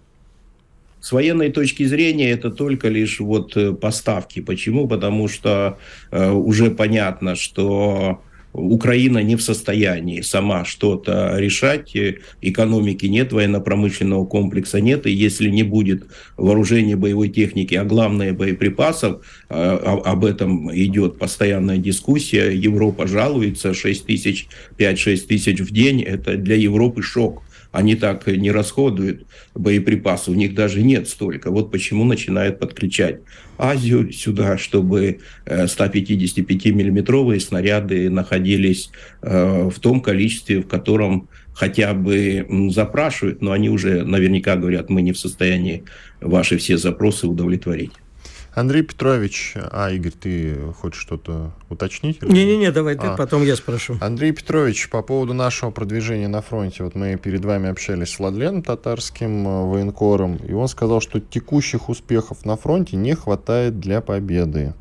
С 1.01 1.11
военной 1.11 1.51
точки 1.51 1.83
зрения 1.83 2.31
это 2.31 2.49
только 2.49 2.89
лишь 2.89 3.19
вот 3.19 3.55
э, 3.55 3.73
поставки. 3.73 4.41
Почему? 4.41 4.87
Потому 4.87 5.27
что 5.27 5.77
э, 6.11 6.31
уже 6.31 6.71
понятно, 6.71 7.35
что 7.35 8.21
Украина 8.51 9.21
не 9.21 9.35
в 9.35 9.41
состоянии 9.41 10.21
сама 10.21 10.65
что-то 10.65 11.35
решать, 11.37 11.95
э, 11.95 12.17
экономики 12.41 13.05
нет, 13.05 13.31
военно-промышленного 13.31 14.25
комплекса 14.25 14.81
нет, 14.81 15.05
и 15.05 15.11
если 15.11 15.49
не 15.49 15.63
будет 15.63 16.03
вооружения 16.35 16.95
боевой 16.95 17.29
техники, 17.29 17.75
а 17.75 17.85
главное 17.85 18.33
боеприпасов, 18.33 19.23
э, 19.49 19.53
об 19.55 20.25
этом 20.25 20.73
идет 20.75 21.19
постоянная 21.19 21.77
дискуссия, 21.77 22.51
Европа 22.51 23.07
жалуется, 23.07 23.73
6 23.73 24.05
тысяч, 24.05 24.47
5-6 24.77 25.27
тысяч 25.27 25.59
в 25.59 25.71
день, 25.71 26.01
это 26.01 26.35
для 26.35 26.55
Европы 26.55 27.03
шок 27.03 27.43
они 27.71 27.95
так 27.95 28.27
не 28.27 28.51
расходуют 28.51 29.25
боеприпасы, 29.53 30.31
у 30.31 30.33
них 30.33 30.55
даже 30.55 30.81
нет 30.81 31.07
столько. 31.07 31.51
Вот 31.51 31.71
почему 31.71 32.03
начинают 32.03 32.59
подключать 32.59 33.19
Азию 33.57 34.11
сюда, 34.11 34.57
чтобы 34.57 35.19
155-миллиметровые 35.45 37.37
э, 37.37 37.39
снаряды 37.39 38.09
находились 38.09 38.89
э, 39.21 39.69
в 39.69 39.79
том 39.79 40.01
количестве, 40.01 40.61
в 40.61 40.67
котором 40.67 41.29
хотя 41.53 41.93
бы 41.93 42.47
запрашивают, 42.71 43.41
но 43.41 43.51
они 43.51 43.69
уже 43.69 44.03
наверняка 44.03 44.55
говорят, 44.55 44.89
мы 44.89 45.01
не 45.01 45.11
в 45.11 45.19
состоянии 45.19 45.83
ваши 46.21 46.57
все 46.57 46.77
запросы 46.77 47.27
удовлетворить. 47.27 47.91
Андрей 48.53 48.81
Петрович, 48.83 49.53
а, 49.55 49.91
Игорь, 49.91 50.11
ты 50.11 50.57
хочешь 50.79 51.01
что-то 51.01 51.51
уточнить? 51.69 52.21
Не-не-не, 52.21 52.71
давай 52.71 52.95
ты, 52.95 53.07
а. 53.07 53.15
потом 53.15 53.43
я 53.43 53.55
спрошу. 53.55 53.97
Андрей 54.01 54.31
Петрович, 54.31 54.89
по 54.89 55.01
поводу 55.01 55.33
нашего 55.33 55.71
продвижения 55.71 56.27
на 56.27 56.41
фронте, 56.41 56.83
вот 56.83 56.95
мы 56.95 57.15
перед 57.17 57.45
вами 57.45 57.69
общались 57.69 58.09
с 58.09 58.19
Владленом 58.19 58.63
Татарским, 58.63 59.47
э, 59.47 59.65
военкором, 59.65 60.37
и 60.37 60.53
он 60.53 60.67
сказал, 60.67 61.01
что 61.01 61.19
текущих 61.19 61.89
успехов 61.89 62.45
на 62.45 62.57
фронте 62.57 62.97
не 62.97 63.15
хватает 63.15 63.79
для 63.79 64.01
победы. 64.01 64.73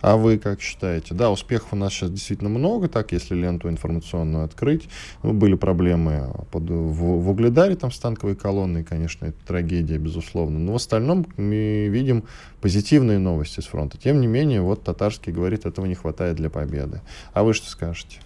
А 0.00 0.16
вы 0.16 0.38
как 0.38 0.60
считаете? 0.62 1.14
Да, 1.14 1.30
успехов 1.30 1.68
у 1.72 1.76
нас 1.76 1.92
сейчас 1.92 2.10
действительно 2.10 2.48
много, 2.48 2.88
так, 2.88 3.12
если 3.12 3.34
ленту 3.34 3.68
информационную 3.68 4.44
открыть. 4.44 4.88
Ну, 5.22 5.34
были 5.34 5.54
проблемы 5.54 6.32
под, 6.50 6.64
в, 6.70 6.94
в 6.94 7.30
Угледаре, 7.30 7.76
там, 7.76 7.92
с 7.92 7.98
танковой 7.98 8.34
колонной, 8.34 8.82
конечно, 8.82 9.26
это 9.26 9.36
трагедия, 9.46 9.98
безусловно. 9.98 10.58
Но 10.58 10.72
в 10.72 10.76
остальном 10.76 11.26
мы 11.36 11.88
видим 11.88 12.24
позитивные 12.62 13.18
новости 13.18 13.60
с 13.60 13.66
фронта. 13.66 13.98
Тем 13.98 14.20
не 14.20 14.26
менее, 14.26 14.62
вот 14.62 14.84
Татарский 14.84 15.32
говорит, 15.32 15.66
этого 15.66 15.84
не 15.84 15.94
хватает 15.94 16.36
для 16.36 16.48
победы. 16.48 17.02
А 17.34 17.42
вы 17.42 17.52
что 17.52 17.68
скажете? 17.68 18.20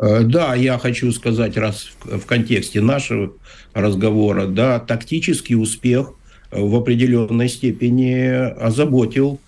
Э, 0.00 0.22
да, 0.22 0.56
я 0.56 0.78
хочу 0.78 1.12
сказать, 1.12 1.56
раз 1.56 1.90
в 2.02 2.24
контексте 2.26 2.80
нашего 2.80 3.32
разговора, 3.74 4.46
да, 4.46 4.80
тактический 4.80 5.54
успех 5.54 6.14
в 6.50 6.74
определенной 6.74 7.48
степени 7.48 8.24
озаботил 8.60 9.38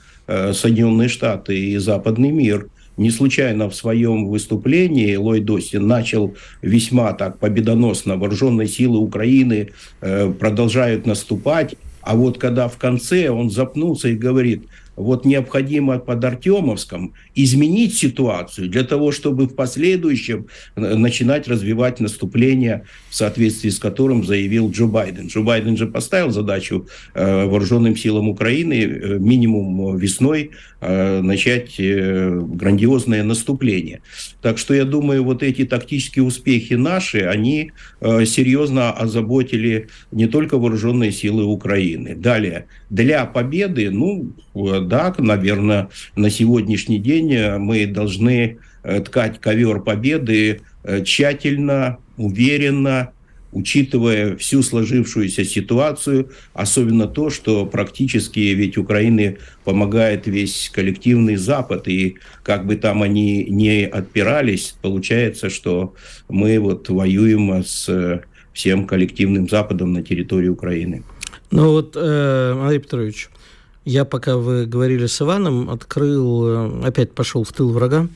Соединенные 0.53 1.09
Штаты 1.09 1.59
и 1.59 1.76
западный 1.78 2.30
мир. 2.30 2.68
Не 2.97 3.11
случайно 3.11 3.70
в 3.70 3.74
своем 3.74 4.26
выступлении 4.26 5.16
Ллойд 5.16 5.49
Остин 5.51 5.87
начал 5.87 6.35
весьма 6.61 7.12
так 7.14 7.39
победоносно. 7.39 8.16
Вооруженные 8.16 8.68
силы 8.68 8.99
Украины 8.99 9.70
э, 10.01 10.33
продолжают 10.39 11.07
наступать. 11.07 11.74
А 12.03 12.16
вот 12.16 12.39
когда 12.39 12.68
в 12.68 12.76
конце 12.76 13.30
он 13.30 13.51
запнулся 13.51 14.09
и 14.09 14.14
говорит, 14.14 14.64
вот 14.97 15.24
необходимо 15.24 15.99
под 15.99 16.24
Артемовском 16.24 17.14
изменить 17.34 17.97
ситуацию 17.97 18.68
для 18.68 18.84
того, 18.84 19.12
чтобы 19.12 19.47
в 19.47 19.55
последующем 19.55 20.47
э, 20.76 20.97
начинать 20.97 21.49
развивать 21.49 22.01
наступление, 22.01 22.84
в 23.09 23.14
соответствии 23.14 23.70
с 23.70 23.78
которым 23.78 24.24
заявил 24.24 24.70
Джо 24.70 24.86
Байден. 24.86 25.28
Джо 25.28 25.40
Байден 25.40 25.76
же 25.76 25.86
поставил 25.86 26.30
задачу 26.30 26.86
э, 27.14 27.47
вооруженным 27.47 27.97
силам 27.97 28.28
Украины 28.28 28.74
э, 28.74 29.18
минимум 29.18 29.97
весной 29.97 30.51
э, 30.80 31.20
начать 31.22 31.78
э, 31.78 32.40
грандиозное 32.40 33.22
наступление. 33.22 34.03
Так 34.40 34.59
что 34.59 34.74
я 34.74 34.84
думаю, 34.84 35.24
вот 35.24 35.43
эти 35.43 35.64
тактические 35.64 36.24
успехи 36.24 36.74
наши, 36.74 37.20
они 37.20 37.72
э, 38.01 38.24
серьезно 38.26 38.93
озаботили 38.93 39.88
не 40.11 40.26
только 40.26 40.59
вооруженные 40.59 41.12
силы 41.12 41.45
Украины. 41.45 42.14
Далее, 42.14 42.66
для 42.90 43.24
победы, 43.24 43.90
ну, 43.90 44.32
да, 44.83 45.14
наверное, 45.18 45.89
на 46.16 46.30
сегодняшний 46.30 46.99
день 46.99 47.33
э, 47.33 47.59
мы 47.59 47.87
должны 47.87 48.59
э, 48.83 49.01
ткать 49.01 49.41
ковер 49.41 49.80
победы 49.80 50.61
э, 50.85 51.03
тщательно, 51.05 51.99
уверенно, 52.16 53.12
учитывая 53.53 54.37
всю 54.37 54.62
сложившуюся 54.62 55.45
ситуацию, 55.45 56.30
особенно 56.55 57.07
то, 57.07 57.28
что 57.28 57.66
практически 57.66 58.41
ведь 58.41 58.78
Украине 58.78 59.39
помогает 59.64 60.26
весь 60.26 60.70
коллективный 60.72 61.37
Запад, 61.37 61.87
и 61.87 62.16
как 62.43 62.66
бы 62.66 62.76
там 62.76 63.03
они 63.03 63.45
не 63.45 63.85
отпирались, 63.85 64.74
получается, 64.80 65.51
что 65.51 65.95
мы 66.30 66.59
вот 66.59 66.89
воюем 66.89 67.62
с 67.62 68.22
всем 68.55 68.87
коллективным 68.87 69.49
Западом 69.49 69.93
на 69.93 70.03
территории 70.03 70.49
Украины. 70.49 71.03
Ну 71.51 71.72
вот, 71.72 71.95
Андрей 71.95 72.78
Петрович, 72.78 73.28
я, 73.85 74.05
пока 74.05 74.37
вы 74.37 74.66
говорили 74.66 75.07
с 75.07 75.20
Иваном, 75.20 75.70
открыл, 75.70 76.47
э, 76.47 76.87
опять 76.87 77.12
пошел 77.12 77.45
в 77.45 77.53
тыл 77.53 77.70
врага, 77.70 78.09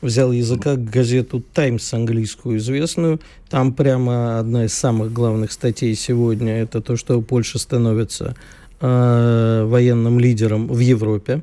взял 0.00 0.32
языка 0.32 0.76
газету 0.76 1.42
«Таймс» 1.52 1.94
английскую 1.94 2.58
известную. 2.58 3.20
Там 3.48 3.72
прямо 3.72 4.38
одна 4.38 4.64
из 4.64 4.74
самых 4.74 5.12
главных 5.12 5.52
статей 5.52 5.94
сегодня– 5.94 6.60
это 6.62 6.80
то, 6.80 6.96
что 6.96 7.20
Польша 7.22 7.58
становится 7.58 8.34
э, 8.80 9.64
военным 9.64 10.18
лидером 10.18 10.66
в 10.66 10.80
Европе. 10.80 11.42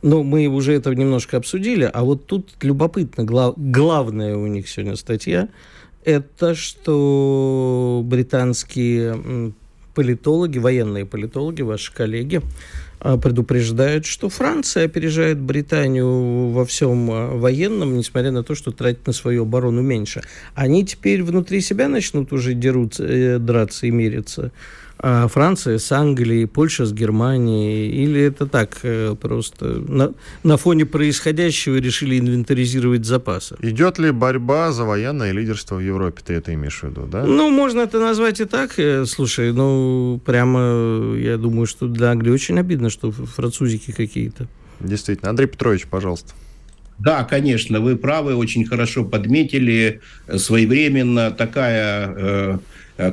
Но 0.00 0.22
мы 0.22 0.46
уже 0.46 0.74
это 0.74 0.94
немножко 0.94 1.36
обсудили, 1.36 1.90
а 1.92 2.04
вот 2.04 2.26
тут 2.26 2.50
любопытно, 2.62 3.24
глав, 3.24 3.54
главная 3.56 4.36
у 4.36 4.46
них 4.46 4.68
сегодня 4.68 4.96
статья– 4.96 5.48
это 6.04 6.54
что 6.54 8.00
британские 8.04 9.52
политологи, 9.94 10.58
военные 10.58 11.04
политологи, 11.04 11.62
ваши 11.62 11.92
коллеги, 11.92 12.40
предупреждают, 13.00 14.06
что 14.06 14.28
Франция 14.28 14.86
опережает 14.86 15.38
Британию 15.38 16.48
во 16.50 16.64
всем 16.64 17.10
а, 17.10 17.36
военном, 17.36 17.96
несмотря 17.96 18.30
на 18.30 18.42
то, 18.42 18.54
что 18.54 18.72
тратит 18.72 19.06
на 19.06 19.12
свою 19.12 19.42
оборону 19.42 19.82
меньше. 19.82 20.22
Они 20.54 20.84
теперь 20.84 21.22
внутри 21.22 21.60
себя 21.60 21.88
начнут 21.88 22.32
уже 22.32 22.54
дерутся, 22.54 23.04
э, 23.04 23.38
драться 23.38 23.86
и 23.86 23.90
мериться 23.90 24.50
а 24.50 24.50
Франция 25.00 25.78
с 25.78 25.92
Англией, 25.92 26.46
Польша 26.46 26.84
с 26.84 26.92
Германией, 26.92 27.88
или 27.88 28.20
это 28.20 28.46
так 28.46 28.78
э, 28.82 29.14
просто 29.20 29.64
на, 29.64 30.12
на 30.42 30.56
фоне 30.56 30.86
происходящего 30.86 31.76
решили 31.76 32.18
инвентаризировать 32.18 33.04
запасы? 33.04 33.56
Идет 33.60 33.98
ли 33.98 34.10
борьба 34.10 34.72
за 34.72 34.84
военное 34.84 35.32
лидерство 35.32 35.76
в 35.76 35.80
Европе, 35.80 36.22
ты 36.26 36.34
это 36.34 36.52
имеешь 36.54 36.80
в 36.80 36.84
виду, 36.84 37.06
да? 37.06 37.24
Ну, 37.24 37.50
можно 37.50 37.82
это 37.82 38.00
назвать 38.00 38.40
и 38.40 38.44
так. 38.44 38.78
Э, 38.78 39.04
слушай, 39.06 39.52
ну, 39.52 40.20
прямо 40.24 41.14
я 41.16 41.36
думаю, 41.36 41.66
что 41.66 41.86
для 41.86 42.10
Англии 42.10 42.30
очень 42.30 42.58
обидно, 42.58 42.90
что 42.90 43.12
французики 43.12 43.92
какие-то. 43.92 44.46
Действительно. 44.80 45.30
Андрей 45.30 45.46
Петрович, 45.46 45.86
пожалуйста. 45.86 46.32
Да, 46.98 47.22
конечно, 47.22 47.80
вы 47.80 47.96
правы, 47.96 48.34
очень 48.34 48.64
хорошо 48.64 49.04
подметили. 49.04 50.00
Своевременно 50.36 51.30
такая 51.30 52.12
э, 52.16 52.38
Э, 52.48 52.58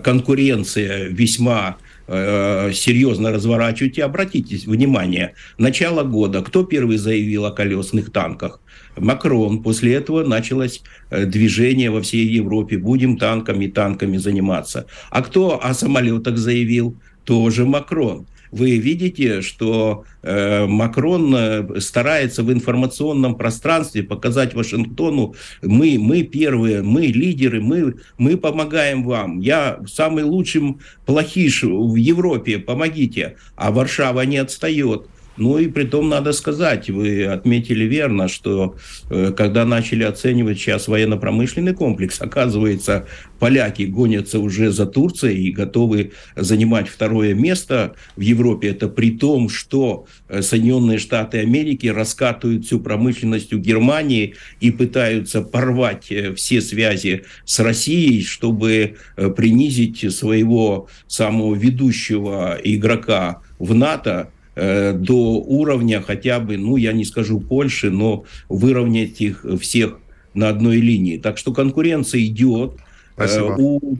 конкуренция 0.03 1.07
весьма 1.09 1.77
э, 2.07 2.71
серьезно 2.73 3.31
разворачивать. 3.31 3.97
И 3.97 4.01
обратите 4.01 4.57
внимание, 4.69 5.33
начало 5.57 6.03
года, 6.03 6.41
кто 6.41 6.63
первый 6.63 6.97
заявил 6.97 7.45
о 7.45 7.51
колесных 7.51 8.11
танках? 8.11 8.59
Макрон. 8.97 9.61
После 9.63 9.93
этого 9.93 10.23
началось 10.23 10.81
э, 11.09 11.25
движение 11.25 11.89
во 11.89 12.01
всей 12.01 12.25
Европе. 12.27 12.77
Будем 12.77 13.17
танками, 13.17 13.67
танками 13.67 14.17
заниматься. 14.17 14.85
А 15.09 15.21
кто 15.21 15.63
о 15.63 15.73
самолетах 15.73 16.37
заявил? 16.37 16.95
Тоже 17.23 17.65
Макрон. 17.65 18.25
Вы 18.55 18.77
видите, 18.77 19.41
что 19.41 20.05
э, 20.23 20.65
Макрон 20.65 21.35
э, 21.35 21.79
старается 21.81 22.41
в 22.41 22.53
информационном 22.53 23.35
пространстве 23.35 24.01
показать 24.01 24.53
Вашингтону, 24.53 25.35
мы, 25.61 25.97
мы 25.99 26.23
первые, 26.23 26.81
мы 26.81 27.07
лидеры, 27.07 27.59
мы, 27.59 27.95
мы 28.17 28.37
помогаем 28.37 29.03
вам. 29.03 29.41
Я 29.41 29.79
самый 29.85 30.23
лучший 30.23 30.77
плохиш 31.05 31.63
в 31.63 31.95
Европе, 31.95 32.57
помогите. 32.57 33.35
А 33.57 33.71
Варшава 33.71 34.21
не 34.21 34.37
отстает. 34.37 35.07
Ну 35.37 35.57
и 35.57 35.67
при 35.67 35.83
том 35.83 36.07
надо 36.09 36.31
сказать, 36.31 36.89
вы 36.89 37.25
отметили 37.25 37.83
верно, 37.83 38.27
что 38.27 38.75
э, 39.09 39.33
когда 39.35 39.65
начали 39.65 40.03
оценивать 40.03 40.59
сейчас 40.59 40.87
военно-промышленный 40.87 41.73
комплекс, 41.73 42.21
оказывается, 42.21 43.05
поляки 43.37 43.83
гонятся 43.83 44.39
уже 44.39 44.71
за 44.71 44.85
Турцией 44.85 45.47
и 45.47 45.51
готовы 45.51 46.13
занимать 46.37 46.87
второе 46.87 47.33
место 47.33 47.95
в 48.15 48.21
Европе. 48.21 48.69
Это 48.69 48.87
при 48.87 49.11
том, 49.11 49.49
что 49.49 50.05
э, 50.29 50.41
Соединенные 50.41 50.99
Штаты 50.99 51.39
Америки 51.39 51.87
раскатывают 51.87 52.65
всю 52.65 52.79
промышленность 52.79 53.53
у 53.53 53.57
Германии 53.57 54.35
и 54.61 54.71
пытаются 54.71 55.41
порвать 55.41 56.11
э, 56.11 56.33
все 56.33 56.61
связи 56.61 57.25
с 57.43 57.59
Россией, 57.59 58.23
чтобы 58.23 58.95
принизить 59.35 60.13
своего 60.13 60.87
самого 61.07 61.55
ведущего 61.55 62.57
игрока 62.63 63.41
в 63.59 63.73
НАТО 63.73 64.29
Э, 64.55 64.93
до 64.93 65.15
уровня 65.15 66.01
хотя 66.01 66.39
бы, 66.39 66.57
ну, 66.57 66.77
я 66.77 66.93
не 66.93 67.03
скажу 67.03 67.39
Польши, 67.39 67.91
но 67.91 68.23
выровнять 68.47 69.19
их 69.21 69.45
всех 69.59 69.99
на 70.33 70.49
одной 70.49 70.77
линии. 70.77 71.17
Так 71.17 71.37
что 71.37 71.53
конкуренция 71.53 72.21
идет. 72.25 72.73
Спасибо. 73.13 73.47
Э, 73.47 73.55
у, 73.57 73.97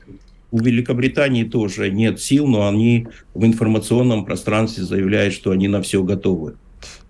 у 0.52 0.60
Великобритании 0.60 1.44
тоже 1.44 1.92
нет 1.92 2.22
сил, 2.22 2.48
но 2.48 2.68
они 2.68 3.08
в 3.34 3.46
информационном 3.46 4.26
пространстве 4.26 4.84
заявляют, 4.84 5.34
что 5.34 5.52
они 5.52 5.68
на 5.68 5.82
все 5.82 6.04
готовы. 6.04 6.56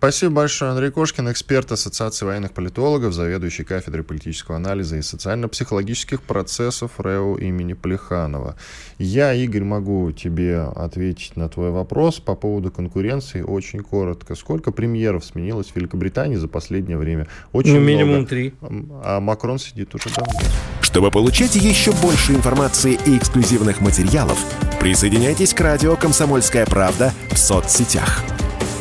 Спасибо 0.05 0.35
большое, 0.35 0.69
Андрей 0.69 0.91
Кошкин, 0.91 1.31
эксперт 1.31 1.71
Ассоциации 1.71 2.27
военных 2.27 2.51
политологов, 2.51 3.11
заведующий 3.11 3.63
кафедрой 3.63 4.03
политического 4.03 4.55
анализа 4.55 4.97
и 4.97 5.01
социально-психологических 5.01 6.21
процессов 6.21 6.99
РЭУ 6.99 7.37
имени 7.37 7.73
Плеханова. 7.73 8.55
Я, 8.99 9.33
Игорь, 9.33 9.63
могу 9.63 10.11
тебе 10.11 10.59
ответить 10.59 11.35
на 11.35 11.49
твой 11.49 11.71
вопрос 11.71 12.19
по 12.19 12.35
поводу 12.35 12.69
конкуренции 12.69 13.41
очень 13.41 13.79
коротко. 13.79 14.35
Сколько 14.35 14.71
премьеров 14.71 15.25
сменилось 15.25 15.71
в 15.71 15.75
Великобритании 15.75 16.35
за 16.35 16.47
последнее 16.47 16.99
время? 16.99 17.25
Очень 17.51 17.73
ну, 17.73 17.79
минимум 17.79 18.15
много. 18.17 18.27
три. 18.27 18.53
А 18.61 19.19
Макрон 19.19 19.57
сидит 19.57 19.95
уже 19.95 20.09
давно. 20.13 20.39
Чтобы 20.81 21.09
получать 21.09 21.55
еще 21.55 21.91
больше 21.93 22.33
информации 22.33 22.99
и 23.07 23.17
эксклюзивных 23.17 23.81
материалов, 23.81 24.37
присоединяйтесь 24.79 25.55
к 25.55 25.61
радио 25.61 25.95
«Комсомольская 25.95 26.67
правда» 26.67 27.11
в 27.31 27.39
соцсетях– 27.39 28.23